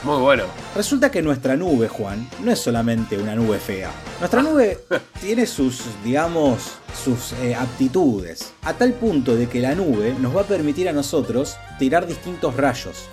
Muy 0.05 0.21
bueno. 0.21 0.45
Resulta 0.75 1.13
que 1.13 1.23
nuestra 1.23 1.57
nube, 1.57 1.87
Juan, 1.87 2.29
no 2.43 2.51
es 2.51 2.59
solamente 2.59 3.17
una 3.17 3.37
nube 3.37 3.59
fea. 3.59 3.91
Nuestra 4.19 4.43
nube 4.43 4.81
tiene 5.21 5.47
sus, 5.47 5.85
digamos, 6.03 6.73
sus 7.05 7.33
eh, 7.35 7.55
aptitudes. 7.55 8.53
A 8.63 8.75
tal 8.75 8.95
punto 8.95 9.37
de 9.37 9.49
que 9.49 9.61
la 9.61 9.77
nube 9.77 10.17
nos 10.19 10.37
va 10.37 10.41
a 10.41 10.47
permitir 10.47 10.89
a 10.89 10.93
nosotros 10.93 11.57
tirar 11.79 12.09
distintos 12.09 12.57
rayos. 12.57 13.05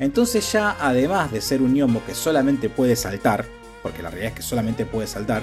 Entonces 0.00 0.50
ya, 0.50 0.78
además 0.80 1.30
de 1.30 1.42
ser 1.42 1.60
un 1.60 1.74
gnomo 1.74 2.02
que 2.06 2.14
solamente 2.14 2.70
puede 2.70 2.96
saltar, 2.96 3.44
porque 3.82 4.02
la 4.02 4.10
realidad 4.10 4.32
es 4.32 4.36
que 4.36 4.42
solamente 4.42 4.86
puede 4.86 5.06
saltar, 5.06 5.42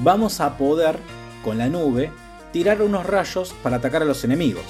vamos 0.00 0.40
a 0.40 0.56
poder, 0.56 0.98
con 1.44 1.58
la 1.58 1.68
nube, 1.68 2.10
tirar 2.52 2.82
unos 2.82 3.06
rayos 3.06 3.54
para 3.62 3.76
atacar 3.76 4.02
a 4.02 4.06
los 4.06 4.24
enemigos. 4.24 4.64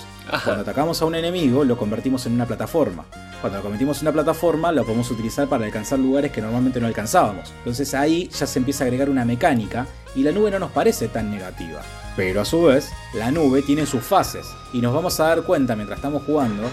Cuando 0.44 0.62
atacamos 0.62 1.00
a 1.00 1.06
un 1.06 1.14
enemigo, 1.14 1.64
lo 1.64 1.76
convertimos 1.78 2.26
en 2.26 2.34
una 2.34 2.46
plataforma. 2.46 3.04
Cuando 3.40 3.58
lo 3.58 3.62
convertimos 3.62 3.98
en 3.98 4.08
una 4.08 4.12
plataforma, 4.12 4.72
lo 4.72 4.84
podemos 4.84 5.10
utilizar 5.10 5.48
para 5.48 5.64
alcanzar 5.64 5.98
lugares 5.98 6.32
que 6.32 6.42
normalmente 6.42 6.80
no 6.80 6.86
alcanzábamos. 6.86 7.52
Entonces 7.58 7.94
ahí 7.94 8.28
ya 8.28 8.46
se 8.46 8.58
empieza 8.58 8.84
a 8.84 8.86
agregar 8.86 9.08
una 9.08 9.24
mecánica 9.24 9.86
y 10.14 10.22
la 10.22 10.32
nube 10.32 10.50
no 10.50 10.58
nos 10.58 10.72
parece 10.72 11.08
tan 11.08 11.30
negativa. 11.30 11.80
Pero 12.16 12.40
a 12.40 12.44
su 12.44 12.64
vez, 12.64 12.90
la 13.14 13.30
nube 13.30 13.62
tiene 13.62 13.86
sus 13.86 14.02
fases 14.02 14.46
y 14.72 14.80
nos 14.80 14.92
vamos 14.92 15.18
a 15.20 15.28
dar 15.28 15.42
cuenta 15.44 15.76
mientras 15.76 15.98
estamos 15.98 16.24
jugando 16.24 16.64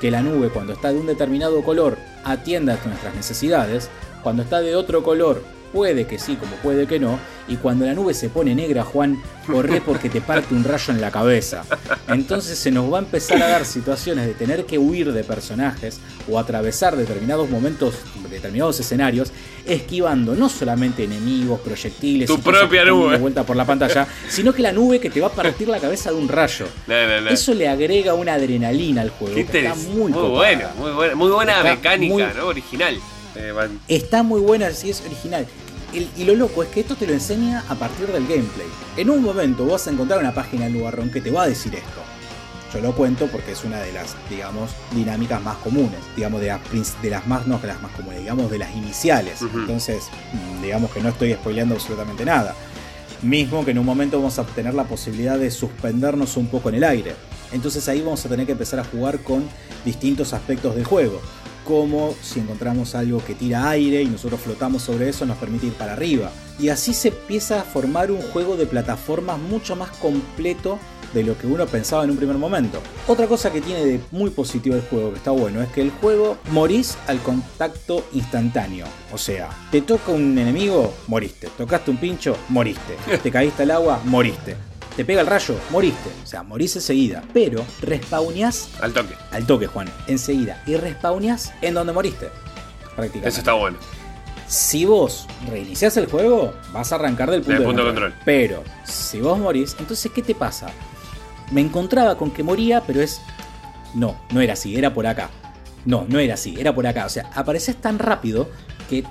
que 0.00 0.10
la 0.10 0.22
nube 0.22 0.48
cuando 0.48 0.72
está 0.72 0.92
de 0.92 1.00
un 1.00 1.06
determinado 1.06 1.62
color 1.62 1.98
atiende 2.24 2.72
a 2.72 2.78
nuestras 2.86 3.14
necesidades, 3.14 3.90
cuando 4.22 4.42
está 4.42 4.60
de 4.60 4.76
otro 4.76 5.02
color 5.02 5.42
puede 5.72 6.06
que 6.06 6.18
sí, 6.18 6.36
como 6.36 6.54
puede 6.56 6.86
que 6.86 6.98
no. 6.98 7.18
Y 7.48 7.56
cuando 7.56 7.84
la 7.84 7.94
nube 7.94 8.14
se 8.14 8.28
pone 8.28 8.54
negra, 8.54 8.84
Juan, 8.84 9.20
corre 9.46 9.80
porque 9.80 10.08
te 10.08 10.20
parte 10.20 10.54
un 10.54 10.64
rayo 10.64 10.92
en 10.92 11.00
la 11.00 11.10
cabeza. 11.10 11.64
Entonces 12.08 12.58
se 12.58 12.70
nos 12.70 12.92
va 12.92 12.98
a 12.98 13.02
empezar 13.02 13.42
a 13.42 13.48
dar 13.48 13.64
situaciones 13.64 14.26
de 14.26 14.34
tener 14.34 14.64
que 14.64 14.78
huir 14.78 15.12
de 15.12 15.24
personajes 15.24 16.00
o 16.30 16.38
atravesar 16.38 16.96
determinados 16.96 17.50
momentos, 17.50 17.96
determinados 18.30 18.78
escenarios, 18.78 19.32
esquivando 19.66 20.34
no 20.34 20.48
solamente 20.48 21.04
enemigos, 21.04 21.60
proyectiles, 21.60 22.28
tu 22.28 22.40
propia 22.40 22.84
nube, 22.84 23.18
vuelta 23.18 23.44
por 23.44 23.56
la 23.56 23.64
pantalla, 23.64 24.06
sino 24.28 24.52
que 24.52 24.62
la 24.62 24.72
nube 24.72 25.00
que 25.00 25.10
te 25.10 25.20
va 25.20 25.26
a 25.28 25.32
partir 25.32 25.68
la 25.68 25.78
cabeza 25.78 26.10
de 26.10 26.16
un 26.16 26.28
rayo. 26.28 26.66
Eso 27.28 27.54
le 27.54 27.68
agrega 27.68 28.14
una 28.14 28.34
adrenalina 28.34 29.02
al 29.02 29.10
juego. 29.10 29.36
está 29.36 29.74
muy, 29.74 30.12
muy 30.12 30.28
buena, 30.28 30.70
muy 30.78 30.92
buena, 30.92 31.14
muy 31.14 31.30
buena 31.30 31.62
mecánica, 31.62 32.32
¿no? 32.36 32.46
Original. 32.46 32.98
Eh, 33.36 33.52
está 33.88 34.22
muy 34.22 34.40
buena, 34.40 34.70
sí 34.72 34.90
es 34.90 35.00
original. 35.02 35.46
y 35.92 36.24
lo 36.24 36.34
loco 36.34 36.62
es 36.62 36.70
que 36.70 36.80
esto 36.80 36.96
te 36.96 37.06
lo 37.06 37.12
enseña 37.12 37.64
a 37.68 37.74
partir 37.74 38.06
del 38.06 38.26
gameplay. 38.26 38.66
En 38.96 39.10
un 39.10 39.22
momento 39.22 39.66
vas 39.66 39.86
a 39.86 39.90
encontrar 39.90 40.20
una 40.20 40.32
página 40.32 40.66
en 40.66 40.74
Nubarrón 40.78 41.10
que 41.10 41.20
te 41.20 41.30
va 41.30 41.42
a 41.42 41.48
decir 41.48 41.74
esto. 41.74 42.02
Yo 42.72 42.80
lo 42.80 42.94
cuento 42.94 43.26
porque 43.26 43.52
es 43.52 43.64
una 43.64 43.80
de 43.80 43.92
las, 43.92 44.16
digamos, 44.30 44.70
dinámicas 44.92 45.42
más 45.42 45.56
comunes, 45.58 45.98
digamos, 46.16 46.40
de 46.40 46.46
las, 46.46 47.02
de 47.02 47.10
las 47.10 47.26
más, 47.26 47.46
no 47.46 47.60
las 47.62 47.82
más 47.82 47.92
comunes, 47.92 48.20
digamos, 48.20 48.50
de 48.50 48.58
las 48.58 48.74
iniciales. 48.74 49.42
Entonces, 49.42 50.04
digamos 50.62 50.90
que 50.90 51.02
no 51.02 51.10
estoy 51.10 51.34
spoileando 51.34 51.74
absolutamente 51.74 52.24
nada. 52.24 52.54
Mismo 53.20 53.64
que 53.64 53.72
en 53.72 53.78
un 53.78 53.84
momento 53.84 54.16
vamos 54.16 54.38
a 54.38 54.44
tener 54.44 54.72
la 54.72 54.84
posibilidad 54.84 55.38
de 55.38 55.50
suspendernos 55.50 56.38
un 56.38 56.46
poco 56.46 56.70
en 56.70 56.76
el 56.76 56.84
aire. 56.84 57.14
Entonces 57.52 57.86
ahí 57.88 58.00
vamos 58.00 58.24
a 58.24 58.30
tener 58.30 58.46
que 58.46 58.52
empezar 58.52 58.80
a 58.80 58.84
jugar 58.84 59.18
con 59.18 59.44
distintos 59.84 60.32
aspectos 60.32 60.74
del 60.74 60.84
juego 60.84 61.20
como 61.64 62.14
si 62.22 62.40
encontramos 62.40 62.94
algo 62.94 63.24
que 63.24 63.34
tira 63.34 63.68
aire 63.70 64.02
y 64.02 64.06
nosotros 64.06 64.40
flotamos 64.40 64.82
sobre 64.82 65.08
eso 65.08 65.26
nos 65.26 65.38
permite 65.38 65.66
ir 65.66 65.72
para 65.74 65.92
arriba. 65.92 66.30
Y 66.58 66.68
así 66.68 66.94
se 66.94 67.08
empieza 67.08 67.60
a 67.60 67.64
formar 67.64 68.10
un 68.10 68.20
juego 68.20 68.56
de 68.56 68.66
plataformas 68.66 69.38
mucho 69.38 69.76
más 69.76 69.90
completo 69.90 70.78
de 71.12 71.22
lo 71.22 71.36
que 71.36 71.46
uno 71.46 71.66
pensaba 71.66 72.04
en 72.04 72.10
un 72.10 72.16
primer 72.16 72.36
momento. 72.38 72.80
Otra 73.06 73.26
cosa 73.26 73.52
que 73.52 73.60
tiene 73.60 73.84
de 73.84 74.00
muy 74.10 74.30
positivo 74.30 74.76
el 74.76 74.82
juego, 74.82 75.10
que 75.10 75.18
está 75.18 75.30
bueno, 75.30 75.60
es 75.62 75.68
que 75.70 75.82
el 75.82 75.90
juego 75.90 76.38
morís 76.50 76.96
al 77.06 77.20
contacto 77.20 78.04
instantáneo. 78.12 78.86
O 79.12 79.18
sea, 79.18 79.50
te 79.70 79.82
toca 79.82 80.12
un 80.12 80.38
enemigo, 80.38 80.94
moriste. 81.08 81.48
Tocaste 81.56 81.90
un 81.90 81.98
pincho, 81.98 82.36
moriste. 82.48 82.96
Te 83.22 83.30
caíste 83.30 83.64
al 83.64 83.72
agua, 83.72 84.00
moriste 84.04 84.71
te 84.96 85.04
pega 85.04 85.20
el 85.20 85.26
rayo, 85.26 85.56
moriste. 85.70 86.10
O 86.22 86.26
sea, 86.26 86.42
morís 86.42 86.76
enseguida. 86.76 87.22
Pero 87.32 87.64
respawneás. 87.80 88.68
Al 88.80 88.92
toque. 88.92 89.14
Al 89.30 89.46
toque, 89.46 89.66
Juan. 89.66 89.88
Enseguida. 90.06 90.62
Y 90.66 90.76
respawneás 90.76 91.52
en 91.62 91.74
donde 91.74 91.92
moriste. 91.92 92.28
Prácticamente. 92.94 93.28
Eso 93.28 93.38
está 93.38 93.54
bueno. 93.54 93.78
Si 94.46 94.84
vos 94.84 95.26
reiniciás 95.48 95.96
el 95.96 96.06
juego, 96.06 96.52
vas 96.74 96.92
a 96.92 96.96
arrancar 96.96 97.30
del 97.30 97.40
punto, 97.40 97.60
de, 97.60 97.84
control. 97.84 98.14
Pero 98.24 98.62
si 98.84 99.18
vos 99.18 99.38
morís, 99.38 99.74
entonces 99.78 100.12
¿qué 100.12 100.20
te 100.20 100.34
pasa? 100.34 100.68
Me 101.50 101.62
encontraba 101.62 102.18
con 102.18 102.30
que 102.30 102.42
moría, 102.42 102.82
pero 102.82 103.00
es. 103.00 103.20
No, 103.94 104.20
no 104.30 104.40
era 104.42 104.52
así, 104.52 104.76
era 104.76 104.92
por 104.92 105.06
acá. 105.06 105.30
No, 105.86 106.04
no 106.08 106.18
era 106.18 106.34
así, 106.34 106.54
era 106.58 106.74
por 106.74 106.86
acá. 106.86 107.06
O 107.06 107.08
sea, 107.08 107.30
apareces 107.34 107.76
tan 107.76 107.98
rápido 107.98 108.50
que 108.90 109.04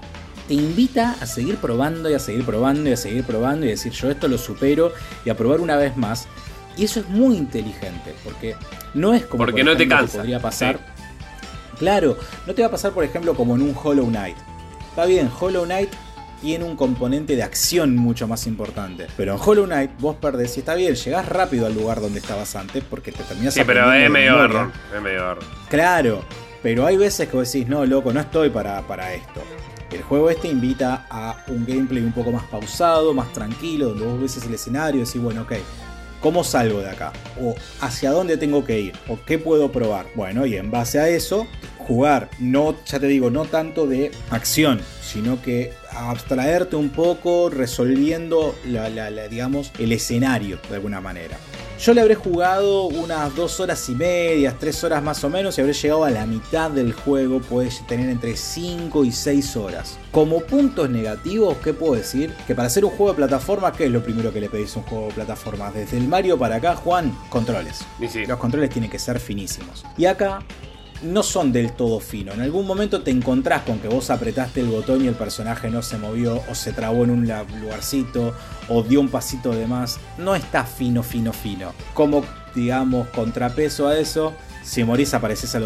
te 0.48 0.54
invita 0.54 1.16
a 1.20 1.26
seguir 1.26 1.58
probando 1.58 2.10
y 2.10 2.14
a 2.14 2.20
seguir 2.20 2.46
probando 2.46 2.90
y 2.90 2.94
a 2.94 2.98
seguir 2.98 3.24
probando 3.24 3.66
y 3.66 3.70
decir 3.70 3.92
yo 3.92 4.10
esto 4.12 4.28
lo 4.28 4.38
supero 4.38 4.92
y 5.26 5.30
a 5.30 5.38
probar 5.38 5.60
una 5.62 5.76
vez 5.76 5.96
más. 5.98 6.28
Y 6.78 6.86
eso 6.86 7.02
es 7.02 7.10
muy 7.10 7.36
inteligente, 7.36 8.16
porque 8.24 8.56
no 8.94 9.14
es 9.14 9.26
como 9.26 9.44
porque 9.44 9.64
no 9.64 9.76
te 9.76 9.88
cansa. 9.88 10.20
podría 10.20 10.40
pasar. 10.40 10.80
Claro, 11.78 12.18
no 12.46 12.54
te 12.54 12.62
va 12.62 12.68
a 12.68 12.72
pasar, 12.72 12.92
por 12.92 13.04
ejemplo, 13.04 13.34
como 13.34 13.56
en 13.56 13.62
un 13.62 13.76
Hollow 13.82 14.08
Knight. 14.08 14.38
Está 14.90 15.06
bien, 15.06 15.30
Hollow 15.40 15.66
Knight 15.66 15.90
tiene 16.42 16.66
un 16.66 16.76
componente 16.76 17.36
de 17.36 17.44
acción 17.44 17.96
mucho 17.96 18.28
más 18.28 18.48
importante. 18.48 19.08
Pero 19.16 19.34
en 19.34 19.40
Hollow 19.44 19.66
Knight 19.66 19.92
vos 20.00 20.16
perdés 20.16 20.58
y 20.58 20.62
está 20.62 20.76
bien, 20.76 20.96
llegás 20.96 21.28
rápido 21.28 21.66
al 21.68 21.74
lugar 21.74 22.02
donde 22.02 22.20
estabas 22.20 22.56
antes 22.56 22.84
porque 22.90 23.12
te 23.12 23.24
terminás 23.24 23.54
Sí, 23.54 23.62
pero 23.66 23.92
es 23.94 24.10
medio 24.10 24.44
error, 24.44 24.72
es 24.94 25.02
medio 25.02 25.32
error. 25.32 25.44
Claro, 25.70 26.24
pero 26.64 26.86
hay 26.86 26.98
veces 26.98 27.30
que 27.30 27.38
vos 27.38 27.52
decís, 27.52 27.68
no, 27.68 27.86
loco, 27.86 28.12
no 28.12 28.20
estoy 28.20 28.50
para, 28.50 28.82
para 28.88 29.14
esto. 29.14 29.42
El 29.92 30.04
juego 30.04 30.30
este 30.30 30.48
invita 30.48 31.06
a 31.10 31.44
un 31.48 31.66
gameplay 31.66 32.02
un 32.02 32.14
poco 32.14 32.32
más 32.32 32.44
pausado, 32.46 33.14
más 33.14 33.32
tranquilo, 33.34 33.90
donde 33.90 34.06
vos 34.06 34.22
ves 34.22 34.46
el 34.46 34.54
escenario 34.54 35.02
y 35.02 35.06
decís, 35.06 35.22
bueno, 35.22 35.42
ok, 35.42 35.54
¿cómo 36.22 36.46
salgo 36.46 36.80
de 36.80 36.90
acá? 36.90 37.12
O 37.42 37.56
hacia 37.82 38.12
dónde 38.12 38.38
tengo 38.38 38.64
que 38.64 38.80
ir, 38.80 38.94
o 39.10 39.20
qué 39.26 39.38
puedo 39.38 39.70
probar. 39.72 40.06
Bueno, 40.16 40.46
y 40.46 40.56
en 40.56 40.72
base 40.72 41.00
a 41.00 41.10
eso, 41.10 41.46
jugar, 41.78 42.30
no, 42.40 42.76
ya 42.86 43.00
te 43.02 43.08
digo, 43.08 43.30
no 43.30 43.46
tanto 43.46 43.86
de 43.86 44.12
acción, 44.30 44.80
sino 45.02 45.42
que 45.42 45.74
abstraerte 45.94 46.78
un 46.78 46.90
poco 46.90 47.50
resolviendo 47.50 48.56
digamos, 49.30 49.74
el 49.78 49.92
escenario 49.92 50.58
de 50.70 50.76
alguna 50.76 51.02
manera. 51.02 51.38
Yo 51.82 51.96
le 51.96 52.02
habré 52.02 52.14
jugado 52.14 52.84
unas 52.84 53.36
dos 53.36 53.60
horas 53.60 53.90
y 53.90 53.96
media, 53.96 54.56
tres 54.60 54.84
horas 54.84 55.02
más 55.02 55.24
o 55.24 55.32
menos, 55.32 55.58
y 55.58 55.62
habré 55.62 55.74
llegado 55.74 56.04
a 56.04 56.12
la 56.12 56.28
mitad 56.28 56.70
del 56.70 56.94
juego, 56.94 57.42
puedes 57.42 57.84
tener 57.88 58.08
entre 58.08 58.38
5 58.38 59.04
y 59.04 59.12
6 59.12 59.56
horas. 59.56 59.98
Como 60.12 60.42
puntos 60.42 60.92
negativos, 60.92 61.58
¿qué 61.64 61.74
puedo 61.74 61.96
decir? 61.96 62.36
Que 62.46 62.54
para 62.54 62.68
hacer 62.68 62.86
un 62.86 62.92
juego 62.92 63.14
de 63.14 63.18
plataformas, 63.18 63.76
¿qué 63.76 63.86
es 63.86 63.92
lo 63.92 64.04
primero 64.04 64.32
que 64.32 64.40
le 64.40 64.48
pedís 64.48 64.76
a 64.76 64.80
un 64.82 64.86
juego 64.86 65.08
de 65.08 65.14
plataformas? 65.14 65.74
Desde 65.74 65.98
el 65.98 66.08
Mario 66.08 66.38
para 66.38 66.58
acá, 66.58 66.76
Juan, 66.76 67.18
controles. 67.30 67.80
Los 68.28 68.38
controles 68.38 68.70
tienen 68.70 68.92
que 68.92 69.00
ser 69.00 69.20
finísimos. 69.20 69.84
Y 69.98 70.06
acá 70.06 70.44
no 71.04 71.24
son 71.24 71.52
del 71.52 71.72
todo 71.74 72.00
finos. 72.00 72.36
En 72.36 72.42
algún 72.42 72.68
momento 72.68 73.02
te 73.02 73.12
encontrás 73.12 73.64
con 73.64 73.80
que 73.80 73.88
vos 73.88 74.10
apretaste 74.10 74.62
el 74.62 74.68
botón 74.68 75.04
y 75.04 75.08
el 75.08 75.16
personaje 75.16 75.70
no 75.70 75.82
se 75.82 75.98
movió 75.98 76.42
o 76.50 76.56
se 76.56 76.74
trabó 76.74 77.04
en 77.04 77.12
un 77.12 77.32
lugarcito 77.62 78.34
o 78.70 78.84
dio 78.84 79.02
un 79.02 79.10
pasito 79.10 79.52
de 79.52 79.68
más. 79.68 80.00
No 80.18 80.36
está 80.36 80.64
fino, 80.64 81.04
fino, 81.04 81.34
fino. 81.34 81.74
Como, 81.94 82.24
digamos, 82.56 83.08
contrapeso 83.10 83.88
a 83.88 83.98
eso, 83.98 84.34
si 84.64 84.84
morís 84.84 85.14
apareces 85.14 85.56
a, 85.56 85.62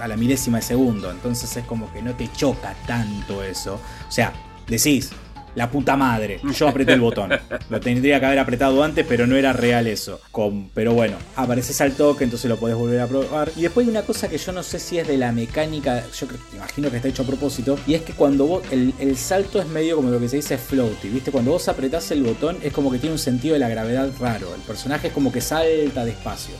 a 0.00 0.08
la 0.08 0.16
milésima 0.16 0.58
de 0.58 0.62
segundo. 0.62 1.10
Entonces 1.10 1.56
es 1.56 1.64
como 1.64 1.92
que 1.92 2.02
no 2.02 2.14
te 2.14 2.30
choca 2.32 2.74
tanto 2.86 3.42
eso. 3.42 3.80
O 4.08 4.12
sea, 4.12 4.32
decís, 4.66 5.10
la 5.54 5.70
puta 5.70 5.96
madre. 5.96 6.40
Yo 6.54 6.68
apreté 6.68 6.92
el 6.92 7.00
botón. 7.00 7.30
Lo 7.70 7.80
tendría 7.80 8.20
que 8.20 8.26
haber 8.26 8.38
apretado 8.38 8.82
antes, 8.82 9.04
pero 9.08 9.26
no 9.26 9.36
era 9.36 9.52
real 9.52 9.86
eso. 9.86 10.20
Con, 10.30 10.70
pero 10.70 10.94
bueno, 10.94 11.16
apareces 11.36 11.80
al 11.80 11.92
toque, 11.92 12.24
entonces 12.24 12.48
lo 12.48 12.56
podés 12.56 12.76
volver 12.76 13.00
a 13.00 13.06
probar. 13.06 13.50
Y 13.56 13.62
después 13.62 13.86
hay 13.86 13.90
una 13.90 14.02
cosa 14.02 14.28
que 14.28 14.38
yo 14.38 14.52
no 14.52 14.62
sé 14.62 14.78
si 14.78 14.98
es 14.98 15.08
de 15.08 15.16
la 15.16 15.32
mecánica, 15.32 16.04
yo 16.12 16.26
imagino 16.54 16.90
que 16.90 16.96
está 16.96 17.08
hecho 17.08 17.22
a 17.22 17.26
propósito, 17.26 17.78
y 17.86 17.94
es 17.94 18.02
que 18.02 18.12
cuando 18.12 18.46
vos, 18.46 18.62
el, 18.70 18.94
el 18.98 19.16
salto 19.16 19.60
es 19.60 19.66
medio 19.68 19.96
como 19.96 20.10
lo 20.10 20.20
que 20.20 20.28
se 20.28 20.36
dice 20.36 20.58
floaty, 20.58 21.08
¿viste? 21.08 21.30
Cuando 21.30 21.52
vos 21.52 21.68
apretás 21.68 22.10
el 22.10 22.22
botón 22.22 22.58
es 22.62 22.72
como 22.72 22.90
que 22.90 22.98
tiene 22.98 23.14
un 23.14 23.18
sentido 23.18 23.54
de 23.54 23.60
la 23.60 23.68
gravedad 23.68 24.10
raro. 24.20 24.54
El 24.54 24.60
personaje 24.62 25.08
es 25.08 25.12
como 25.12 25.32
que 25.32 25.40
salta 25.40 26.04
despacio 26.04 26.54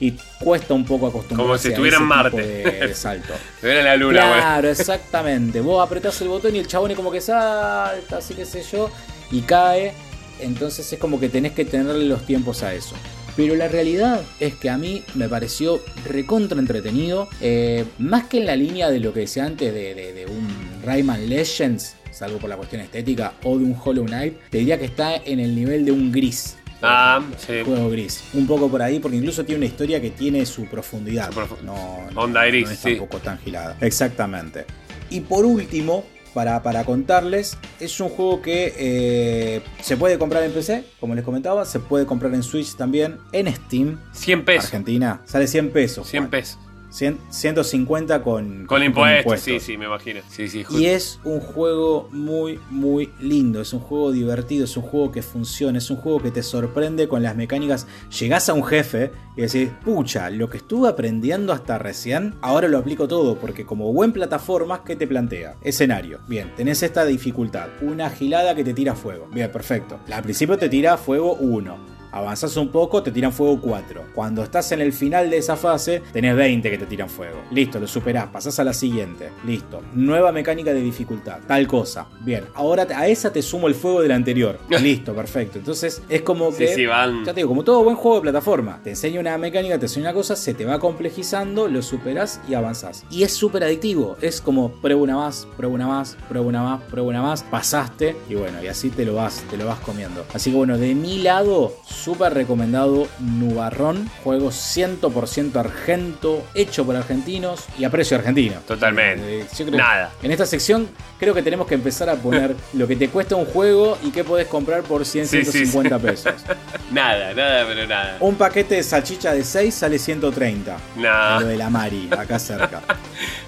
y 0.00 0.12
cuesta 0.40 0.74
un 0.74 0.84
poco 0.84 1.06
acostumbrarse 1.06 1.46
Como 1.46 1.58
si 1.58 1.68
estuviera 1.68 1.98
en 1.98 2.04
Marte. 2.04 2.36
De, 2.36 2.94
salto. 2.94 3.34
en 3.62 3.84
la 3.84 3.96
luna, 3.96 4.20
Claro, 4.20 4.70
exactamente. 4.70 5.60
Vos 5.60 5.84
apretás 5.84 6.20
el 6.20 6.28
botón 6.28 6.54
y 6.56 6.58
el 6.58 6.66
chabón 6.66 6.90
es 6.90 6.96
como 6.96 7.10
que 7.10 7.20
salta, 7.20 8.18
así 8.18 8.34
que 8.34 8.44
sé 8.44 8.62
yo, 8.70 8.90
y 9.30 9.40
cae. 9.42 9.92
Entonces 10.40 10.92
es 10.92 10.98
como 10.98 11.20
que 11.20 11.28
tenés 11.28 11.52
que 11.52 11.64
tenerle 11.64 12.06
los 12.06 12.26
tiempos 12.26 12.62
a 12.62 12.74
eso. 12.74 12.96
Pero 13.36 13.56
la 13.56 13.68
realidad 13.68 14.22
es 14.38 14.54
que 14.54 14.70
a 14.70 14.78
mí 14.78 15.02
me 15.14 15.28
pareció 15.28 15.80
recontra 16.04 16.58
entretenido. 16.58 17.28
Eh, 17.40 17.84
más 17.98 18.24
que 18.24 18.38
en 18.38 18.46
la 18.46 18.56
línea 18.56 18.90
de 18.90 19.00
lo 19.00 19.12
que 19.12 19.20
decía 19.20 19.44
antes 19.44 19.72
de, 19.72 19.94
de 19.94 20.26
un 20.26 20.82
Rayman 20.84 21.28
Legends, 21.28 21.96
salvo 22.12 22.38
por 22.38 22.48
la 22.48 22.56
cuestión 22.56 22.80
estética, 22.82 23.34
o 23.42 23.58
de 23.58 23.64
un 23.64 23.76
Hollow 23.82 24.04
Knight, 24.06 24.34
te 24.50 24.58
diría 24.58 24.78
que 24.78 24.84
está 24.84 25.16
en 25.16 25.40
el 25.40 25.54
nivel 25.54 25.84
de 25.84 25.92
un 25.92 26.12
gris. 26.12 26.56
Ah, 26.84 27.22
sí. 27.38 27.62
Juego 27.64 27.90
gris. 27.90 28.24
Un 28.34 28.46
poco 28.46 28.68
por 28.68 28.82
ahí, 28.82 28.98
porque 28.98 29.16
incluso 29.16 29.44
tiene 29.44 29.58
una 29.58 29.66
historia 29.66 30.00
que 30.00 30.10
tiene 30.10 30.44
su 30.46 30.66
profundidad. 30.66 31.30
no, 31.62 31.74
Onda 32.14 32.42
no 32.42 32.70
es 32.70 32.80
tampoco 32.80 33.18
tan 33.18 33.38
gilada. 33.38 33.76
Exactamente. 33.80 34.66
Y 35.10 35.20
por 35.20 35.44
último, 35.44 36.04
para, 36.34 36.62
para, 36.62 36.84
contarles, 36.84 37.56
es 37.78 37.98
un 38.00 38.08
juego 38.08 38.42
que 38.42 38.74
eh, 38.76 39.62
se 39.80 39.96
puede 39.96 40.18
comprar 40.18 40.42
en 40.42 40.52
PC, 40.52 40.84
como 40.98 41.14
les 41.14 41.24
comentaba, 41.24 41.64
se 41.64 41.78
puede 41.78 42.06
comprar 42.06 42.34
en 42.34 42.42
Switch 42.42 42.76
también, 42.76 43.18
en 43.32 43.54
Steam. 43.54 44.00
100 44.12 44.44
pesos. 44.44 44.64
Argentina, 44.66 45.22
sale 45.24 45.46
100 45.46 45.70
pesos. 45.70 46.08
100 46.08 46.28
pesos. 46.28 46.58
150 46.94 48.22
con, 48.22 48.66
con, 48.66 48.82
impuestos. 48.82 49.40
Sí, 49.40 49.58
sí, 49.58 49.76
me 49.76 49.86
imagino. 49.86 50.20
Sí, 50.28 50.48
sí, 50.48 50.64
y 50.70 50.86
es 50.86 51.18
un 51.24 51.40
juego 51.40 52.08
muy, 52.12 52.60
muy 52.70 53.10
lindo. 53.18 53.60
Es 53.60 53.72
un 53.72 53.80
juego 53.80 54.12
divertido, 54.12 54.64
es 54.64 54.76
un 54.76 54.84
juego 54.84 55.10
que 55.10 55.20
funciona, 55.20 55.78
es 55.78 55.90
un 55.90 55.96
juego 55.96 56.22
que 56.22 56.30
te 56.30 56.44
sorprende 56.44 57.08
con 57.08 57.22
las 57.22 57.34
mecánicas. 57.34 57.88
Llegás 58.16 58.48
a 58.48 58.54
un 58.54 58.62
jefe 58.62 59.10
y 59.36 59.42
decís, 59.42 59.70
pucha, 59.84 60.30
lo 60.30 60.48
que 60.48 60.58
estuve 60.58 60.88
aprendiendo 60.88 61.52
hasta 61.52 61.78
recién, 61.78 62.36
ahora 62.40 62.68
lo 62.68 62.78
aplico 62.78 63.08
todo. 63.08 63.36
Porque 63.38 63.66
como 63.66 63.92
buen 63.92 64.12
plataformas, 64.12 64.80
¿qué 64.86 64.94
te 64.94 65.08
plantea? 65.08 65.56
Escenario. 65.62 66.20
Bien, 66.28 66.54
tenés 66.54 66.84
esta 66.84 67.04
dificultad. 67.04 67.70
Una 67.82 68.08
gilada 68.08 68.54
que 68.54 68.62
te 68.62 68.72
tira 68.72 68.94
fuego. 68.94 69.26
Bien, 69.32 69.50
perfecto. 69.50 69.98
Al 70.12 70.22
principio 70.22 70.56
te 70.56 70.68
tira 70.68 70.96
fuego 70.96 71.34
1 71.34 71.93
Avanzás 72.14 72.56
un 72.56 72.68
poco, 72.68 73.02
te 73.02 73.10
tiran 73.10 73.32
fuego 73.32 73.60
4. 73.60 74.04
Cuando 74.14 74.44
estás 74.44 74.70
en 74.70 74.80
el 74.80 74.92
final 74.92 75.30
de 75.30 75.38
esa 75.38 75.56
fase, 75.56 76.00
tenés 76.12 76.36
20 76.36 76.70
que 76.70 76.78
te 76.78 76.86
tiran 76.86 77.08
fuego. 77.08 77.42
Listo, 77.50 77.80
lo 77.80 77.88
superás, 77.88 78.28
pasás 78.28 78.56
a 78.60 78.64
la 78.64 78.72
siguiente. 78.72 79.30
Listo. 79.44 79.82
Nueva 79.94 80.30
mecánica 80.30 80.72
de 80.72 80.80
dificultad. 80.80 81.40
Tal 81.44 81.66
cosa. 81.66 82.06
Bien, 82.20 82.44
ahora 82.54 82.86
a 82.94 83.08
esa 83.08 83.32
te 83.32 83.42
sumo 83.42 83.66
el 83.66 83.74
fuego 83.74 84.00
de 84.00 84.06
la 84.06 84.14
anterior. 84.14 84.60
Listo, 84.80 85.12
perfecto. 85.12 85.58
Entonces 85.58 86.02
es 86.08 86.22
como 86.22 86.54
que. 86.54 86.68
Sí, 86.68 86.86
van. 86.86 87.24
Ya 87.24 87.34
te 87.34 87.40
digo, 87.40 87.48
como 87.48 87.64
todo 87.64 87.82
buen 87.82 87.96
juego 87.96 88.18
de 88.18 88.22
plataforma. 88.22 88.80
Te 88.84 88.90
enseña 88.90 89.18
una 89.18 89.36
mecánica, 89.36 89.76
te 89.80 89.86
enseña 89.86 90.10
una 90.10 90.14
cosa, 90.14 90.36
se 90.36 90.54
te 90.54 90.64
va 90.64 90.78
complejizando, 90.78 91.66
lo 91.66 91.82
superás 91.82 92.40
y 92.48 92.54
avanzás. 92.54 93.04
Y 93.10 93.24
es 93.24 93.32
súper 93.32 93.64
adictivo. 93.64 94.16
Es 94.20 94.40
como 94.40 94.70
prueba 94.70 95.02
una 95.02 95.16
más, 95.16 95.48
prueba 95.56 95.74
una 95.74 95.88
más, 95.88 96.16
prueba 96.28 96.46
una 96.46 96.62
más, 96.62 96.82
prueba 96.82 97.08
una 97.08 97.22
más. 97.22 97.42
Pasaste 97.42 98.14
y 98.28 98.36
bueno, 98.36 98.62
y 98.62 98.68
así 98.68 98.90
te 98.90 99.04
lo 99.04 99.16
vas, 99.16 99.42
te 99.50 99.56
lo 99.56 99.66
vas 99.66 99.80
comiendo. 99.80 100.24
Así 100.32 100.52
que 100.52 100.56
bueno, 100.56 100.78
de 100.78 100.94
mi 100.94 101.18
lado, 101.18 101.72
súper 102.04 102.34
recomendado 102.34 103.08
Nubarrón. 103.20 104.10
Juego 104.22 104.50
100% 104.50 105.56
argento, 105.56 106.44
hecho 106.54 106.84
por 106.84 106.96
argentinos 106.96 107.64
y 107.78 107.84
a 107.84 107.90
precio 107.90 108.16
argentino. 108.18 108.56
Totalmente. 108.66 109.40
Eh, 109.40 109.46
yo 109.56 109.64
creo- 109.66 109.78
Nada. 109.78 110.10
En 110.22 110.30
esta 110.30 110.44
sección 110.46 110.88
creo 111.18 111.32
que 111.34 111.42
tenemos 111.42 111.66
que 111.66 111.74
empezar 111.74 112.08
a 112.10 112.16
poner 112.16 112.54
lo 112.74 112.86
que 112.86 112.96
te 112.96 113.08
cuesta 113.08 113.36
un 113.36 113.46
juego 113.46 113.96
y 114.02 114.10
qué 114.10 114.24
podés 114.24 114.46
comprar 114.48 114.82
por 114.82 115.04
100, 115.06 115.26
Sí, 115.28 115.44
sí, 115.44 115.50
150 115.52 115.98
pesos. 115.98 116.34
Nada, 116.92 117.32
nada, 117.34 117.64
pero 117.66 117.86
nada. 117.86 118.16
Un 118.20 118.36
paquete 118.36 118.76
de 118.76 118.82
salchicha 118.82 119.32
de 119.32 119.42
6 119.42 119.74
sale 119.74 119.98
130. 119.98 120.76
Nah. 120.96 121.40
Lo 121.40 121.46
de 121.46 121.56
la 121.56 121.70
Mari, 121.70 122.08
acá 122.16 122.38
cerca. 122.38 122.80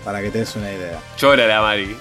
para 0.05 0.21
que 0.23 0.31
te 0.31 0.39
des 0.39 0.57
una 0.57 0.73
idea. 0.73 0.99
Llora 1.19 1.47
la 1.47 1.61
Mari. 1.61 1.97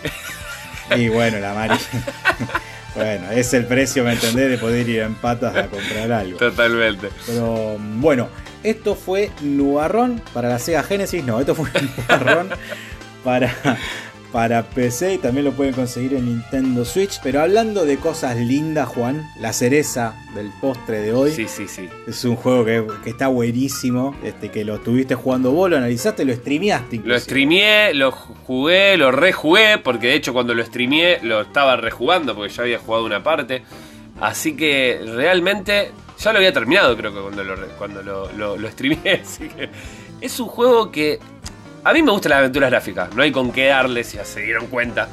Y 0.96 1.10
bueno, 1.10 1.40
la 1.40 1.54
Mari. 1.54 1.76
bueno, 3.06 3.32
es 3.32 3.54
el 3.54 3.66
precio, 3.66 4.04
¿me 4.04 4.14
entendés? 4.14 4.50
De 4.50 4.58
poder 4.58 4.90
ir 4.90 5.02
en 5.02 5.14
patas 5.16 5.56
a 5.56 5.68
comprar 5.68 6.12
algo. 6.12 6.38
Totalmente. 6.38 7.10
Pero 7.28 7.78
bueno, 7.80 8.30
esto 8.64 8.96
fue 8.96 9.30
Nubarrón 9.42 10.22
para 10.34 10.50
la 10.50 10.58
Sega 10.58 10.82
Genesis. 10.82 11.24
No, 11.24 11.40
esto 11.40 11.54
fue 11.54 11.70
Nubarrón 12.10 12.50
para, 13.24 13.54
para 14.36 14.64
PC 14.64 15.14
y 15.14 15.18
también 15.18 15.46
lo 15.46 15.54
pueden 15.54 15.74
conseguir 15.74 16.14
en 16.14 16.26
Nintendo 16.26 16.84
Switch. 16.84 17.22
Pero 17.24 17.40
hablando 17.40 17.86
de 17.86 17.96
cosas 17.96 18.36
lindas, 18.36 18.90
Juan, 18.90 19.26
la 19.40 19.54
cereza 19.54 20.14
del 20.36 20.52
postre 20.60 21.00
de 21.00 21.14
hoy. 21.14 21.32
Sí, 21.32 21.48
sí, 21.48 21.70
sí. 21.70 21.88
Es 22.06 22.26
un 22.26 22.36
juego 22.36 22.66
que, 22.66 22.86
que 23.02 23.12
está 23.12 23.30
buenísimo, 23.30 24.14
este, 24.26 24.52
que 24.52 24.66
lo 24.66 24.76
estuviste 24.76 25.16
jugando 25.16 25.54
vos, 25.54 25.70
lo 25.70 25.78
analizaste, 25.78 26.26
lo 26.26 26.34
streameaste. 26.34 27.00
Lo 27.06 27.18
streameé, 27.18 27.94
lo 27.94 28.12
jugué, 28.12 28.98
lo 28.98 29.10
rejugué, 29.10 29.78
porque 29.78 30.08
de 30.08 30.16
hecho 30.16 30.34
cuando 30.34 30.54
lo 30.54 30.66
streameé 30.66 31.22
lo 31.22 31.40
estaba 31.40 31.78
rejugando 31.78 32.36
porque 32.36 32.52
ya 32.52 32.64
había 32.64 32.80
jugado 32.80 33.06
una 33.06 33.24
parte. 33.24 33.64
Así 34.20 34.58
que 34.58 35.00
realmente 35.16 35.92
ya 36.20 36.34
lo 36.34 36.40
había 36.40 36.52
terminado 36.52 36.98
creo 36.98 37.14
que 37.14 37.22
cuando 37.22 37.42
lo, 37.42 37.56
cuando 37.78 38.04
lo, 38.04 38.30
lo, 38.34 38.58
lo 38.58 38.70
streameé. 38.70 39.22
Así 39.24 39.48
que 39.48 39.70
es 40.20 40.40
un 40.42 40.48
juego 40.48 40.92
que 40.92 41.20
a 41.86 41.94
mí 41.94 42.02
me 42.02 42.12
gustan 42.12 42.32
las 42.32 42.40
aventuras 42.40 42.72
gráficas, 42.72 43.14
no 43.14 43.22
hay 43.22 43.32
con 43.32 43.52
qué 43.52 43.68
darle 43.68 44.04
si 44.04 44.18
ya 44.18 44.26
se 44.26 44.42
dieron 44.42 44.66
cuenta. 44.68 45.08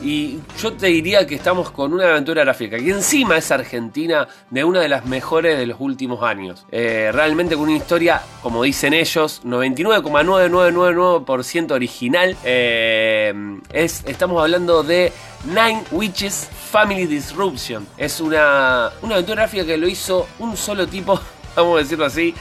Y 0.00 0.38
yo 0.60 0.72
te 0.74 0.86
diría 0.88 1.26
que 1.26 1.34
estamos 1.34 1.70
con 1.70 1.92
una 1.92 2.04
aventura 2.04 2.44
gráfica 2.44 2.76
que 2.76 2.90
encima 2.90 3.36
es 3.38 3.50
argentina 3.50 4.28
de 4.50 4.62
una 4.62 4.80
de 4.80 4.88
las 4.88 5.06
mejores 5.06 5.58
de 5.58 5.66
los 5.66 5.80
últimos 5.80 6.22
años. 6.22 6.66
Eh, 6.70 7.10
realmente 7.12 7.56
con 7.56 7.64
una 7.64 7.76
historia, 7.76 8.22
como 8.42 8.62
dicen 8.62 8.92
ellos, 8.92 9.40
99,9999% 9.44 11.72
original. 11.72 12.36
Eh, 12.44 13.34
es, 13.72 14.04
estamos 14.06 14.40
hablando 14.40 14.84
de 14.84 15.12
Nine 15.46 15.82
Witches 15.90 16.48
Family 16.70 17.06
Disruption. 17.06 17.88
Es 17.96 18.20
una, 18.20 18.90
una 19.02 19.14
aventura 19.14 19.42
gráfica 19.42 19.64
que 19.64 19.78
lo 19.78 19.88
hizo 19.88 20.28
un 20.38 20.56
solo 20.56 20.86
tipo, 20.86 21.20
vamos 21.56 21.76
a 21.76 21.78
decirlo 21.82 22.04
así, 22.04 22.32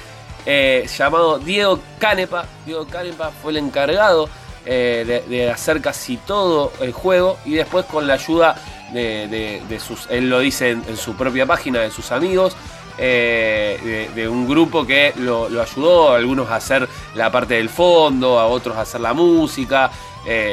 eh, 0.45 0.85
llamado 0.97 1.39
Diego 1.39 1.79
Canepa. 1.99 2.45
Diego 2.65 2.85
Canepa 2.87 3.31
fue 3.41 3.51
el 3.51 3.57
encargado 3.57 4.29
eh, 4.65 5.23
de, 5.27 5.51
hacer 5.51 5.81
casi 5.81 6.17
todo 6.17 6.71
el 6.81 6.91
juego 6.93 7.37
y 7.45 7.53
después 7.55 7.85
con 7.85 8.07
la 8.07 8.13
ayuda 8.13 8.55
de, 8.93 9.27
de- 9.27 9.61
de 9.67 9.79
sus, 9.79 10.07
él 10.09 10.29
lo 10.29 10.39
dice 10.39 10.69
en, 10.71 10.97
su 10.97 11.15
propia 11.15 11.45
página, 11.45 11.79
de 11.81 11.91
sus 11.91 12.11
amigos. 12.11 12.55
eh, 12.97 14.09
de, 14.15 14.27
un 14.29 14.47
grupo 14.47 14.85
que 14.85 15.13
lo, 15.17 15.45
ayudó, 15.61 16.11
a 16.13 16.17
algunos 16.17 16.49
a 16.51 16.57
hacer 16.57 16.87
la 17.15 17.31
parte 17.31 17.55
del 17.55 17.69
fondo, 17.69 18.39
a 18.39 18.45
otros 18.45 18.77
a 18.77 18.81
hacer 18.81 19.01
la 19.01 19.13
música 19.13 19.89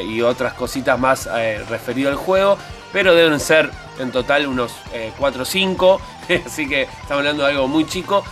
y 0.09 0.21
otras 0.23 0.55
cositas 0.55 0.99
más 0.99 1.29
referido 1.69 2.09
al 2.11 2.17
juego, 2.17 2.57
pero 2.93 3.15
deben 3.15 3.39
ser 3.39 3.71
en 4.01 4.11
total 4.11 4.47
unos 4.47 4.73
4 5.19 5.43
o 5.43 5.45
5, 5.45 6.01
así 6.47 6.69
que 6.69 6.83
estamos 6.83 7.11
hablando 7.19 7.45
de 7.45 7.51
algo 7.53 7.69
muy 7.69 7.87
chico. 7.87 8.25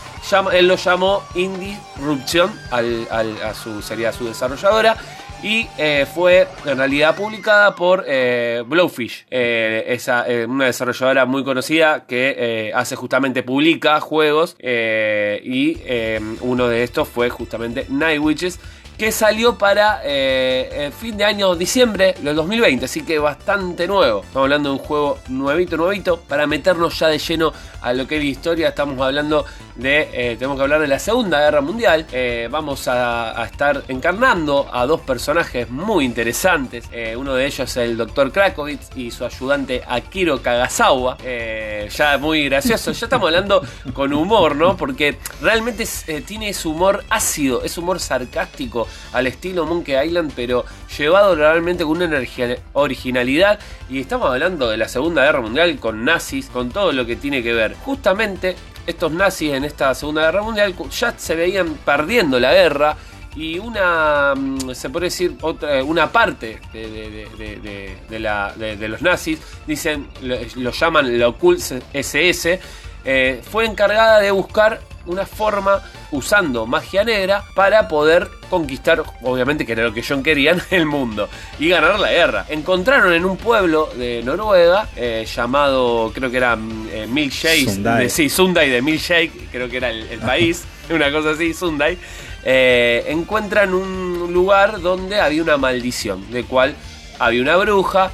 Él 0.52 0.68
lo 0.68 0.76
llamó 0.76 1.22
Indie 1.34 1.78
Ruption, 2.00 2.52
a 2.70 3.54
su, 3.54 3.80
sería 3.82 4.12
su 4.12 4.26
desarrolladora. 4.26 4.96
Y 5.40 5.68
eh, 5.78 6.04
fue 6.12 6.48
en 6.64 6.78
realidad 6.78 7.14
publicada 7.14 7.76
por 7.76 8.04
eh, 8.08 8.64
Blowfish, 8.66 9.24
eh, 9.30 9.84
esa, 9.86 10.26
eh, 10.28 10.44
una 10.46 10.64
desarrolladora 10.64 11.26
muy 11.26 11.44
conocida 11.44 12.06
que 12.06 12.34
eh, 12.36 12.72
hace 12.74 12.96
justamente, 12.96 13.44
publica 13.44 14.00
juegos. 14.00 14.56
eh, 14.58 15.40
y 15.44 15.78
eh, 15.84 16.20
uno 16.40 16.66
de 16.66 16.82
estos 16.82 17.06
fue 17.06 17.30
justamente 17.30 17.86
Night 17.88 18.20
Witches, 18.20 18.58
que 18.98 19.12
salió 19.12 19.56
para 19.56 20.00
eh, 20.04 20.86
el 20.86 20.92
fin 20.92 21.16
de 21.16 21.24
año 21.24 21.54
diciembre 21.54 22.16
del 22.20 22.34
2020, 22.34 22.84
así 22.84 23.02
que 23.02 23.20
bastante 23.20 23.86
nuevo. 23.86 24.22
Estamos 24.22 24.46
hablando 24.46 24.70
de 24.70 24.74
un 24.74 24.80
juego 24.80 25.18
nuevito, 25.28 25.76
nuevito. 25.76 26.18
Para 26.18 26.48
meternos 26.48 26.98
ya 26.98 27.06
de 27.06 27.18
lleno 27.18 27.52
a 27.80 27.92
lo 27.92 28.08
que 28.08 28.16
es 28.16 28.24
la 28.24 28.28
historia, 28.28 28.68
estamos 28.70 29.00
hablando 29.00 29.46
de, 29.76 30.08
eh, 30.12 30.36
tenemos 30.36 30.56
que 30.56 30.62
hablar 30.64 30.80
de 30.80 30.88
la 30.88 30.98
Segunda 30.98 31.40
Guerra 31.40 31.60
Mundial. 31.60 32.06
Eh, 32.10 32.48
vamos 32.50 32.88
a, 32.88 33.44
estar 33.44 33.84
encarnando 33.86 34.68
a 34.72 34.84
dos 34.86 35.00
personajes 35.02 35.70
muy 35.70 36.04
interesantes. 36.04 36.84
Eh, 36.90 37.14
uno 37.16 37.34
de 37.34 37.46
ellos 37.46 37.70
es 37.70 37.76
el 37.76 37.96
Dr. 37.96 38.32
Krakowitz 38.32 38.90
y 38.96 39.12
su 39.12 39.24
ayudante 39.24 39.82
Akiro 39.86 40.42
Kagasawa. 40.42 41.18
Eh, 41.22 41.88
ya 41.94 42.18
muy 42.18 42.48
gracioso, 42.48 42.90
ya 42.90 43.06
estamos 43.06 43.26
hablando 43.26 43.62
con 43.92 44.12
humor, 44.12 44.56
¿no? 44.56 44.76
Porque 44.76 45.18
realmente 45.40 45.86
eh, 46.08 46.22
tiene 46.22 46.48
ese 46.48 46.66
humor 46.66 47.04
ácido, 47.08 47.62
es 47.62 47.78
humor 47.78 48.00
sarcástico 48.00 48.87
al 49.12 49.26
estilo 49.26 49.66
Monkey 49.66 50.06
Island, 50.06 50.32
pero 50.34 50.64
llevado 50.96 51.34
realmente 51.34 51.84
con 51.84 51.96
una 51.96 52.04
energía, 52.06 52.56
originalidad. 52.72 53.58
Y 53.88 54.00
estamos 54.00 54.30
hablando 54.30 54.68
de 54.68 54.76
la 54.76 54.88
Segunda 54.88 55.24
Guerra 55.24 55.40
Mundial 55.40 55.78
con 55.78 56.04
nazis, 56.04 56.46
con 56.46 56.70
todo 56.70 56.92
lo 56.92 57.06
que 57.06 57.16
tiene 57.16 57.42
que 57.42 57.52
ver. 57.52 57.74
Justamente 57.84 58.56
estos 58.86 59.12
nazis 59.12 59.52
en 59.52 59.64
esta 59.64 59.94
Segunda 59.94 60.22
Guerra 60.22 60.42
Mundial 60.42 60.74
ya 60.90 61.14
se 61.16 61.34
veían 61.34 61.74
perdiendo 61.84 62.38
la 62.40 62.52
guerra. 62.52 62.96
Y 63.36 63.58
una, 63.58 64.34
mm, 64.34 64.70
se 64.74 64.90
puede 64.90 65.06
decir, 65.06 65.36
otra, 65.42 65.84
una 65.84 66.10
parte 66.10 66.58
de, 66.72 66.88
de- 66.90 67.28
de- 68.08 68.76
de- 68.76 68.88
los 68.88 69.00
nazis, 69.02 69.38
dicen, 69.66 70.08
lo, 70.22 70.36
lo 70.56 70.70
llaman 70.72 71.16
la 71.18 71.28
Occult 71.28 71.60
SS, 71.92 72.58
eh, 73.04 73.40
fue 73.50 73.64
encargada 73.66 74.20
de 74.20 74.30
buscar 74.30 74.80
una 75.06 75.24
forma 75.24 75.80
usando 76.10 76.66
magia 76.66 77.02
negra 77.04 77.42
para 77.54 77.88
poder 77.88 78.28
conquistar, 78.50 79.02
obviamente 79.22 79.64
que 79.64 79.72
era 79.72 79.84
lo 79.84 79.92
que 79.94 80.00
ellos 80.00 80.20
querían, 80.22 80.60
el 80.70 80.84
mundo 80.86 81.28
y 81.58 81.68
ganar 81.68 81.98
la 81.98 82.10
guerra. 82.10 82.44
Encontraron 82.48 83.12
en 83.14 83.24
un 83.24 83.36
pueblo 83.36 83.88
de 83.96 84.22
Noruega 84.22 84.88
eh, 84.96 85.26
llamado, 85.34 86.10
creo 86.14 86.30
que 86.30 86.36
era 86.36 86.56
mm, 86.56 86.88
eh, 86.92 87.06
Milkshake, 87.06 87.64
Sundai. 87.70 88.02
de- 88.04 88.10
sí, 88.10 88.28
Sundai 88.28 88.70
de 88.70 88.82
Milkshake, 88.82 89.50
creo 89.50 89.68
que 89.68 89.78
era 89.78 89.90
el, 89.90 90.02
el 90.08 90.18
país, 90.20 90.64
una 90.90 91.10
cosa 91.10 91.30
así, 91.30 91.52
Sundai. 91.54 91.98
eh, 92.44 93.04
encuentran 93.08 93.72
un 93.74 94.30
lugar 94.32 94.80
donde 94.80 95.20
había 95.20 95.42
una 95.42 95.56
maldición, 95.56 96.30
de 96.30 96.44
cual 96.44 96.74
había 97.18 97.40
una 97.42 97.56
bruja 97.56 98.10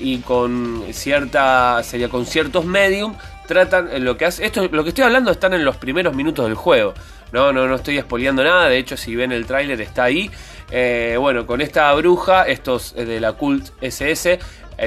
y 0.00 0.18
con 0.20 0.84
cierta 0.92 1.82
sería 1.82 2.08
con 2.08 2.24
ciertos 2.24 2.64
medium 2.64 3.14
tratan 3.50 3.88
eh, 3.90 3.98
lo 3.98 4.16
que 4.16 4.26
hace 4.26 4.46
esto 4.46 4.68
lo 4.70 4.84
que 4.84 4.90
estoy 4.90 5.02
hablando 5.02 5.32
están 5.32 5.52
en 5.54 5.64
los 5.64 5.76
primeros 5.76 6.14
minutos 6.14 6.46
del 6.46 6.54
juego. 6.54 6.94
No 7.32 7.52
no 7.52 7.66
no 7.66 7.74
estoy 7.74 7.98
espoleando 7.98 8.44
nada 8.44 8.68
de 8.68 8.78
hecho 8.78 8.96
si 8.96 9.16
ven 9.16 9.32
el 9.32 9.44
tráiler 9.44 9.80
está 9.80 10.04
ahí. 10.04 10.30
Eh, 10.70 11.16
bueno 11.18 11.46
con 11.46 11.60
esta 11.60 11.92
bruja 11.94 12.44
estos 12.44 12.94
eh, 12.96 13.04
de 13.04 13.18
la 13.18 13.32
cult 13.32 13.70
SS 13.80 14.38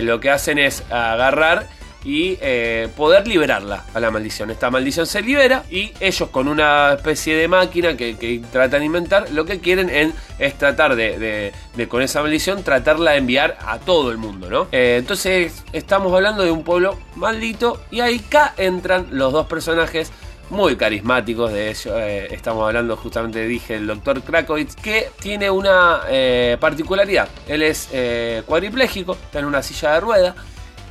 lo 0.02 0.20
que 0.22 0.30
hacen 0.32 0.58
es 0.58 0.82
agarrar 0.90 1.68
y 2.04 2.38
eh, 2.42 2.90
poder 2.98 3.28
liberarla 3.28 3.86
a 3.94 4.00
la 4.00 4.12
maldición. 4.12 4.52
Esta 4.52 4.70
maldición 4.70 5.08
se 5.08 5.22
libera 5.22 5.64
y 5.70 5.92
ellos 6.00 6.30
con 6.30 6.48
una 6.48 6.94
especie 6.94 7.36
de 7.36 7.48
máquina 7.48 7.96
que, 7.96 8.42
tratan 8.52 8.82
de 8.82 8.86
inventar, 8.86 9.32
lo 9.32 9.46
que 9.46 9.60
quieren 9.60 9.90
en- 9.90 10.14
es 10.40 10.58
tratar 10.58 10.96
de, 10.96 11.54
con 11.88 12.02
esa 12.02 12.22
maldición 12.22 12.64
tratarla 12.64 13.12
de 13.12 13.18
enviar 13.18 13.58
a 13.66 13.80
todo 13.80 14.12
el 14.12 14.18
mundo, 14.18 14.50
¿no? 14.50 14.68
Eh, 14.72 14.98
entonces 15.00 15.64
estamos 15.72 16.14
hablando 16.14 16.44
de 16.44 16.52
un 16.52 16.64
pueblo 16.64 16.98
maldito 17.16 17.82
y 17.92 18.02
ahí 18.02 18.22
acá 18.28 18.54
entran 18.58 19.08
los 19.12 19.32
dos 19.32 19.48
personajes 19.48 20.12
muy 20.50 20.76
carismáticos, 20.76 21.52
de 21.52 21.70
ellos 21.70 21.94
eh, 21.98 22.28
estamos 22.32 22.68
hablando 22.68 22.96
justamente, 22.98 23.46
dije, 23.48 23.76
el 23.76 23.88
doctor 23.88 24.22
Krakowitz, 24.22 24.76
que 24.76 25.10
tiene 25.20 25.50
una 25.50 26.02
eh, 26.10 26.58
particularidad. 26.60 27.28
Él 27.48 27.64
es 27.64 27.90
eh, 27.92 28.44
está 28.46 29.40
en 29.40 29.46
una 29.46 29.64
silla 29.64 29.94
de 29.94 30.00
rueda 30.02 30.36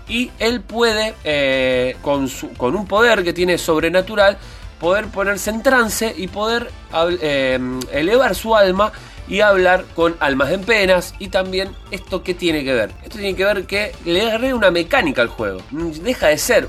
y 0.09 0.30
él 0.38 0.61
puede, 0.61 1.14
eh, 1.24 1.96
con, 2.03 2.28
su- 2.28 2.53
con 2.55 2.74
un 2.76 2.86
poder 2.86 3.22
que 3.24 3.32
tiene 3.32 3.59
sobrenatural, 3.59 4.38
poder 4.80 5.07
ponerse 5.07 5.50
en 5.50 5.62
trance 5.62 6.12
y 6.16 6.26
poder 6.28 6.70
eh, 7.20 7.59
elevar 7.92 8.34
su 8.34 8.55
alma 8.57 8.92
y 9.28 9.40
hablar 9.40 9.84
con 9.94 10.16
almas 10.18 10.50
en 10.50 10.62
penas. 10.64 11.14
Y 11.20 11.28
también, 11.28 11.70
¿esto 11.92 12.22
qué 12.24 12.34
tiene 12.34 12.64
que 12.64 12.74
ver? 12.74 12.90
Esto 13.03 13.18
tiene 13.18 13.36
que 13.36 13.44
ver 13.44 13.64
que 13.66 13.92
le 14.05 14.22
agarré 14.22 14.53
una 14.53 14.70
mecánica 14.72 15.22
al 15.22 15.28
juego. 15.28 15.61
Deja 15.70 16.26
de 16.28 16.38
ser 16.38 16.68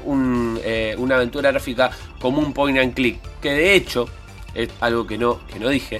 eh, 0.63 0.95
una 0.99 1.15
aventura 1.15 1.49
gráfica 1.51 1.89
como 2.19 2.39
un 2.39 2.53
point 2.53 2.77
and 2.77 2.93
click, 2.93 3.19
que 3.41 3.51
de 3.51 3.73
hecho, 3.73 4.07
es 4.53 4.69
algo 4.79 5.07
que 5.07 5.17
no, 5.17 5.39
que 5.47 5.59
no 5.59 5.67
dije, 5.69 5.99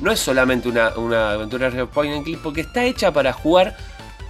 no 0.00 0.12
es 0.12 0.20
solamente 0.20 0.68
una, 0.68 0.90
una 0.98 1.30
aventura 1.32 1.70
gráfica 1.70 1.86
point 1.90 2.14
and 2.14 2.24
click, 2.24 2.38
porque 2.40 2.60
está 2.60 2.84
hecha 2.84 3.10
para 3.10 3.32
jugar 3.32 3.74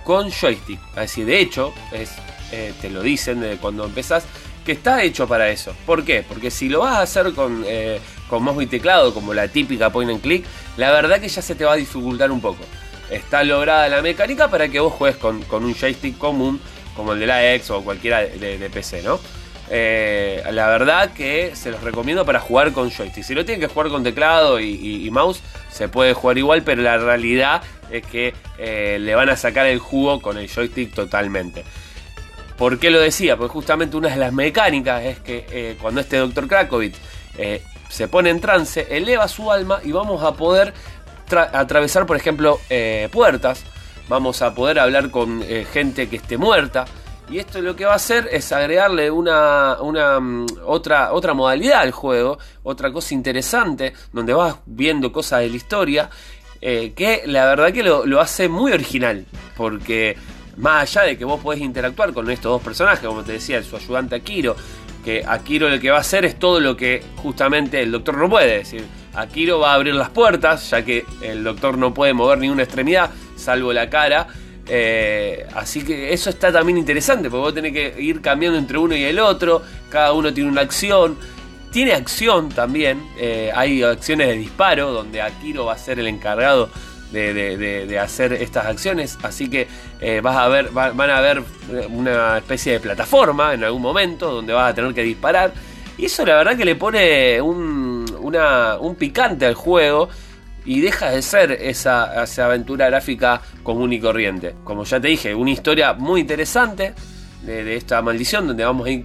con 0.04 0.30
joystick. 0.30 0.78
Decir, 0.94 1.26
de 1.26 1.40
hecho, 1.40 1.74
es, 1.92 2.12
eh, 2.54 2.72
te 2.80 2.90
lo 2.90 3.02
dicen 3.02 3.40
de 3.40 3.56
cuando 3.56 3.84
empezás, 3.84 4.24
que 4.64 4.72
está 4.72 5.02
hecho 5.02 5.28
para 5.28 5.48
eso. 5.50 5.74
¿Por 5.86 6.04
qué? 6.04 6.24
Porque 6.26 6.50
si 6.50 6.68
lo 6.68 6.80
vas 6.80 6.96
a 6.96 7.02
hacer 7.02 7.32
con, 7.32 7.64
eh, 7.66 8.00
mouse 8.30 8.64
y 8.64 8.66
teclado, 8.66 9.14
como 9.14 9.34
la 9.34 9.48
típica 9.48 9.90
point 9.90 10.10
and 10.10 10.20
click, 10.20 10.44
la 10.76 10.90
verdad 10.90 11.20
que 11.20 11.28
ya 11.28 11.42
se 11.42 11.54
te 11.54 11.64
va 11.64 11.74
a 11.74 11.76
dificultar 11.76 12.32
un 12.32 12.40
poco. 12.40 12.64
Está 13.10 13.44
lograda 13.44 13.88
la 13.88 14.02
mecánica 14.02 14.48
para 14.48 14.68
que 14.68 14.80
vos 14.80 14.92
juegues 14.92 15.18
con, 15.18 15.44
un 15.50 15.74
joystick 15.74 16.18
común, 16.18 16.60
como 16.96 17.12
el 17.12 17.20
de 17.20 17.26
la 17.26 17.54
X 17.54 17.70
o 17.70 17.82
cualquiera 17.82 18.20
de, 18.20 18.70
PC, 18.72 19.02
¿no? 19.02 19.20
Eh, 19.70 20.42
la 20.50 20.68
verdad 20.68 21.12
que 21.12 21.54
se 21.54 21.70
los 21.70 21.82
recomiendo 21.82 22.24
para 22.24 22.40
jugar 22.40 22.72
con 22.72 22.90
joystick. 22.90 23.24
Si 23.24 23.34
lo 23.34 23.44
tienen 23.44 23.60
que 23.60 23.72
jugar 23.72 23.88
con 23.90 24.02
teclado 24.02 24.58
y, 24.58 25.08
mouse, 25.10 25.42
se 25.70 25.88
puede 25.88 26.14
jugar 26.14 26.38
igual, 26.38 26.62
pero 26.62 26.82
la 26.82 26.98
realidad 26.98 27.62
es 27.90 28.04
que 28.06 28.34
eh, 28.58 28.98
le 29.00 29.14
van 29.14 29.28
a 29.28 29.36
sacar 29.36 29.66
el 29.66 29.78
jugo 29.78 30.20
con 30.20 30.38
el 30.38 30.48
joystick 30.48 30.92
totalmente. 30.92 31.64
¿Por 32.56 32.78
qué 32.78 32.90
lo 32.90 33.00
decía? 33.00 33.36
Porque 33.36 33.52
justamente 33.52 33.96
una 33.96 34.10
de 34.10 34.16
las 34.16 34.32
mecánicas 34.32 35.02
es 35.02 35.18
que 35.18 35.46
eh, 35.50 35.76
cuando 35.80 36.00
este 36.00 36.18
Dr. 36.18 36.46
Krakovic 36.46 36.94
eh, 37.36 37.62
se 37.88 38.06
pone 38.06 38.30
en 38.30 38.40
trance, 38.40 38.86
eleva 38.90 39.26
su 39.26 39.50
alma 39.50 39.80
y 39.82 39.90
vamos 39.90 40.22
a 40.22 40.34
poder 40.34 40.72
atravesar, 41.30 42.06
por 42.06 42.16
ejemplo, 42.16 42.60
eh, 42.70 43.08
puertas. 43.10 43.64
Vamos 44.08 44.42
a 44.42 44.54
poder 44.54 44.78
hablar 44.78 45.10
con 45.10 45.42
gente 45.72 46.08
que 46.08 46.16
esté 46.16 46.36
muerta. 46.36 46.84
Y 47.30 47.38
esto 47.38 47.62
lo 47.62 47.74
que 47.74 47.86
va 47.86 47.94
a 47.94 47.96
hacer 47.96 48.28
es 48.30 48.52
agregarle 48.52 49.10
una, 49.10 49.78
una 49.80 50.20
mm, 50.20 50.46
otra, 50.66 51.14
otra 51.14 51.32
modalidad 51.32 51.80
al 51.80 51.90
juego, 51.90 52.38
otra 52.62 52.92
cosa 52.92 53.14
interesante, 53.14 53.94
donde 54.12 54.34
vas 54.34 54.56
viendo 54.66 55.10
cosas 55.10 55.40
de 55.40 55.48
la 55.48 55.56
historia, 55.56 56.10
que 56.60 57.22
la 57.26 57.46
verdad 57.46 57.72
que 57.72 57.82
lo, 57.82 58.06
lo 58.06 58.20
hace 58.20 58.48
muy 58.48 58.72
original. 58.72 59.24
Porque 59.56 60.16
más 60.56 60.96
allá 60.96 61.08
de 61.08 61.18
que 61.18 61.24
vos 61.24 61.40
podés 61.40 61.60
interactuar 61.60 62.12
con 62.12 62.30
estos 62.30 62.52
dos 62.52 62.62
personajes, 62.62 63.06
como 63.06 63.22
te 63.22 63.32
decía, 63.32 63.62
su 63.62 63.76
ayudante 63.76 64.14
Akiro, 64.14 64.56
que 65.04 65.24
Akiro 65.26 65.68
lo 65.68 65.78
que 65.78 65.90
va 65.90 65.98
a 65.98 66.00
hacer 66.00 66.24
es 66.24 66.38
todo 66.38 66.60
lo 66.60 66.76
que 66.76 67.02
justamente 67.16 67.82
el 67.82 67.92
doctor 67.92 68.16
no 68.16 68.28
puede. 68.28 68.58
decir, 68.58 68.84
Akiro 69.14 69.58
va 69.58 69.72
a 69.72 69.74
abrir 69.74 69.94
las 69.94 70.10
puertas, 70.10 70.70
ya 70.70 70.84
que 70.84 71.04
el 71.20 71.44
doctor 71.44 71.76
no 71.76 71.92
puede 71.92 72.14
mover 72.14 72.38
ninguna 72.38 72.62
extremidad, 72.62 73.10
salvo 73.36 73.72
la 73.72 73.90
cara. 73.90 74.28
Eh, 74.66 75.46
así 75.54 75.84
que 75.84 76.12
eso 76.12 76.30
está 76.30 76.50
también 76.50 76.78
interesante, 76.78 77.28
porque 77.28 77.42
vos 77.42 77.54
tenés 77.54 77.72
que 77.72 77.94
ir 78.00 78.22
cambiando 78.22 78.58
entre 78.58 78.78
uno 78.78 78.96
y 78.96 79.04
el 79.04 79.18
otro, 79.18 79.62
cada 79.90 80.12
uno 80.12 80.32
tiene 80.32 80.50
una 80.50 80.62
acción. 80.62 81.16
Tiene 81.70 81.92
acción 81.92 82.50
también, 82.50 83.02
eh, 83.18 83.50
hay 83.52 83.82
acciones 83.82 84.28
de 84.28 84.34
disparo, 84.34 84.92
donde 84.92 85.20
Akiro 85.20 85.64
va 85.64 85.72
a 85.72 85.78
ser 85.78 85.98
el 85.98 86.06
encargado 86.06 86.70
de, 87.14 87.98
hacer 87.98 88.32
estas 88.34 88.66
acciones. 88.66 89.18
Así 89.22 89.48
que 89.48 89.66
eh, 90.00 90.20
vas 90.22 90.36
a 90.36 90.48
ver, 90.48 90.70
van 90.70 91.10
a 91.10 91.20
ver 91.20 91.42
eh, 91.72 91.86
una 91.88 92.38
especie 92.38 92.74
de 92.74 92.80
plataforma 92.80 93.54
en 93.54 93.64
algún 93.64 93.82
momento 93.82 94.30
donde 94.32 94.52
vas 94.52 94.72
a 94.72 94.74
tener 94.74 94.92
que 94.92 95.02
disparar. 95.02 95.52
Y 95.96 96.06
eso 96.06 96.26
la 96.26 96.36
verdad 96.36 96.56
que 96.56 96.64
le 96.64 96.74
pone 96.74 97.40
un, 97.40 98.04
un 98.20 98.94
picante 98.96 99.46
al 99.46 99.54
juego 99.54 100.08
y 100.64 100.80
deja 100.80 101.10
de 101.10 101.22
ser 101.22 101.52
esa, 101.52 102.22
aventura 102.44 102.86
gráfica 102.86 103.40
común 103.62 103.92
y 103.92 104.00
corriente. 104.00 104.54
Como 104.64 104.84
ya 104.84 105.00
te 105.00 105.08
dije, 105.08 105.34
una 105.34 105.50
historia 105.50 105.92
muy 105.92 106.22
interesante 106.22 106.94
de, 107.42 107.76
esta 107.76 108.00
maldición 108.02 108.46
donde 108.46 108.64
vamos 108.64 108.86
a, 108.86 108.90
ir, 108.90 109.04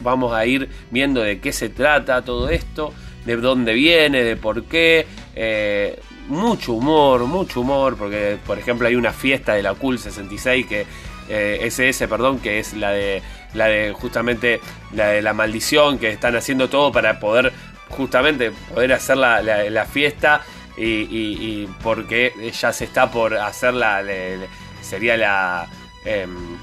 vamos 0.00 0.32
a 0.32 0.46
ir 0.46 0.68
viendo 0.90 1.20
de 1.20 1.40
qué 1.40 1.52
se 1.52 1.68
trata 1.68 2.22
todo 2.22 2.48
esto, 2.48 2.92
de 3.24 3.36
dónde 3.36 3.72
viene, 3.74 4.22
de 4.22 4.36
por 4.36 4.64
qué. 4.64 5.06
Eh, 5.34 6.00
mucho 6.28 6.74
humor, 6.74 7.24
mucho 7.26 7.60
humor, 7.60 7.96
porque 7.96 8.38
por 8.46 8.58
ejemplo 8.58 8.88
hay 8.88 8.94
una 8.94 9.12
fiesta 9.12 9.54
de 9.54 9.62
la 9.62 9.74
Cool 9.74 9.98
66 9.98 10.66
que 10.66 10.86
SS, 11.28 12.04
eh, 12.04 12.08
perdón, 12.08 12.40
que 12.40 12.58
es 12.58 12.74
la 12.74 12.90
de 12.90 13.22
la 13.54 13.66
de 13.66 13.92
justamente 13.92 14.60
la 14.92 15.08
de 15.08 15.22
la 15.22 15.32
maldición 15.32 15.98
que 15.98 16.10
están 16.10 16.36
haciendo 16.36 16.68
todo 16.68 16.92
para 16.92 17.20
poder 17.20 17.52
justamente 17.88 18.50
poder 18.74 18.92
hacer 18.92 19.16
la, 19.18 19.86
fiesta 19.90 20.42
y, 20.76 21.66
porque 21.82 22.32
ya 22.58 22.72
se 22.72 22.84
está 22.84 23.10
por 23.10 23.36
hacer 23.36 23.74
la 23.74 24.02
sería 24.80 25.16
la 25.16 25.66
em, 26.04 26.56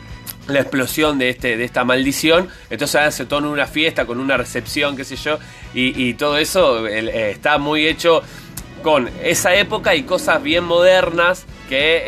la 0.49 0.61
explosión 0.61 1.17
de, 1.17 1.29
este, 1.29 1.57
de 1.57 1.63
esta 1.63 1.83
maldición. 1.83 2.49
Entonces 2.69 3.01
hace 3.01 3.25
todo 3.25 3.49
una 3.49 3.67
fiesta 3.67 4.05
con 4.05 4.19
una 4.19 4.37
recepción, 4.37 4.95
qué 4.97 5.05
sé 5.05 5.15
yo. 5.15 5.39
Y, 5.73 6.13
todo 6.15 6.37
eso 6.37 6.87
eh, 6.87 7.31
está 7.31 7.57
muy 7.57 7.87
hecho 7.87 8.23
con 8.81 9.09
esa 9.23 9.55
época 9.55 9.95
y 9.95 10.03
cosas 10.03 10.41
bien 10.41 10.63
modernas 10.63 11.45
que 11.67 12.03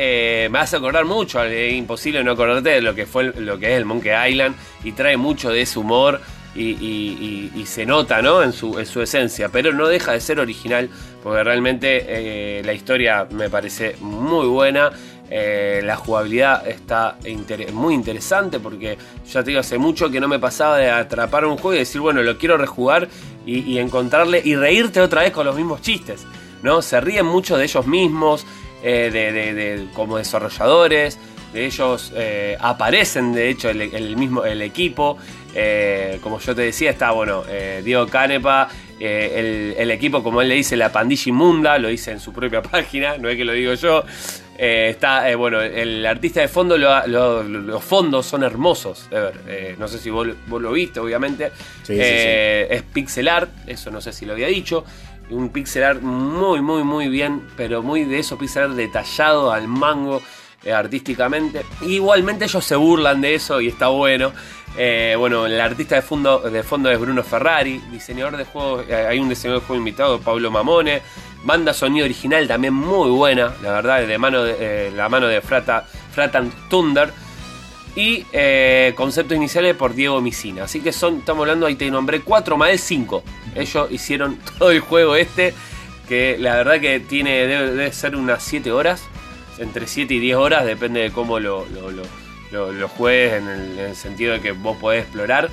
eh, 0.45 0.49
me 0.49 0.59
hace 0.59 0.77
acordar 0.77 1.05
mucho. 1.05 1.43
Es 1.43 1.73
imposible 1.73 2.23
no 2.23 2.31
acordarte 2.31 2.69
de 2.69 2.81
lo 2.81 2.95
que 2.95 3.05
fue 3.05 3.31
lo 3.35 3.59
que 3.59 3.71
es 3.71 3.77
el 3.77 3.85
Monkey 3.85 4.31
Island 4.31 4.55
y 4.83 4.91
trae 4.93 5.17
mucho 5.17 5.49
de 5.49 5.61
ese 5.61 5.79
humor 5.79 6.19
y, 6.55 7.63
se 7.65 7.85
nota 7.85 8.21
¿no? 8.21 8.43
en, 8.43 8.51
su, 8.51 8.77
en 8.77 8.85
su 8.85 9.01
esencia, 9.01 9.49
pero 9.49 9.71
no 9.71 9.87
deja 9.87 10.11
de 10.11 10.19
ser 10.19 10.39
original 10.39 10.89
porque 11.23 11.43
realmente 11.43 12.05
eh, 12.07 12.61
la 12.65 12.73
historia 12.73 13.27
me 13.31 13.49
parece 13.49 13.95
muy 13.99 14.47
buena. 14.47 14.91
Eh, 15.33 15.79
la 15.85 15.95
jugabilidad 15.95 16.67
está 16.67 17.15
muy 17.71 17.93
interesante 17.93 18.59
porque 18.59 18.97
ya 19.31 19.41
te 19.41 19.51
digo, 19.51 19.61
hace 19.61 19.77
mucho 19.77 20.09
que 20.09 20.19
no 20.19 20.27
me 20.27 20.39
pasaba 20.39 20.77
de 20.77 20.89
atrapar 20.89 21.45
un 21.45 21.55
juego 21.55 21.75
y 21.75 21.79
decir, 21.79 22.01
bueno, 22.01 22.21
lo 22.21 22.37
quiero 22.37 22.57
rejugar 22.57 23.07
y, 23.45 23.59
y 23.59 23.79
encontrarle 23.79 24.41
y 24.43 24.57
reírte 24.57 24.99
otra 24.99 25.21
vez 25.21 25.31
con 25.31 25.45
los 25.45 25.55
mismos 25.55 25.81
chistes. 25.81 26.25
¿No? 26.63 26.81
Se 26.81 26.99
ríen 27.01 27.25
mucho 27.25 27.57
de 27.57 27.65
ellos 27.65 27.85
mismos, 27.87 28.45
eh, 28.83 29.11
de, 29.11 29.87
como 29.93 30.17
desarrolladores, 30.17 31.19
de 31.53 31.65
ellos 31.65 32.11
eh, 32.15 32.57
aparecen 32.59 33.31
de 33.31 33.49
hecho 33.49 33.69
el, 33.69 34.15
mismo 34.17 34.43
el 34.43 34.61
equipo. 34.61 35.17
Eh, 35.53 36.17
como 36.21 36.39
yo 36.39 36.55
te 36.55 36.61
decía, 36.61 36.91
está 36.91 37.11
bueno, 37.11 37.43
Diego 37.83 38.07
Canepa, 38.07 38.69
el, 38.99 39.91
equipo, 39.91 40.23
como 40.23 40.41
él 40.41 40.49
le 40.49 40.55
dice, 40.55 40.75
la 40.77 40.91
pandilla 40.91 41.29
inmunda, 41.29 41.77
lo 41.77 41.89
dice 41.89 42.11
en 42.11 42.19
su 42.19 42.33
propia 42.33 42.61
página, 42.63 43.17
no 43.17 43.29
es 43.29 43.37
que 43.37 43.45
lo 43.45 43.53
digo 43.53 43.73
yo. 43.75 44.03
está, 44.57 45.35
bueno, 45.35 45.61
el 45.61 46.03
artista 46.05 46.41
de 46.41 46.47
fondo, 46.47 46.77
los 46.77 47.83
fondos 47.83 48.25
son 48.25 48.43
hermosos. 48.43 49.09
no 49.77 49.87
sé 49.87 49.99
si 49.99 50.09
vos, 50.09 50.27
lo 50.49 50.71
viste, 50.71 50.99
obviamente. 50.99 51.51
Es 51.87 52.81
pixel 52.81 53.27
art, 53.27 53.51
eso 53.67 53.91
no 53.91 54.01
sé 54.01 54.13
si 54.13 54.25
lo 54.25 54.33
había 54.33 54.47
dicho 54.47 54.85
un 55.31 55.49
pixel 55.49 55.83
art 55.83 56.01
muy, 56.01 56.61
muy, 56.61 56.83
muy 56.83 57.07
bien, 57.07 57.47
pero 57.57 57.81
muy 57.81 58.03
de 58.03 58.19
eso, 58.19 58.37
pixel 58.37 58.63
art 58.63 58.73
detallado 58.73 59.51
al 59.51 59.67
mango 59.67 60.21
eh, 60.63 60.71
artísticamente. 60.71 61.65
Igualmente 61.81 62.45
ellos 62.45 62.63
se 62.63 62.75
burlan 62.75 63.21
de 63.21 63.35
eso 63.35 63.59
y 63.61 63.67
está 63.67 63.87
bueno. 63.87 64.31
Eh, 64.77 65.15
bueno, 65.17 65.45
el 65.45 65.59
artista 65.59 65.95
de 65.95 66.01
fondo, 66.01 66.39
de 66.39 66.63
fondo 66.63 66.89
es 66.89 66.99
Bruno 66.99 67.23
Ferrari, 67.23 67.81
diseñador 67.91 68.37
de 68.37 68.45
juegos, 68.45 68.85
eh, 68.87 69.07
hay 69.09 69.19
un 69.19 69.27
diseñador 69.27 69.61
de 69.61 69.67
juego 69.67 69.79
invitado, 69.79 70.19
Pablo 70.19 70.51
Mamone. 70.51 71.01
Banda 71.43 71.73
sonido 71.73 72.05
original 72.05 72.47
también 72.47 72.75
muy 72.75 73.09
buena, 73.09 73.51
la 73.63 73.71
verdad, 73.71 74.05
de 74.05 74.17
mano 74.19 74.43
de, 74.43 74.91
la 74.91 75.09
mano 75.09 75.27
de 75.27 75.41
Frata, 75.41 75.87
Fratan 76.11 76.51
Thunder 76.69 77.11
y 77.95 78.25
eh, 78.31 78.93
conceptos 78.95 79.35
iniciales 79.35 79.75
por 79.75 79.93
Diego 79.93 80.21
Misina. 80.21 80.63
Así 80.63 80.79
que 80.79 80.93
son, 80.93 81.19
estamos 81.19 81.41
hablando, 81.41 81.65
ahí 81.65 81.75
te 81.75 81.89
nombré 81.91 82.21
4 82.21 82.57
más 82.57 82.79
5. 82.79 83.23
Ellos 83.55 83.91
hicieron 83.91 84.37
todo 84.57 84.71
el 84.71 84.79
juego 84.79 85.15
este, 85.15 85.53
que 86.07 86.37
la 86.39 86.55
verdad 86.55 86.79
que 86.79 86.99
tiene 86.99 87.47
debe, 87.47 87.91
ser 87.91 88.15
unas 88.15 88.43
7 88.43 88.71
horas, 88.71 89.03
entre 89.57 89.87
7 89.87 90.13
y 90.13 90.19
10 90.19 90.37
horas, 90.37 90.65
depende 90.65 91.01
de 91.01 91.11
cómo 91.11 91.39
lo, 91.39 91.65
lo, 92.51 92.87
juegues, 92.87 93.33
en 93.33 93.47
el, 93.79 93.95
sentido 93.95 94.33
de 94.33 94.41
que 94.41 94.51
vos 94.51 94.77
podés 94.77 95.03
explorar. 95.03 95.49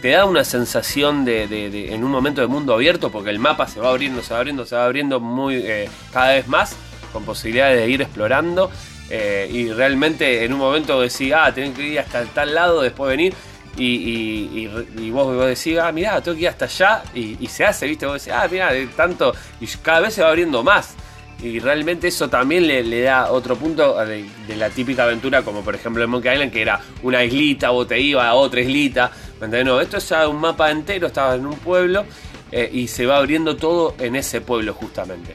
Te 0.00 0.10
da 0.10 0.26
una 0.26 0.44
sensación 0.44 1.24
de, 1.24 1.44
en 1.92 2.04
un 2.04 2.10
momento 2.10 2.42
de 2.42 2.46
mundo 2.46 2.74
abierto, 2.74 3.10
porque 3.10 3.30
el 3.30 3.38
mapa 3.38 3.66
se 3.66 3.80
va 3.80 3.88
abriendo, 3.90 4.22
se 4.22 4.34
va 4.34 4.40
abriendo, 4.40 4.66
se 4.66 4.76
va 4.76 4.84
abriendo 4.84 5.18
muy 5.18 5.56
eh, 5.56 5.88
cada 6.12 6.32
vez 6.32 6.46
más, 6.46 6.76
con 7.12 7.24
posibilidades 7.24 7.78
de 7.78 7.88
ir 7.88 8.02
explorando 8.02 8.70
eh, 9.10 9.48
y 9.52 9.70
realmente 9.70 10.44
en 10.44 10.52
un 10.52 10.58
momento 10.58 11.00
decís, 11.00 11.32
ah, 11.34 11.52
tenés 11.52 11.76
que 11.76 11.82
ir 11.82 11.98
hasta 12.00 12.24
tal 12.24 12.54
lado, 12.54 12.82
después 12.82 13.10
venir. 13.10 13.34
Y, 13.76 14.66
vos, 15.10 15.34
vos, 15.34 15.46
decís, 15.46 15.78
ah, 15.78 15.90
mirá, 15.90 16.20
tengo 16.22 16.36
que 16.36 16.42
ir 16.42 16.48
hasta 16.48 16.64
allá. 16.66 17.02
Y, 17.14 17.46
se 17.48 17.64
hace, 17.64 17.86
¿viste? 17.86 18.06
Vos 18.06 18.24
decís, 18.24 18.32
ah, 18.36 18.46
mirá, 18.50 18.70
tanto. 18.96 19.34
Y 19.60 19.66
cada 19.82 20.00
vez 20.00 20.14
se 20.14 20.22
va 20.22 20.28
abriendo 20.28 20.62
más. 20.62 20.94
Y 21.42 21.58
realmente 21.58 22.08
eso 22.08 22.30
también 22.30 22.66
le, 22.66 23.02
da 23.02 23.30
otro 23.32 23.56
punto 23.56 23.96
de, 24.06 24.24
la 24.56 24.70
típica 24.70 25.04
aventura, 25.04 25.42
como 25.42 25.62
por 25.62 25.74
ejemplo 25.74 26.02
en 26.04 26.08
Monkey 26.08 26.32
Island, 26.32 26.52
que 26.52 26.62
era 26.62 26.80
una 27.02 27.22
islita, 27.24 27.70
vos 27.70 27.86
te 27.86 28.00
ibas 28.00 28.26
a 28.26 28.34
otra 28.34 28.60
islita. 28.60 29.10
No, 29.40 29.80
esto 29.80 29.98
es 29.98 30.10
un 30.28 30.40
mapa 30.40 30.70
entero, 30.70 31.08
estaba 31.08 31.34
en 31.34 31.44
un 31.44 31.56
pueblo. 31.58 32.04
eh, 32.52 32.70
y 32.72 32.86
se 32.86 33.04
va 33.04 33.18
abriendo 33.18 33.56
todo 33.56 33.94
en 33.98 34.16
ese 34.16 34.40
pueblo 34.40 34.72
justamente. 34.74 35.34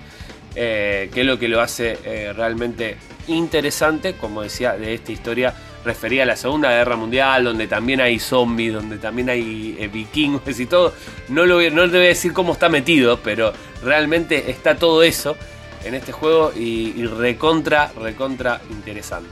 Eh, 0.56 1.12
que 1.14 1.22
es 1.22 1.28
lo 1.28 1.38
que 1.38 1.48
lo 1.48 1.62
hace 1.62 2.34
realmente 2.34 2.98
interesante, 3.30 4.14
como 4.16 4.42
decía, 4.42 4.74
de 4.74 4.94
esta 4.94 5.12
historia 5.12 5.54
refería 5.86 6.24
a 6.24 6.26
la 6.26 6.36
Segunda 6.36 6.70
Guerra 6.70 6.96
Mundial, 6.98 7.44
donde 7.46 7.68
también 7.68 8.02
hay 8.02 8.20
zombies, 8.20 8.74
donde 8.74 8.98
también 8.98 9.30
hay 9.30 9.78
eh, 9.80 9.88
vikingos 9.88 10.42
y 10.60 10.66
todo. 10.66 10.94
No, 11.30 11.46
lo, 11.46 11.56
voy- 11.56 11.72
no 11.72 11.84
te 11.84 11.98
voy 11.98 12.06
a 12.06 12.10
decir 12.10 12.34
cómo 12.34 12.54
está 12.54 12.68
metido, 12.70 13.20
pero 13.24 13.54
realmente 13.84 14.52
está 14.52 14.76
todo 14.76 15.04
eso 15.04 15.38
en 15.86 15.96
este 15.96 16.12
juego 16.12 16.52
y, 16.56 16.94
y 16.98 17.06
recontra, 17.06 17.92
recontra 17.98 18.62
interesante. 18.70 19.30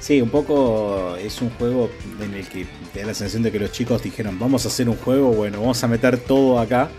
Sí, 0.00 0.20
un 0.20 0.30
poco 0.30 1.16
es 1.16 1.40
un 1.42 1.50
juego 1.50 1.90
en 2.20 2.34
el 2.34 2.46
que 2.48 2.66
te 2.92 3.00
da 3.00 3.06
la 3.06 3.14
sensación 3.14 3.42
de 3.42 3.50
que 3.50 3.58
los 3.58 3.72
chicos 3.72 4.02
dijeron, 4.02 4.38
vamos 4.38 4.64
a 4.64 4.68
hacer 4.68 4.88
un 4.88 4.96
juego, 4.96 5.32
bueno, 5.32 5.60
vamos 5.60 5.82
a 5.82 5.88
meter 5.88 6.18
todo 6.18 6.58
acá. 6.60 6.90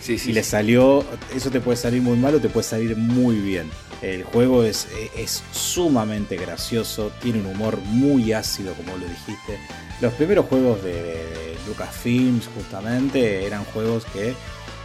Sí, 0.00 0.18
sí, 0.18 0.30
y 0.30 0.32
le 0.32 0.42
sí. 0.42 0.50
salió, 0.50 1.04
eso 1.34 1.50
te 1.50 1.60
puede 1.60 1.76
salir 1.76 2.02
muy 2.02 2.16
mal 2.18 2.34
o 2.34 2.40
te 2.40 2.48
puede 2.48 2.64
salir 2.64 2.96
muy 2.96 3.36
bien. 3.36 3.70
El 4.12 4.24
juego 4.24 4.64
es, 4.64 4.88
es 5.16 5.42
sumamente 5.52 6.36
gracioso, 6.36 7.10
tiene 7.22 7.40
un 7.40 7.46
humor 7.46 7.78
muy 7.78 8.32
ácido, 8.32 8.74
como 8.74 8.96
lo 8.96 9.06
dijiste. 9.06 9.58
Los 10.00 10.12
primeros 10.14 10.46
juegos 10.46 10.82
de, 10.82 10.92
de 10.92 11.56
Lucasfilms, 11.66 12.48
justamente, 12.54 13.46
eran 13.46 13.64
juegos 13.64 14.04
que 14.12 14.34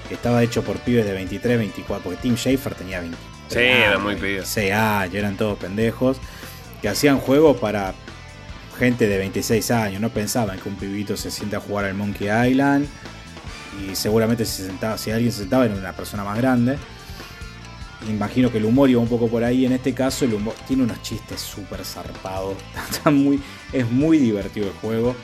estaba 0.09 0.41
hecho 0.43 0.63
por 0.63 0.80
pibes 0.80 1.05
de 1.05 1.13
23, 1.13 1.57
24, 1.57 2.03
porque 2.03 2.22
Tim 2.22 2.36
Schafer 2.36 2.76
tenía 2.76 3.01
20. 3.01 3.17
Sí, 3.49 3.59
era 3.59 3.97
muy 3.97 4.15
pedido. 4.15 4.45
6 4.45 4.74
años, 4.74 5.15
eran 5.15 5.36
todos 5.36 5.57
pendejos, 5.57 6.17
que 6.82 6.89
hacían 6.89 7.20
juegos 7.20 7.57
para 7.57 7.93
gente 8.78 9.07
de 9.07 9.17
26 9.17 9.72
años, 9.72 10.01
no 10.01 10.09
pensaban 10.09 10.57
que 10.59 10.70
un 10.70 10.76
pibito 10.76 11.17
se 11.17 11.30
siente 11.30 11.57
a 11.57 11.59
jugar 11.59 11.86
al 11.86 11.95
Monkey 11.95 12.30
Island 12.49 12.88
y 13.78 13.95
seguramente 13.95 14.45
se 14.45 14.65
sentaba, 14.65 14.97
si 14.97 15.11
alguien 15.11 15.32
se 15.32 15.39
sentaba 15.39 15.65
era 15.65 15.76
una 15.76 15.93
persona 15.93 16.24
más 16.24 16.38
grande. 16.38 16.78
Imagino 18.08 18.52
que 18.52 18.60
el 18.60 18.66
humor 18.66 18.89
iba 18.89 19.02
un 19.02 19.08
poco 19.08 19.28
por 19.28 19.43
ahí. 19.43 19.66
En 19.66 19.74
este 19.74 19.93
caso, 19.93 20.26
el 20.26 20.34
humor 20.34 20.54
tiene 20.68 20.84
unos 20.84 21.02
chistes 21.02 21.41
súper 21.41 21.84
zarpados. 21.84 22.56
Está 22.89 23.12
muy, 23.12 23.41
es 23.74 23.89
muy 23.89 24.18
divertido 24.18 24.68
el 24.68 24.74
juego. 24.74 25.16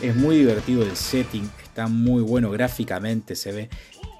Es 0.00 0.14
muy 0.14 0.36
divertido 0.36 0.82
el 0.82 0.96
setting. 0.96 1.50
Está 1.62 1.88
muy 1.88 2.22
bueno 2.22 2.50
gráficamente. 2.50 3.34
Se 3.34 3.52
ve. 3.52 3.68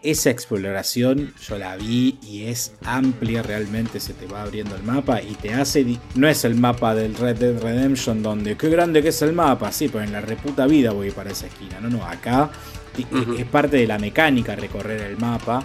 Esa 0.02 0.30
exploración 0.30 1.34
yo 1.46 1.58
la 1.58 1.76
vi 1.76 2.18
y 2.22 2.44
es 2.44 2.72
amplia 2.84 3.42
realmente. 3.42 4.00
Se 4.00 4.14
te 4.14 4.26
va 4.26 4.42
abriendo 4.42 4.74
el 4.74 4.82
mapa 4.82 5.22
y 5.22 5.34
te 5.34 5.52
hace. 5.52 5.86
No 6.14 6.26
es 6.26 6.44
el 6.44 6.54
mapa 6.54 6.94
del 6.94 7.14
Red 7.14 7.36
Dead 7.36 7.62
Redemption 7.62 8.22
donde 8.22 8.56
qué 8.56 8.70
grande 8.70 9.02
que 9.02 9.10
es 9.10 9.22
el 9.22 9.34
mapa. 9.34 9.70
Sí, 9.72 9.88
pero 9.88 10.02
en 10.02 10.12
la 10.12 10.20
reputa 10.20 10.66
vida 10.66 10.92
voy 10.92 11.10
para 11.10 11.30
esa 11.30 11.46
esquina. 11.46 11.80
No, 11.80 11.90
no, 11.90 12.04
acá 12.04 12.50
es 13.38 13.46
parte 13.46 13.76
de 13.76 13.86
la 13.86 13.98
mecánica 13.98 14.56
recorrer 14.56 15.00
el 15.02 15.16
mapa 15.16 15.62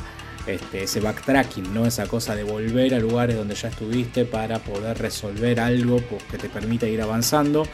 este, 0.47 0.83
ese 0.83 0.99
backtracking, 0.99 1.73
¿no? 1.73 1.85
Esa 1.85 2.07
cosa 2.07 2.35
de 2.35 2.43
volver 2.43 2.93
a 2.93 2.99
lugares 2.99 3.35
donde 3.35 3.55
ya 3.55 3.69
estuviste 3.69 4.25
para 4.25 4.59
poder 4.59 4.97
resolver 4.97 5.59
algo 5.59 6.01
que 6.29 6.37
te 6.37 6.49
permita 6.49 6.87
ir 6.87 7.01
avanzando. 7.01 7.67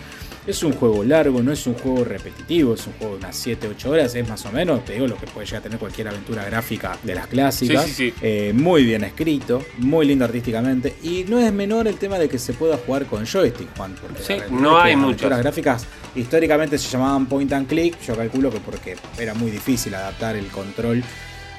Es 0.47 0.63
un 0.63 0.72
juego 0.72 1.03
largo, 1.03 1.43
no 1.43 1.51
es 1.51 1.67
un 1.67 1.76
juego 1.76 2.03
repetitivo, 2.03 2.74
es 2.74 2.88
un 2.88 2.93
juego 2.93 3.13
de 3.13 3.19
unas 3.19 3.45
7-8 3.45 3.86
horas, 3.86 4.15
es 4.15 4.28
más 4.28 4.43
o 4.47 4.51
menos, 4.51 4.84
te 4.84 4.93
digo, 4.93 5.05
lo 5.05 5.15
que 5.15 5.28
puede 5.28 5.45
llegar 5.45 5.59
a 5.59 5.63
tener 5.63 5.78
cualquier 5.78 6.07
aventura 6.07 6.43
gráfica 6.43 6.97
de 7.03 7.13
las 7.13 7.28
clásicas. 7.28 7.86
Sí, 7.86 7.91
sí, 7.91 8.09
sí. 8.09 8.13
Eh, 8.24 8.51
muy 8.55 8.84
bien 8.84 9.03
escrito, 9.03 9.63
muy 9.78 10.07
lindo 10.07 10.26
artísticamente. 10.26 10.95
Y 11.03 11.26
no 11.26 11.38
es 11.38 11.53
menor 11.53 11.88
el 11.88 11.97
tema 11.97 12.17
de 12.17 12.28
que 12.28 12.39
se 12.39 12.53
pueda 12.53 12.78
jugar 12.78 13.05
con 13.05 13.24
joystick, 13.24 13.67
Juan. 13.78 13.93
Porque 14.01 14.41
no 14.49 14.80
hay 14.80 14.93
las 14.93 14.99
muchas. 14.99 15.03
aventuras 15.03 15.39
gráficas 15.39 15.88
históricamente 16.15 16.78
se 16.78 16.89
llamaban 16.89 17.28
point 17.28 17.51
and 17.53 17.67
click. 17.67 17.99
Yo 18.01 18.15
calculo 18.15 18.49
que 18.49 18.59
porque 18.59 18.95
era 19.19 19.34
muy 19.34 19.51
difícil 19.51 19.93
adaptar 19.93 20.36
el 20.36 20.47
control 20.47 21.03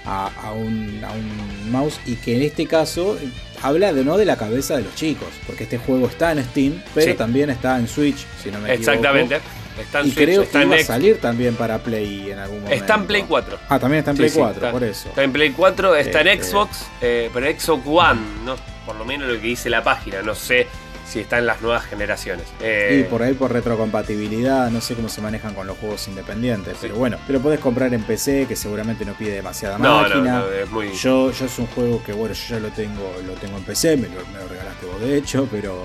a, 0.05 0.31
a 0.43 0.53
un, 0.53 1.01
a 1.05 1.13
un 1.13 1.71
mouse 1.71 2.01
y 2.07 2.17
que 2.17 2.37
en 2.37 2.43
este 2.43 2.67
caso 2.67 3.17
habla 3.63 3.93
de 3.93 4.05
no 4.05 4.17
de 4.17 4.25
la 4.25 4.37
cabeza 4.37 4.77
de 4.77 4.83
los 4.83 4.95
chicos, 4.95 5.29
porque 5.47 5.65
este 5.65 5.79
juego 5.79 6.07
está 6.09 6.33
en 6.33 6.43
Steam, 6.45 6.83
pero 6.95 7.13
Sí. 7.13 7.17
también 7.17 7.51
está 7.51 7.79
en 7.79 7.87
Switch, 7.89 8.27
si 8.43 8.51
no 8.51 8.59
me 8.59 8.73
equivoco. 8.75 8.91
Exactamente. 8.93 9.41
Está 9.81 10.01
en 10.01 10.07
Y 10.07 10.11
Switch, 10.11 10.25
creo 10.25 10.43
está 10.43 10.59
que 10.59 10.65
en 10.65 10.73
iba 10.73 10.81
a 10.81 10.85
salir 10.85 11.19
también 11.21 11.55
para 11.55 11.79
Play 11.79 12.31
en 12.31 12.39
algún 12.41 12.59
momento. 12.63 12.77
Está 12.77 12.95
en 12.97 13.07
Play 13.07 13.25
4. 13.27 13.59
Ah, 13.69 13.79
también 13.79 14.01
está 14.01 14.11
en 14.11 14.17
Play 14.19 14.29
sí, 14.31 14.39
4, 14.39 14.55
está- 14.57 14.71
por 14.73 14.85
eso. 14.85 15.09
Está 15.09 15.23
en 15.23 15.33
Play 15.33 15.51
4, 15.51 15.97
está 15.97 16.21
en 16.21 16.29
Este- 16.29 16.45
Xbox, 16.45 16.87
eh, 17.01 17.31
pero 17.33 17.47
Xbox 17.59 17.83
One, 17.87 18.21
no, 18.45 18.57
por 18.85 18.97
lo 18.97 19.05
menos 19.05 19.29
lo 19.29 19.35
que 19.41 19.47
dice 19.47 19.71
la 19.71 19.83
página, 19.83 20.21
no 20.23 20.35
sé 20.35 20.67
si 21.13 21.21
está 21.21 21.39
en 21.39 21.47
las 21.47 21.61
nuevas 21.61 21.85
generaciones. 21.85 22.47
Eh, 22.61 23.05
Y 23.07 23.11
por 23.11 23.23
ahí 23.23 23.35
por 23.35 23.53
retrocompatibilidad, 23.53 24.71
no 24.71 24.81
sé 24.81 24.95
cómo 24.95 25.09
se 25.11 25.21
manejan 25.21 25.55
con 25.55 25.67
los 25.67 25.77
juegos 25.77 26.09
independientes, 26.09 26.77
pero 26.81 26.95
bueno, 26.97 27.19
te 27.27 27.33
lo 27.35 27.41
podés 27.41 27.61
comprar 27.61 27.93
en 27.93 28.03
PC, 28.03 28.47
que 28.49 28.57
seguramente 28.57 29.05
no 29.05 29.13
pide 29.13 29.33
demasiada 29.33 29.77
no, 29.77 30.01
máquina. 30.03 30.41
no, 30.41 30.49
es 30.51 30.71
muy... 30.71 30.93
Yo, 30.95 31.31
yo 31.31 31.45
es 31.45 31.59
un 31.59 31.67
juego 31.67 32.03
que 32.03 32.13
bueno, 32.15 32.35
yo 32.35 32.55
ya 32.57 32.61
lo 32.61 32.69
tengo, 32.71 33.15
lo 33.27 33.35
tengo 33.35 33.59
en 33.59 33.65
PC, 33.65 33.97
me 33.99 34.09
lo, 34.09 34.25
me 34.33 34.39
lo 34.39 34.49
regalaste 34.49 34.87
vos 34.87 35.01
de 35.01 35.17
hecho, 35.17 35.47
pero 35.51 35.83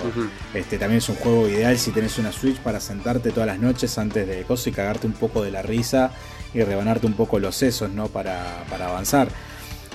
este 0.54 0.78
también 0.78 1.00
es 1.00 1.10
un 1.10 1.16
juego 1.16 1.48
ideal 1.50 1.78
si 1.78 1.92
tenés 1.92 2.18
una 2.18 2.32
Switch 2.32 2.58
para 2.60 2.80
sentarte 2.80 3.32
todas 3.32 3.48
las 3.48 3.60
noches 3.60 3.98
antes 3.98 4.26
de 4.28 4.44
cosas 4.44 4.68
y 4.68 4.72
cagarte 4.72 5.08
un 5.08 5.14
poco 5.14 5.44
de 5.44 5.52
la 5.52 5.62
risa 5.62 6.12
y 6.54 6.62
rebanarte 6.64 7.06
un 7.06 7.14
poco 7.14 7.40
los 7.40 7.56
sesos, 7.56 7.90
¿no? 7.92 8.08
Para, 8.08 8.64
para 8.70 8.88
avanzar. 8.88 9.28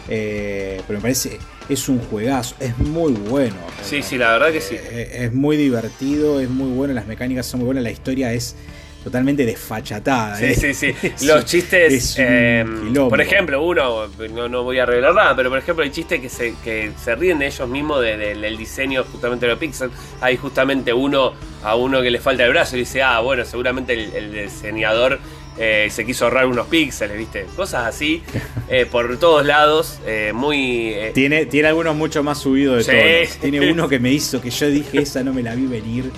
Eh, 0.09 0.80
pero 0.86 0.98
me 0.98 1.03
parece, 1.03 1.38
es 1.68 1.88
un 1.88 2.00
juegazo, 2.00 2.57
es 2.61 2.76
muy 2.78 3.12
bueno. 3.12 3.57
Sí, 3.82 4.03
sí, 4.03 4.18
la 4.18 4.32
verdad 4.32 4.50
que 4.53 4.61
sí. 4.61 4.76
Eh, 4.78 5.24
es 5.26 5.32
muy 5.32 5.57
divertido, 5.57 6.40
es 6.40 6.48
muy 6.50 6.70
bueno, 6.70 6.92
las 6.94 7.07
mecánicas 7.07 7.46
son 7.46 7.61
muy 7.61 7.66
buenas, 7.66 7.84
la 7.84 7.90
historia 7.90 8.32
es 8.32 8.57
totalmente 9.05 9.44
desfachatada. 9.44 10.36
Sí, 10.36 10.44
¿eh? 10.44 10.55
sí, 10.55 10.74
sí. 10.74 10.94
Los 11.26 11.44
chistes, 11.44 12.14
eh, 12.18 12.64
por 13.09 13.20
ejemplo, 13.20 13.64
uno, 13.64 14.07
no, 14.32 14.48
no 14.48 14.62
voy 14.62 14.78
a 14.78 14.86
revelar 14.86 15.14
nada, 15.14 15.34
pero 15.34 15.50
por 15.50 15.59
ejemplo 15.59 15.82
hay 15.84 15.90
chistes 15.90 16.20
que 16.20 16.28
se, 16.28 16.55
que 16.62 16.92
se 17.03 17.14
ríen 17.16 17.38
de 17.40 17.46
ellos 17.46 17.68
mismos 17.68 18.00
de- 18.00 18.16
de- 18.16 18.34
del 18.36 18.57
diseño 18.57 19.03
justamente 19.11 19.46
de 19.46 19.53
los 19.53 19.59
Pixar. 19.59 19.90
Hay 20.20 20.36
justamente 20.36 20.92
uno 20.92 21.32
a 21.64 21.74
uno 21.74 22.00
que 22.00 22.11
le 22.12 22.20
falta 22.20 22.44
el 22.44 22.50
brazo 22.50 22.76
y 22.76 22.80
dice, 22.80 23.03
ah, 23.03 23.18
bueno, 23.20 23.44
seguramente 23.44 23.92
el, 23.92 24.12
el 24.14 24.32
diseñador 24.44 25.18
eh, 25.59 25.88
se 25.90 26.05
quiso 26.07 26.24
ahorrar 26.24 26.46
unos 26.46 26.66
píxeles, 26.68 27.16
¿viste? 27.18 27.46
Cosas 27.57 27.86
así, 27.86 28.22
eh, 28.68 28.86
por 28.90 29.18
todos 29.18 29.44
lados, 29.44 29.98
eh, 30.07 30.32
muy... 30.34 30.94
Tiene, 31.14 31.46
tiene 31.46 31.68
algunos 31.68 31.94
mucho 31.94 32.22
más 32.22 32.38
subidos 32.38 32.86
de 32.86 33.26
Sí. 33.26 33.28
tono. 33.38 33.40
Tiene 33.50 33.70
uno 33.72 33.88
que 33.88 33.98
me 33.98 34.11
hizo 34.12 34.40
que 34.40 34.50
yo 34.50 34.68
dije, 34.68 35.00
esa 35.03 35.22
no 35.22 35.32
me 35.32 35.42
la 35.42 35.55
vi 35.55 35.66
venir. 35.66 36.11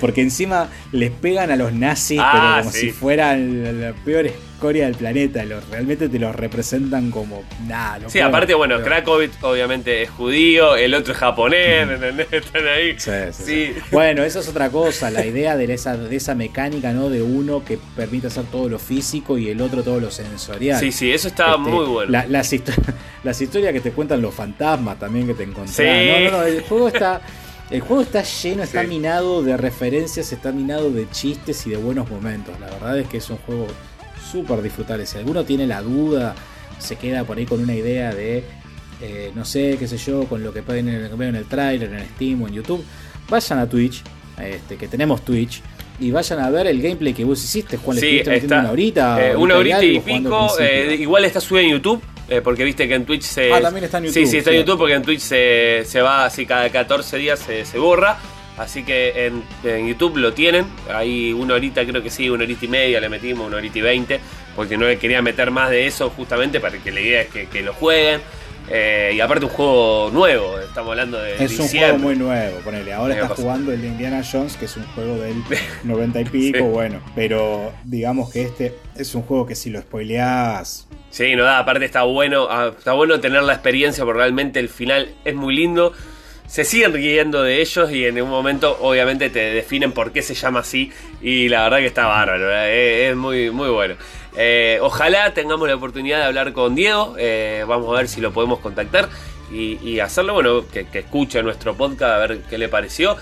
Porque 0.00 0.20
encima 0.22 0.68
les 0.92 1.10
pegan 1.10 1.50
a 1.50 1.56
los 1.56 1.72
nazis, 1.72 2.18
Ah, 2.22 2.30
pero 2.54 2.62
como 2.64 2.72
sí. 2.72 2.80
si 2.80 2.90
fueran 2.90 3.80
la 3.80 3.92
peor 3.92 4.26
escoria 4.26 4.84
del 4.84 4.94
planeta. 4.94 5.44
Los, 5.44 5.68
realmente 5.70 6.08
te 6.08 6.18
los 6.20 6.34
representan 6.36 7.10
como 7.10 7.42
nada. 7.66 7.98
no 7.98 8.08
Sí, 8.08 8.18
puedo, 8.18 8.28
aparte, 8.28 8.54
bueno, 8.54 8.76
pero- 8.76 8.86
Krakowicz 8.86 9.32
obviamente 9.42 10.02
es 10.02 10.10
judío, 10.10 10.76
el 10.76 10.94
otro 10.94 11.12
es 11.14 11.18
japonés, 11.18 11.88
¿entendés? 11.88 12.26
Están 12.32 12.62
ahí. 12.68 12.96
Sí. 13.32 13.72
Bueno, 13.90 14.22
eso 14.22 14.38
es 14.40 14.48
otra 14.48 14.70
cosa, 14.70 15.10
la 15.10 15.26
idea 15.26 15.56
de 15.56 15.72
esa, 15.72 15.96
de 15.96 16.14
esa 16.14 16.34
mecánica, 16.36 16.92
¿no? 16.92 17.08
De 17.10 17.22
uno 17.22 17.64
que 17.64 17.78
permite 17.96 18.28
hacer 18.28 18.44
todo 18.52 18.68
lo 18.68 18.78
físico 18.78 19.36
y 19.36 19.48
el 19.48 19.60
otro 19.60 19.82
todo 19.82 19.98
lo 19.98 20.10
sensorial. 20.12 20.78
Sí, 20.78 20.92
sí, 20.92 21.10
eso 21.12 21.26
estaba 21.28 21.56
Este, 21.56 21.70
muy 21.70 21.84
bueno. 21.86 22.10
la- 22.12 22.26
las, 22.26 22.52
histo- 22.52 22.72
las 23.24 23.40
historias 23.40 23.72
que 23.72 23.80
te 23.80 23.90
cuentan 23.90 24.22
los 24.22 24.32
fantasmas 24.34 24.98
también 24.98 25.26
que 25.26 25.34
te 25.34 25.42
encontrás. 25.42 25.78
No, 25.78 26.30
no, 26.30 26.38
no, 26.38 26.42
el 26.44 26.60
juego 26.62 26.88
está. 26.88 27.20
El 27.72 27.80
juego 27.80 28.02
está 28.02 28.22
lleno, 28.22 28.62
está 28.62 28.82
Sí. 28.82 28.86
minado 28.88 29.42
de 29.42 29.56
referencias, 29.56 30.30
está 30.32 30.52
minado 30.52 30.90
de 30.90 31.08
chistes 31.10 31.66
y 31.66 31.70
de 31.70 31.76
buenos 31.76 32.10
momentos. 32.10 32.54
La 32.60 32.66
verdad 32.66 32.98
es 32.98 33.08
que 33.08 33.16
es 33.16 33.30
un 33.30 33.38
juego 33.38 33.66
súper 34.30 34.60
disfrutable. 34.62 35.06
Si 35.06 35.16
alguno 35.18 35.44
tiene 35.44 35.66
la 35.66 35.80
duda, 35.82 36.34
se 36.78 36.96
queda 36.96 37.24
por 37.24 37.38
ahí 37.38 37.46
con 37.46 37.60
una 37.60 37.74
idea 37.74 38.14
de, 38.14 38.44
eh, 39.00 39.32
no 39.34 39.44
sé, 39.44 39.76
qué 39.78 39.88
sé 39.88 39.96
yo, 39.96 40.24
con 40.24 40.42
lo 40.42 40.52
que 40.52 40.62
pueden 40.62 40.86
ver 41.16 41.28
en 41.30 41.36
el 41.36 41.46
tráiler, 41.46 41.92
en 41.92 42.06
Steam 42.14 42.42
o 42.42 42.48
en 42.48 42.54
YouTube, 42.54 42.84
vayan 43.30 43.58
a 43.58 43.66
Twitch, 43.68 44.02
este, 44.38 44.76
que 44.76 44.88
tenemos 44.88 45.22
Twitch, 45.24 45.62
y 46.00 46.10
vayan 46.10 46.40
a 46.40 46.50
ver 46.50 46.66
el 46.66 46.82
gameplay 46.82 47.14
que 47.14 47.24
vos 47.24 47.42
hiciste, 47.42 47.76
Juan. 47.78 47.96
Sí, 47.98 48.20
está, 48.24 48.60
una 48.60 48.70
horita. 48.72 49.28
eh, 49.30 49.36
una 49.36 49.56
horita 49.56 49.82
y 49.84 50.00
pico. 50.00 50.48
eh, 50.60 50.96
igual 50.98 51.24
está 51.24 51.40
subido 51.40 51.64
en 51.64 51.70
YouTube. 51.72 52.02
Eh, 52.36 52.40
porque 52.42 52.64
viste 52.64 52.86
que 52.88 52.94
en 52.94 53.04
Twitch 53.04 53.22
se. 53.22 53.52
Ah, 53.52 53.60
también 53.60 53.84
está 53.84 53.98
en 53.98 54.04
Sí, 54.12 54.20
YouTube, 54.20 54.30
sí, 54.30 54.38
está 54.38 54.50
en 54.50 54.56
sí. 54.56 54.60
YouTube 54.62 54.78
porque 54.78 54.94
en 54.94 55.02
Twitch 55.02 55.20
se, 55.20 55.84
se 55.84 56.00
va 56.00 56.24
así 56.24 56.46
cada 56.46 56.68
14 56.70 57.16
días 57.18 57.38
se, 57.38 57.64
se 57.64 57.78
borra. 57.78 58.18
Así 58.58 58.84
que 58.84 59.26
en, 59.26 59.42
en 59.64 59.88
YouTube 59.88 60.18
lo 60.18 60.32
tienen. 60.34 60.66
Ahí 60.92 61.32
una 61.32 61.54
horita, 61.54 61.84
creo 61.86 62.02
que 62.02 62.10
sí, 62.10 62.28
una 62.28 62.44
horita 62.44 62.64
y 62.64 62.68
media 62.68 63.00
le 63.00 63.08
metimos, 63.08 63.46
una 63.46 63.56
horita 63.56 63.78
y 63.78 63.82
veinte. 63.82 64.20
Porque 64.54 64.76
no 64.76 64.86
le 64.86 64.98
quería 64.98 65.22
meter 65.22 65.50
más 65.50 65.70
de 65.70 65.86
eso 65.86 66.10
justamente 66.10 66.60
para 66.60 66.76
que 66.78 66.92
la 66.92 67.00
idea 67.00 67.22
es 67.22 67.28
que, 67.28 67.46
que 67.46 67.62
lo 67.62 67.72
jueguen. 67.72 68.20
Eh, 68.70 69.12
y 69.14 69.20
aparte 69.20 69.44
un 69.44 69.50
juego 69.50 70.10
nuevo, 70.12 70.58
estamos 70.58 70.90
hablando 70.90 71.18
de 71.20 71.44
Es 71.44 71.58
un 71.58 71.68
juego 71.68 71.98
muy 71.98 72.16
nuevo, 72.16 72.58
ponele. 72.60 72.92
Ahora 72.92 73.14
Me 73.14 73.20
está 73.20 73.28
pasa. 73.30 73.42
jugando 73.42 73.72
el 73.72 73.82
de 73.82 73.88
Indiana 73.88 74.22
Jones, 74.30 74.56
que 74.56 74.64
es 74.66 74.76
un 74.76 74.84
juego 74.94 75.16
del 75.16 75.34
90 75.84 76.20
y 76.20 76.24
pico, 76.26 76.58
Sí. 76.58 76.64
bueno. 76.64 77.00
Pero 77.14 77.72
digamos 77.84 78.30
que 78.32 78.42
este 78.42 78.74
es 78.96 79.14
un 79.14 79.22
juego 79.22 79.46
que 79.46 79.54
si 79.54 79.70
lo 79.70 79.80
spoileás. 79.80 80.88
Sí, 81.10 81.34
no 81.36 81.44
da, 81.44 81.58
aparte 81.58 81.84
está 81.84 82.04
bueno, 82.04 82.46
ah, 82.50 82.72
está 82.76 82.92
bueno 82.94 83.20
tener 83.20 83.42
la 83.42 83.52
experiencia 83.52 84.04
porque 84.04 84.18
realmente 84.20 84.60
el 84.60 84.68
final 84.70 85.12
es 85.24 85.34
muy 85.34 85.54
lindo. 85.54 85.92
Se 86.46 86.64
siguen 86.64 86.92
riendo 86.92 87.42
de 87.42 87.60
ellos 87.62 87.90
y 87.92 88.04
en 88.06 88.20
un 88.20 88.28
momento 88.28 88.76
obviamente 88.80 89.30
te 89.30 89.40
definen 89.52 89.92
por 89.92 90.12
qué 90.12 90.22
se 90.22 90.34
llama 90.34 90.60
así 90.60 90.90
y 91.22 91.48
la 91.48 91.64
verdad 91.64 91.78
que 91.78 91.86
está 91.86 92.06
bárbaro, 92.06 92.50
eh, 92.52 93.04
es, 93.06 93.10
es 93.10 93.16
muy, 93.16 93.50
muy 93.50 93.70
bueno. 93.70 93.94
Eh, 94.36 94.78
ojalá 94.80 95.34
tengamos 95.34 95.68
la 95.68 95.74
oportunidad 95.74 96.18
de 96.18 96.24
hablar 96.24 96.52
con 96.52 96.74
Diego. 96.74 97.14
eh, 97.18 97.64
vamos 97.66 97.92
a 97.94 97.98
ver 97.98 98.08
si 98.08 98.20
lo 98.20 98.32
podemos 98.32 98.60
contactar 98.60 99.08
y, 99.52 100.00
hacerlo, 100.00 100.32
bueno, 100.32 100.64
que, 100.72 100.86
escuche 100.98 101.42
nuestro 101.42 101.74
podcast 101.74 102.14
a 102.14 102.18
ver 102.18 102.40
qué 102.48 102.56
le 102.56 102.68
pareció. 102.68 103.16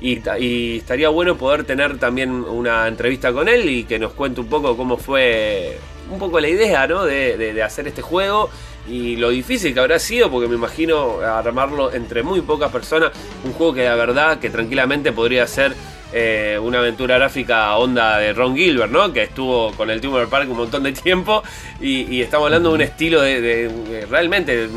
Y 0.00 0.76
estaría 0.76 1.08
bueno 1.10 1.36
poder 1.36 1.64
tener 1.64 1.98
también 1.98 2.30
una 2.30 2.88
entrevista 2.88 3.32
con 3.32 3.48
él 3.48 3.68
y 3.68 3.84
que 3.84 3.98
nos 3.98 4.12
cuente 4.12 4.40
un 4.40 4.48
poco 4.48 4.76
cómo 4.76 4.96
fue, 4.96 5.78
un 6.10 6.18
poco 6.18 6.40
la 6.40 6.48
idea, 6.48 6.86
¿no? 6.86 7.04
De, 7.04 7.36
de- 7.36 7.52
de 7.54 7.62
hacer 7.62 7.86
este 7.86 8.02
juego 8.02 8.50
y 8.88 9.16
lo 9.16 9.30
difícil 9.30 9.72
que 9.72 9.80
habrá 9.80 9.98
sido, 9.98 10.30
porque 10.30 10.46
me 10.48 10.56
imagino 10.56 11.20
armarlo 11.20 11.92
entre 11.92 12.22
muy 12.22 12.42
pocas 12.42 12.70
personas, 12.70 13.12
un 13.44 13.52
juego 13.54 13.72
que 13.72 13.84
la 13.84 13.94
verdad 13.94 14.38
que 14.40 14.50
tranquilamente 14.50 15.10
podría 15.12 15.46
ser 15.46 15.74
eh, 16.16 16.56
una 16.62 16.78
aventura 16.78 17.16
gráfica 17.18 17.76
onda 17.76 18.18
de 18.18 18.32
Ron 18.32 18.54
Gilbert, 18.56 18.92
¿no? 18.92 19.12
Que 19.12 19.24
estuvo 19.24 19.72
con 19.72 19.90
el 19.90 20.00
Tumor 20.00 20.28
Park 20.28 20.48
un 20.48 20.58
montón 20.58 20.84
de 20.84 20.92
tiempo 20.92 21.42
y, 21.80 22.22
estamos 22.22 22.46
hablando 22.46 22.68
de 22.68 22.74
un 22.76 22.80
estilo 22.82 23.20
de, 23.20 24.06
realmente, 24.08 24.68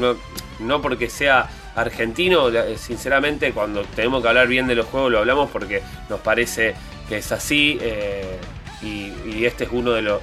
no, 0.60 0.82
porque 0.82 1.10
sea 1.10 1.48
argentino, 1.76 2.50
la- 2.50 2.76
sinceramente 2.76 3.52
cuando 3.52 3.84
tenemos 3.84 4.24
que 4.24 4.30
hablar 4.30 4.48
bien 4.48 4.66
de 4.66 4.74
los 4.74 4.88
juegos 4.88 5.12
lo 5.12 5.20
hablamos 5.20 5.52
porque 5.52 5.84
nos 6.10 6.20
parece 6.22 6.74
que 7.08 7.18
es 7.18 7.32
así. 7.32 7.78
eh, 7.82 8.38
y, 8.82 9.46
este 9.46 9.66
es 9.66 9.70
uno 9.72 9.92
de 9.92 10.02
los, 10.02 10.22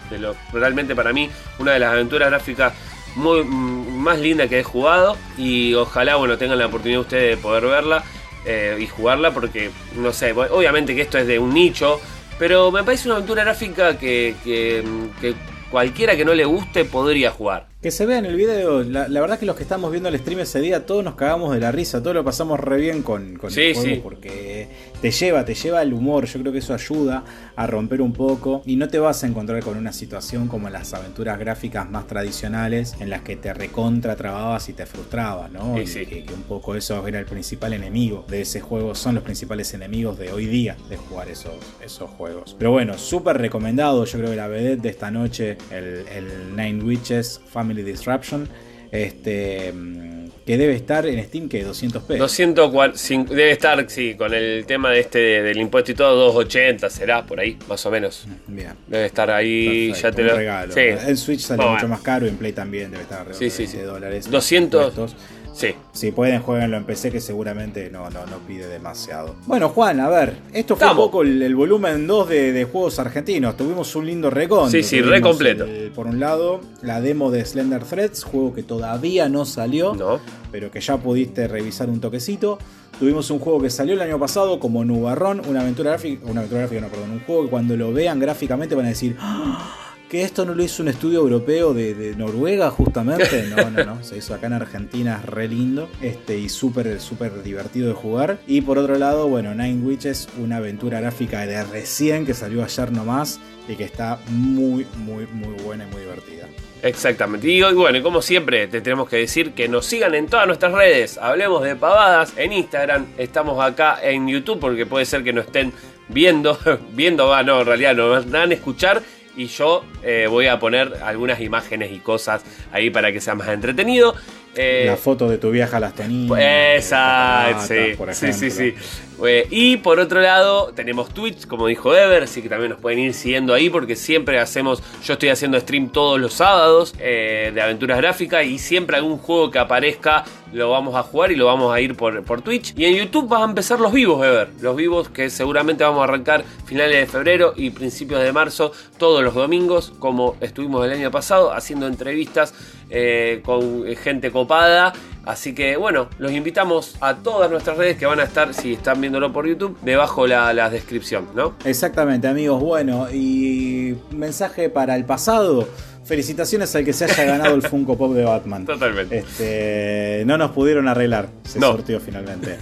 realmente 0.53 0.95
para 0.95 1.13
mí, 1.13 1.31
una 1.59 1.73
de 1.73 1.79
las 1.79 1.93
aventuras 1.93 2.29
gráficas 2.31 2.73
muy, 3.17 3.43
mm, 3.45 3.97
más 3.99 4.19
lindas 4.19 4.49
que 4.49 4.61
he 4.61 4.65
jugado. 4.65 5.17
Y 5.39 5.75
ojalá, 5.75 6.17
bueno, 6.17 6.37
tengan 6.37 6.59
la 6.59 6.67
oportunidad 6.67 7.01
ustedes 7.01 7.37
de 7.37 7.43
poder 7.43 7.65
verla 7.67 8.05
eh, 8.45 8.77
y 8.81 8.87
jugarla 8.87 9.33
porque, 9.33 9.71
no 9.97 10.13
sé, 10.13 10.33
obviamente 10.33 10.95
que 10.95 11.03
esto 11.03 11.19
es 11.19 11.27
de 11.27 11.39
un 11.39 11.55
nicho, 11.55 12.01
pero 12.39 12.71
me 12.71 12.85
parece 12.85 13.09
una 13.09 13.17
aventura 13.17 13.45
gráfica 13.45 13.99
que, 13.99 14.35
que 14.45 15.35
cualquiera 15.71 16.17
que 16.17 16.25
no 16.25 16.35
le 16.35 16.45
guste 16.45 16.85
podría 16.85 17.31
jugar. 17.31 17.74
Que 17.85 17.91
se 17.91 18.07
vea 18.07 18.17
en 18.17 18.25
el 18.25 18.35
video, 18.35 18.83
la, 18.83 19.09
la 19.09 19.21
verdad 19.21 19.39
que 19.39 19.45
los 19.45 19.57
que 19.57 19.63
estamos 19.63 19.91
viendo 19.91 20.09
el 20.09 20.19
stream 20.19 20.41
ese 20.41 20.59
día, 20.63 20.87
todos 20.87 21.05
nos 21.05 21.17
cagamos 21.17 21.53
de 21.53 21.61
la 21.61 21.71
risa, 21.71 22.01
todos 22.03 22.15
lo 22.17 22.25
pasamos 22.25 22.59
re 22.59 22.79
bien 22.79 23.03
con, 23.03 23.37
con 23.37 23.51
Sí, 23.51 23.61
el 23.61 23.75
juego 23.75 23.95
sí. 23.97 24.01
porque 24.03 24.69
te 25.03 25.11
lleva, 25.11 25.45
te 25.45 25.55
lleva 25.55 25.83
el 25.83 25.93
humor, 25.93 26.25
yo 26.25 26.41
creo 26.41 26.51
que 26.51 26.61
eso 26.61 26.73
ayuda 26.73 27.25
a 27.55 27.67
romper 27.67 28.01
un 28.01 28.15
poco 28.15 28.63
y 28.65 28.77
no 28.77 28.89
te 28.89 28.99
vas 28.99 29.23
a 29.23 29.27
encontrar 29.27 29.63
con 29.63 29.77
una 29.77 29.93
situación 29.93 30.49
como 30.49 30.71
las 30.71 30.95
aventuras 30.95 31.39
gráficas 31.39 31.91
más 31.91 32.07
tradicionales 32.07 32.95
en 33.01 33.11
las 33.11 33.21
que 33.21 33.37
te 33.37 33.53
recontra 33.53 34.17
trababas 34.17 34.67
y 34.71 34.73
te 34.73 34.87
frustrabas, 34.87 35.53
¿no? 35.53 35.77
Sí, 35.85 36.01
Y 36.11 36.23
que 36.23 36.33
un 36.33 36.45
poco 36.45 36.77
eso 36.77 37.07
era 37.07 37.19
el 37.19 37.27
principal 37.27 37.75
enemigo 37.75 38.25
de 38.29 38.41
ese 38.41 38.63
juego, 38.63 38.95
son 38.95 39.15
los 39.17 39.25
principales 39.25 39.75
enemigos 39.75 40.19
de 40.19 40.33
hoy 40.33 40.47
día 40.47 40.75
de 40.89 40.97
jugar 40.97 41.29
esos, 41.29 41.53
esos 41.85 42.09
juegos. 42.13 42.57
Pero 42.59 42.71
bueno, 42.71 42.97
súper 42.97 43.37
recomendado, 43.37 44.07
yo 44.07 44.19
creo 44.21 44.31
que 44.31 44.37
la 44.37 44.49
vedette 44.49 44.81
de 44.81 44.89
esta 44.89 45.11
noche, 45.11 45.59
el, 45.71 46.07
el 46.09 46.57
Nine 46.57 46.83
Witches 46.83 47.43
Family 47.47 47.74
Disruption, 47.83 48.49
este 48.93 49.73
mm, 49.73 50.15
que 50.47 50.59
debe 50.59 50.75
estar 50.75 51.07
en 51.07 51.25
Steam 51.25 51.49
que 51.49 51.65
200 51.65 52.03
pesos. 52.03 52.19
245, 52.19 53.35
debe 53.35 53.51
estar, 53.53 53.83
sí, 53.89 54.15
con 54.15 54.35
el 54.35 54.67
tema 54.67 54.91
de 54.91 55.01
este 55.01 55.19
de- 55.19 55.43
del 55.43 55.57
impuesto 55.59 55.93
y 55.93 55.95
todo, 55.95 56.15
280 56.33 56.91
será 56.91 57.25
por 57.25 57.41
ahí, 57.41 57.57
más 57.67 57.85
o 57.87 57.91
menos. 57.91 58.27
Bien. 58.47 58.75
Debe 58.87 59.07
estar 59.07 59.31
ahí, 59.31 59.89
Perfecto, 59.89 60.09
ya 60.11 60.15
te 60.15 60.23
lo. 60.23 60.37
regalo. 60.37 60.75
Sí. 60.75 60.81
En 60.81 61.17
Switch 61.17 61.41
sale 61.41 61.57
Bueno, 61.57 61.73
mucho 61.73 61.89
más 61.89 62.01
caro 62.03 62.27
y 62.27 62.29
en 62.29 62.37
Play 62.37 62.53
también 62.53 62.91
debe 62.91 63.05
estar 63.05 63.21
alrededor 63.21 63.39
Sí, 63.43 63.51
sí, 63.51 63.63
de 63.63 63.69
sí. 63.69 63.77
20 63.79 63.93
dólares. 63.93 64.31
200. 64.31 65.17
Sí. 65.55 65.69
Si 65.93 66.11
pueden, 66.11 66.43
jueguenlo 66.43 66.77
en 66.77 66.85
PC, 66.85 67.13
que 67.13 67.21
seguramente 67.21 67.89
no, 67.89 68.11
no, 68.11 68.27
no 68.27 68.39
pide 68.47 68.67
demasiado. 68.67 69.37
Bueno, 69.47 69.69
Juan, 69.69 70.01
a 70.01 70.09
ver, 70.09 70.37
esto 70.53 70.75
fue 70.75 70.85
Estamos. 70.85 71.05
un 71.05 71.11
poco 71.11 71.23
el, 71.23 71.41
el 71.43 71.55
volumen 71.55 72.07
2 72.09 72.29
de, 72.29 72.53
de 72.53 72.65
juegos 72.65 72.99
argentinos. 72.99 73.57
Tuvimos 73.57 73.95
un 73.95 74.05
lindo 74.07 74.31
recon. 74.31 74.69
Sí, 74.71 74.83
sí, 74.83 75.01
re 75.01 75.21
completo. 75.21 75.65
Por 75.95 76.09
un 76.09 76.19
lado, 76.19 76.61
la 76.83 77.01
demo 77.01 77.31
de 77.31 77.45
Slender 77.45 77.85
Threads, 77.85 78.25
juego 78.25 78.53
que 78.53 78.65
todavía 78.65 79.29
no 79.29 79.45
salió, 79.45 79.95
No. 79.95 80.19
pero 80.51 80.71
que 80.73 80.81
ya 80.81 80.97
pudiste 80.97 81.47
revisar 81.47 81.89
un 81.89 82.01
toquecito. 82.01 82.59
Tuvimos 82.99 83.31
un 83.31 83.39
juego 83.41 83.61
que 83.61 83.71
salió 83.71 83.95
el 83.95 84.01
año 84.03 84.19
pasado 84.21 84.61
como 84.61 84.85
Nubarrón, 84.85 85.41
una 85.49 85.61
aventura 85.63 85.91
gráfica, 85.91 86.27
una 86.27 86.41
aventura 86.41 86.61
gráfica, 86.63 86.81
no, 86.81 86.89
perdón, 86.89 87.11
un 87.13 87.21
juego 87.21 87.45
que 87.45 87.51
cuando 87.51 87.77
lo 87.77 87.93
vean 87.93 88.21
gráficamente 88.21 88.75
van 88.77 88.87
a 88.87 88.91
decir, 88.91 89.17
"Ah, 89.21 89.84
que 90.09 90.23
esto 90.23 90.45
no 90.45 90.55
lo 90.55 90.63
hizo 90.63 90.83
un 90.83 90.89
estudio 90.89 91.21
europeo 91.21 91.75
de, 91.75 92.15
Noruega 92.17 92.71
justamente. 92.71 93.49
No, 93.49 93.71
no, 93.71 93.85
no. 93.85 94.05
Se 94.05 94.17
hizo 94.17 94.35
acá 94.35 94.47
en 94.47 94.55
Argentina, 94.55 95.21
es 95.23 95.29
re 95.29 95.49
lindo. 95.49 95.89
Este, 96.01 96.39
y 96.39 96.49
súper, 96.49 97.01
súper 97.01 97.43
divertido 97.43 97.89
de 97.89 97.95
jugar. 97.95 98.39
Y 98.47 98.61
por 98.61 98.79
otro 98.79 98.97
lado, 98.97 99.29
bueno, 99.29 99.55
Nine 99.55 99.85
Witches, 99.85 100.29
una 100.39 100.59
aventura 100.59 101.01
gráfica 101.01 101.47
de 101.47 101.63
recién 101.65 102.27
que 102.27 102.35
salió 102.35 102.63
ayer 102.63 102.93
nomás. 102.93 103.41
Y 103.69 103.77
que 103.77 103.85
está 103.85 104.19
muy, 104.29 104.87
muy, 104.99 105.27
muy 105.27 105.55
buena 105.63 105.85
y 105.85 105.91
muy 105.91 106.03
divertida. 106.03 106.47
Exactamente. 106.85 107.49
Y 107.49 107.63
bueno, 107.63 108.03
como 108.03 108.21
siempre, 108.21 108.67
te 108.67 108.83
tenemos 108.83 109.09
que 109.09 109.17
decir 109.17 109.53
que 109.53 109.69
nos 109.69 109.87
sigan 109.87 110.15
en 110.15 110.27
todas 110.27 110.47
nuestras 110.47 110.73
redes. 110.73 111.17
Hablemos 111.17 111.63
de 111.63 111.77
pavadas 111.77 112.35
en 112.37 112.53
Instagram. 112.53 113.07
Estamos 113.17 113.63
acá 113.65 113.99
en 114.03 114.29
YouTube 114.29 114.61
porque 114.61 114.85
puede 114.85 115.07
ser 115.07 115.25
que 115.25 115.33
nos 115.33 115.47
estén 115.47 115.73
viendo. 116.09 116.59
viendo, 116.93 117.27
va, 117.27 117.43
no, 117.43 117.61
en 117.61 117.67
realidad 117.67 117.95
nos 117.95 118.31
van 118.31 118.51
a 118.51 118.55
escuchar. 118.55 119.03
Y 119.37 119.47
yo 119.47 119.85
eh, 120.03 120.27
voy 120.29 120.47
a 120.47 120.59
poner 120.59 120.99
algunas 121.03 121.41
imágenes 121.41 121.93
y 121.93 121.99
cosas 121.99 122.45
ahí 122.73 122.91
para 122.91 123.13
que 123.13 123.21
sea 123.21 123.35
más 123.35 123.49
entretenido. 123.49 124.15
Eh, 124.57 124.85
La 124.87 124.97
foto 124.97 125.29
de 125.29 125.39
tu 125.39 125.51
vieja 125.51 125.81
las 125.81 125.95
toninas. 125.95 126.39
Exacto, 126.41 127.67
sí, 127.67 127.95
por 127.97 128.15
sí, 128.15 128.33
sí, 128.33 128.47
ejemplo. 128.47 128.81
sí. 128.83 128.99
Eh, 129.27 129.47
Y 129.51 129.77
por 129.79 130.01
otro 130.01 130.21
lado, 130.21 130.73
tenemos 130.75 131.09
Twitch, 131.15 131.47
como 131.47 131.67
dijo 131.69 131.95
Ever, 131.95 132.25
así 132.25 132.43
que 132.43 132.49
también 132.49 132.71
nos 132.73 132.81
pueden 132.81 132.99
ir 132.99 133.15
siguiendo 133.15 133.55
ahí 133.55 133.71
porque 133.71 133.95
siempre 133.97 134.39
hacemos, 134.41 134.83
yo 135.05 135.13
estoy 135.15 135.29
haciendo 135.29 135.59
stream 135.61 135.89
todos 135.91 136.21
los 136.21 136.35
sábados 136.35 136.95
eh, 136.99 137.53
de 137.55 137.63
aventuras 137.63 137.97
gráficas 137.99 138.45
y 138.45 138.59
siempre 138.59 138.97
algún 138.97 139.19
juego 139.19 139.51
que 139.51 139.59
aparezca 139.61 140.25
lo 140.53 140.71
vamos 140.71 140.95
a 140.95 141.03
jugar 141.03 141.33
y 141.33 141.37
lo 141.37 141.47
vamos 141.47 141.75
a 141.75 141.81
ir 141.81 141.97
por, 141.97 142.23
por 142.25 142.41
Twitch. 142.43 142.75
Y 142.77 142.85
en 142.85 142.95
YouTube 142.97 143.29
van 143.29 143.43
a 143.43 143.45
empezar 143.47 143.81
los 143.81 143.93
vivos, 143.93 144.25
Ever. 144.25 144.49
Los 144.61 144.77
vivos 144.77 145.09
que 145.09 145.29
seguramente 145.31 145.83
vamos 145.85 146.01
a 146.01 146.05
arrancar 146.05 146.45
finales 146.67 146.97
de 146.97 147.07
febrero 147.07 147.55
y 147.57 147.71
principios 147.71 148.21
de 148.23 148.33
marzo, 148.33 148.71
todos 148.99 149.23
los 149.25 149.35
domingos, 149.35 149.93
como 149.99 150.37
estuvimos 150.41 150.85
el 150.87 150.93
año 150.93 151.11
pasado, 151.11 151.53
haciendo 151.53 151.87
entrevistas 151.89 152.55
eh, 152.95 153.43
con 153.45 153.85
gente 153.97 154.31
copada. 154.31 154.93
Así 155.27 155.55
que 155.55 155.77
bueno, 155.77 156.09
los 156.19 156.33
invitamos 156.33 156.97
a 157.01 157.17
todas 157.17 157.51
nuestras 157.51 157.77
redes 157.79 157.97
que 157.97 158.05
van 158.07 158.21
a 158.21 158.25
estar, 158.25 158.53
si 158.55 158.75
están 158.75 159.01
viéndolo 159.01 159.33
por 159.33 159.47
YouTube, 159.47 159.77
debajo 159.83 160.27
la, 160.27 160.53
la 160.53 160.69
descripción, 160.71 161.29
¿no? 161.35 161.55
Exactamente, 161.65 162.29
amigos. 162.29 162.61
Bueno, 162.63 163.09
y 163.11 163.97
mensaje 164.11 164.69
para 164.71 164.97
el 164.97 165.05
pasado. 165.05 165.69
Felicitaciones 166.05 166.77
al 166.77 166.85
que 166.85 166.93
se 166.93 167.07
haya 167.07 167.25
ganado 167.25 167.55
el 167.55 167.63
Funko 167.63 167.97
Pop 167.97 168.13
de 168.13 168.25
Batman. 168.25 168.67
Totalmente. 168.67 169.19
Este, 169.21 170.23
no 170.27 170.37
nos 170.37 170.51
pudieron 170.51 170.87
arreglar, 170.87 171.29
se 171.45 171.59
No. 171.59 171.69
sortió 171.73 171.99
finalmente. 171.99 172.59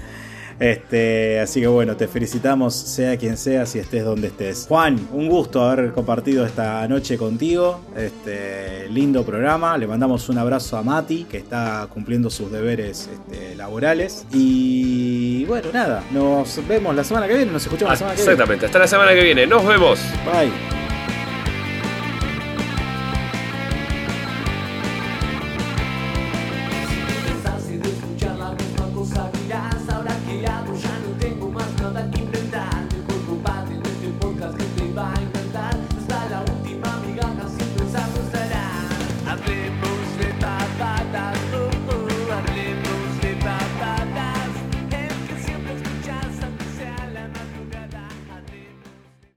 Este, 0.59 1.40
así 1.40 1.61
que 1.61 1.66
bueno, 1.66 1.96
te 1.96 2.09
felicitamos, 2.09 2.74
sea 2.74 3.16
quien 3.16 3.36
sea, 3.36 3.66
si 3.66 3.78
estés 3.78 4.05
donde 4.05 4.28
estés. 4.28 4.66
Juan, 4.68 5.09
un 5.12 5.28
gusto 5.28 5.62
haber 5.62 5.92
compartido 5.92 6.46
esta 6.46 6.86
noche 6.88 7.16
contigo. 7.18 7.80
Este 7.96 8.88
lindo 8.88 9.24
programa. 9.24 9.76
Le 9.78 9.86
mandamos 9.86 10.28
un 10.28 10.38
abrazo 10.38 10.76
a 10.76 10.82
Mati, 10.82 11.24
que 11.24 11.38
está 11.38 11.86
cumpliendo 11.92 12.30
sus 12.30 12.50
deberes 12.50 13.09
este, 13.12 13.55
laborales. 13.57 14.26
Y 14.32 15.44
bueno, 15.44 15.68
nada, 15.72 16.03
nos 16.12 16.61
vemos 16.68 16.94
la 16.94 17.05
semana 17.05 17.26
que 17.26 17.34
viene, 17.34 17.53
nos 17.53 17.62
escuchamos 17.62 17.92
la 17.92 17.96
semana 17.96 18.14
que 18.14 18.22
viene. 18.22 18.32
Exactamente, 18.32 18.66
hasta 18.66 18.78
la 18.78 18.88
semana 18.88 19.14
que 19.14 19.22
viene. 19.22 19.46
Nos 19.46 19.66
vemos. 19.66 19.98
Bye. 20.24 20.91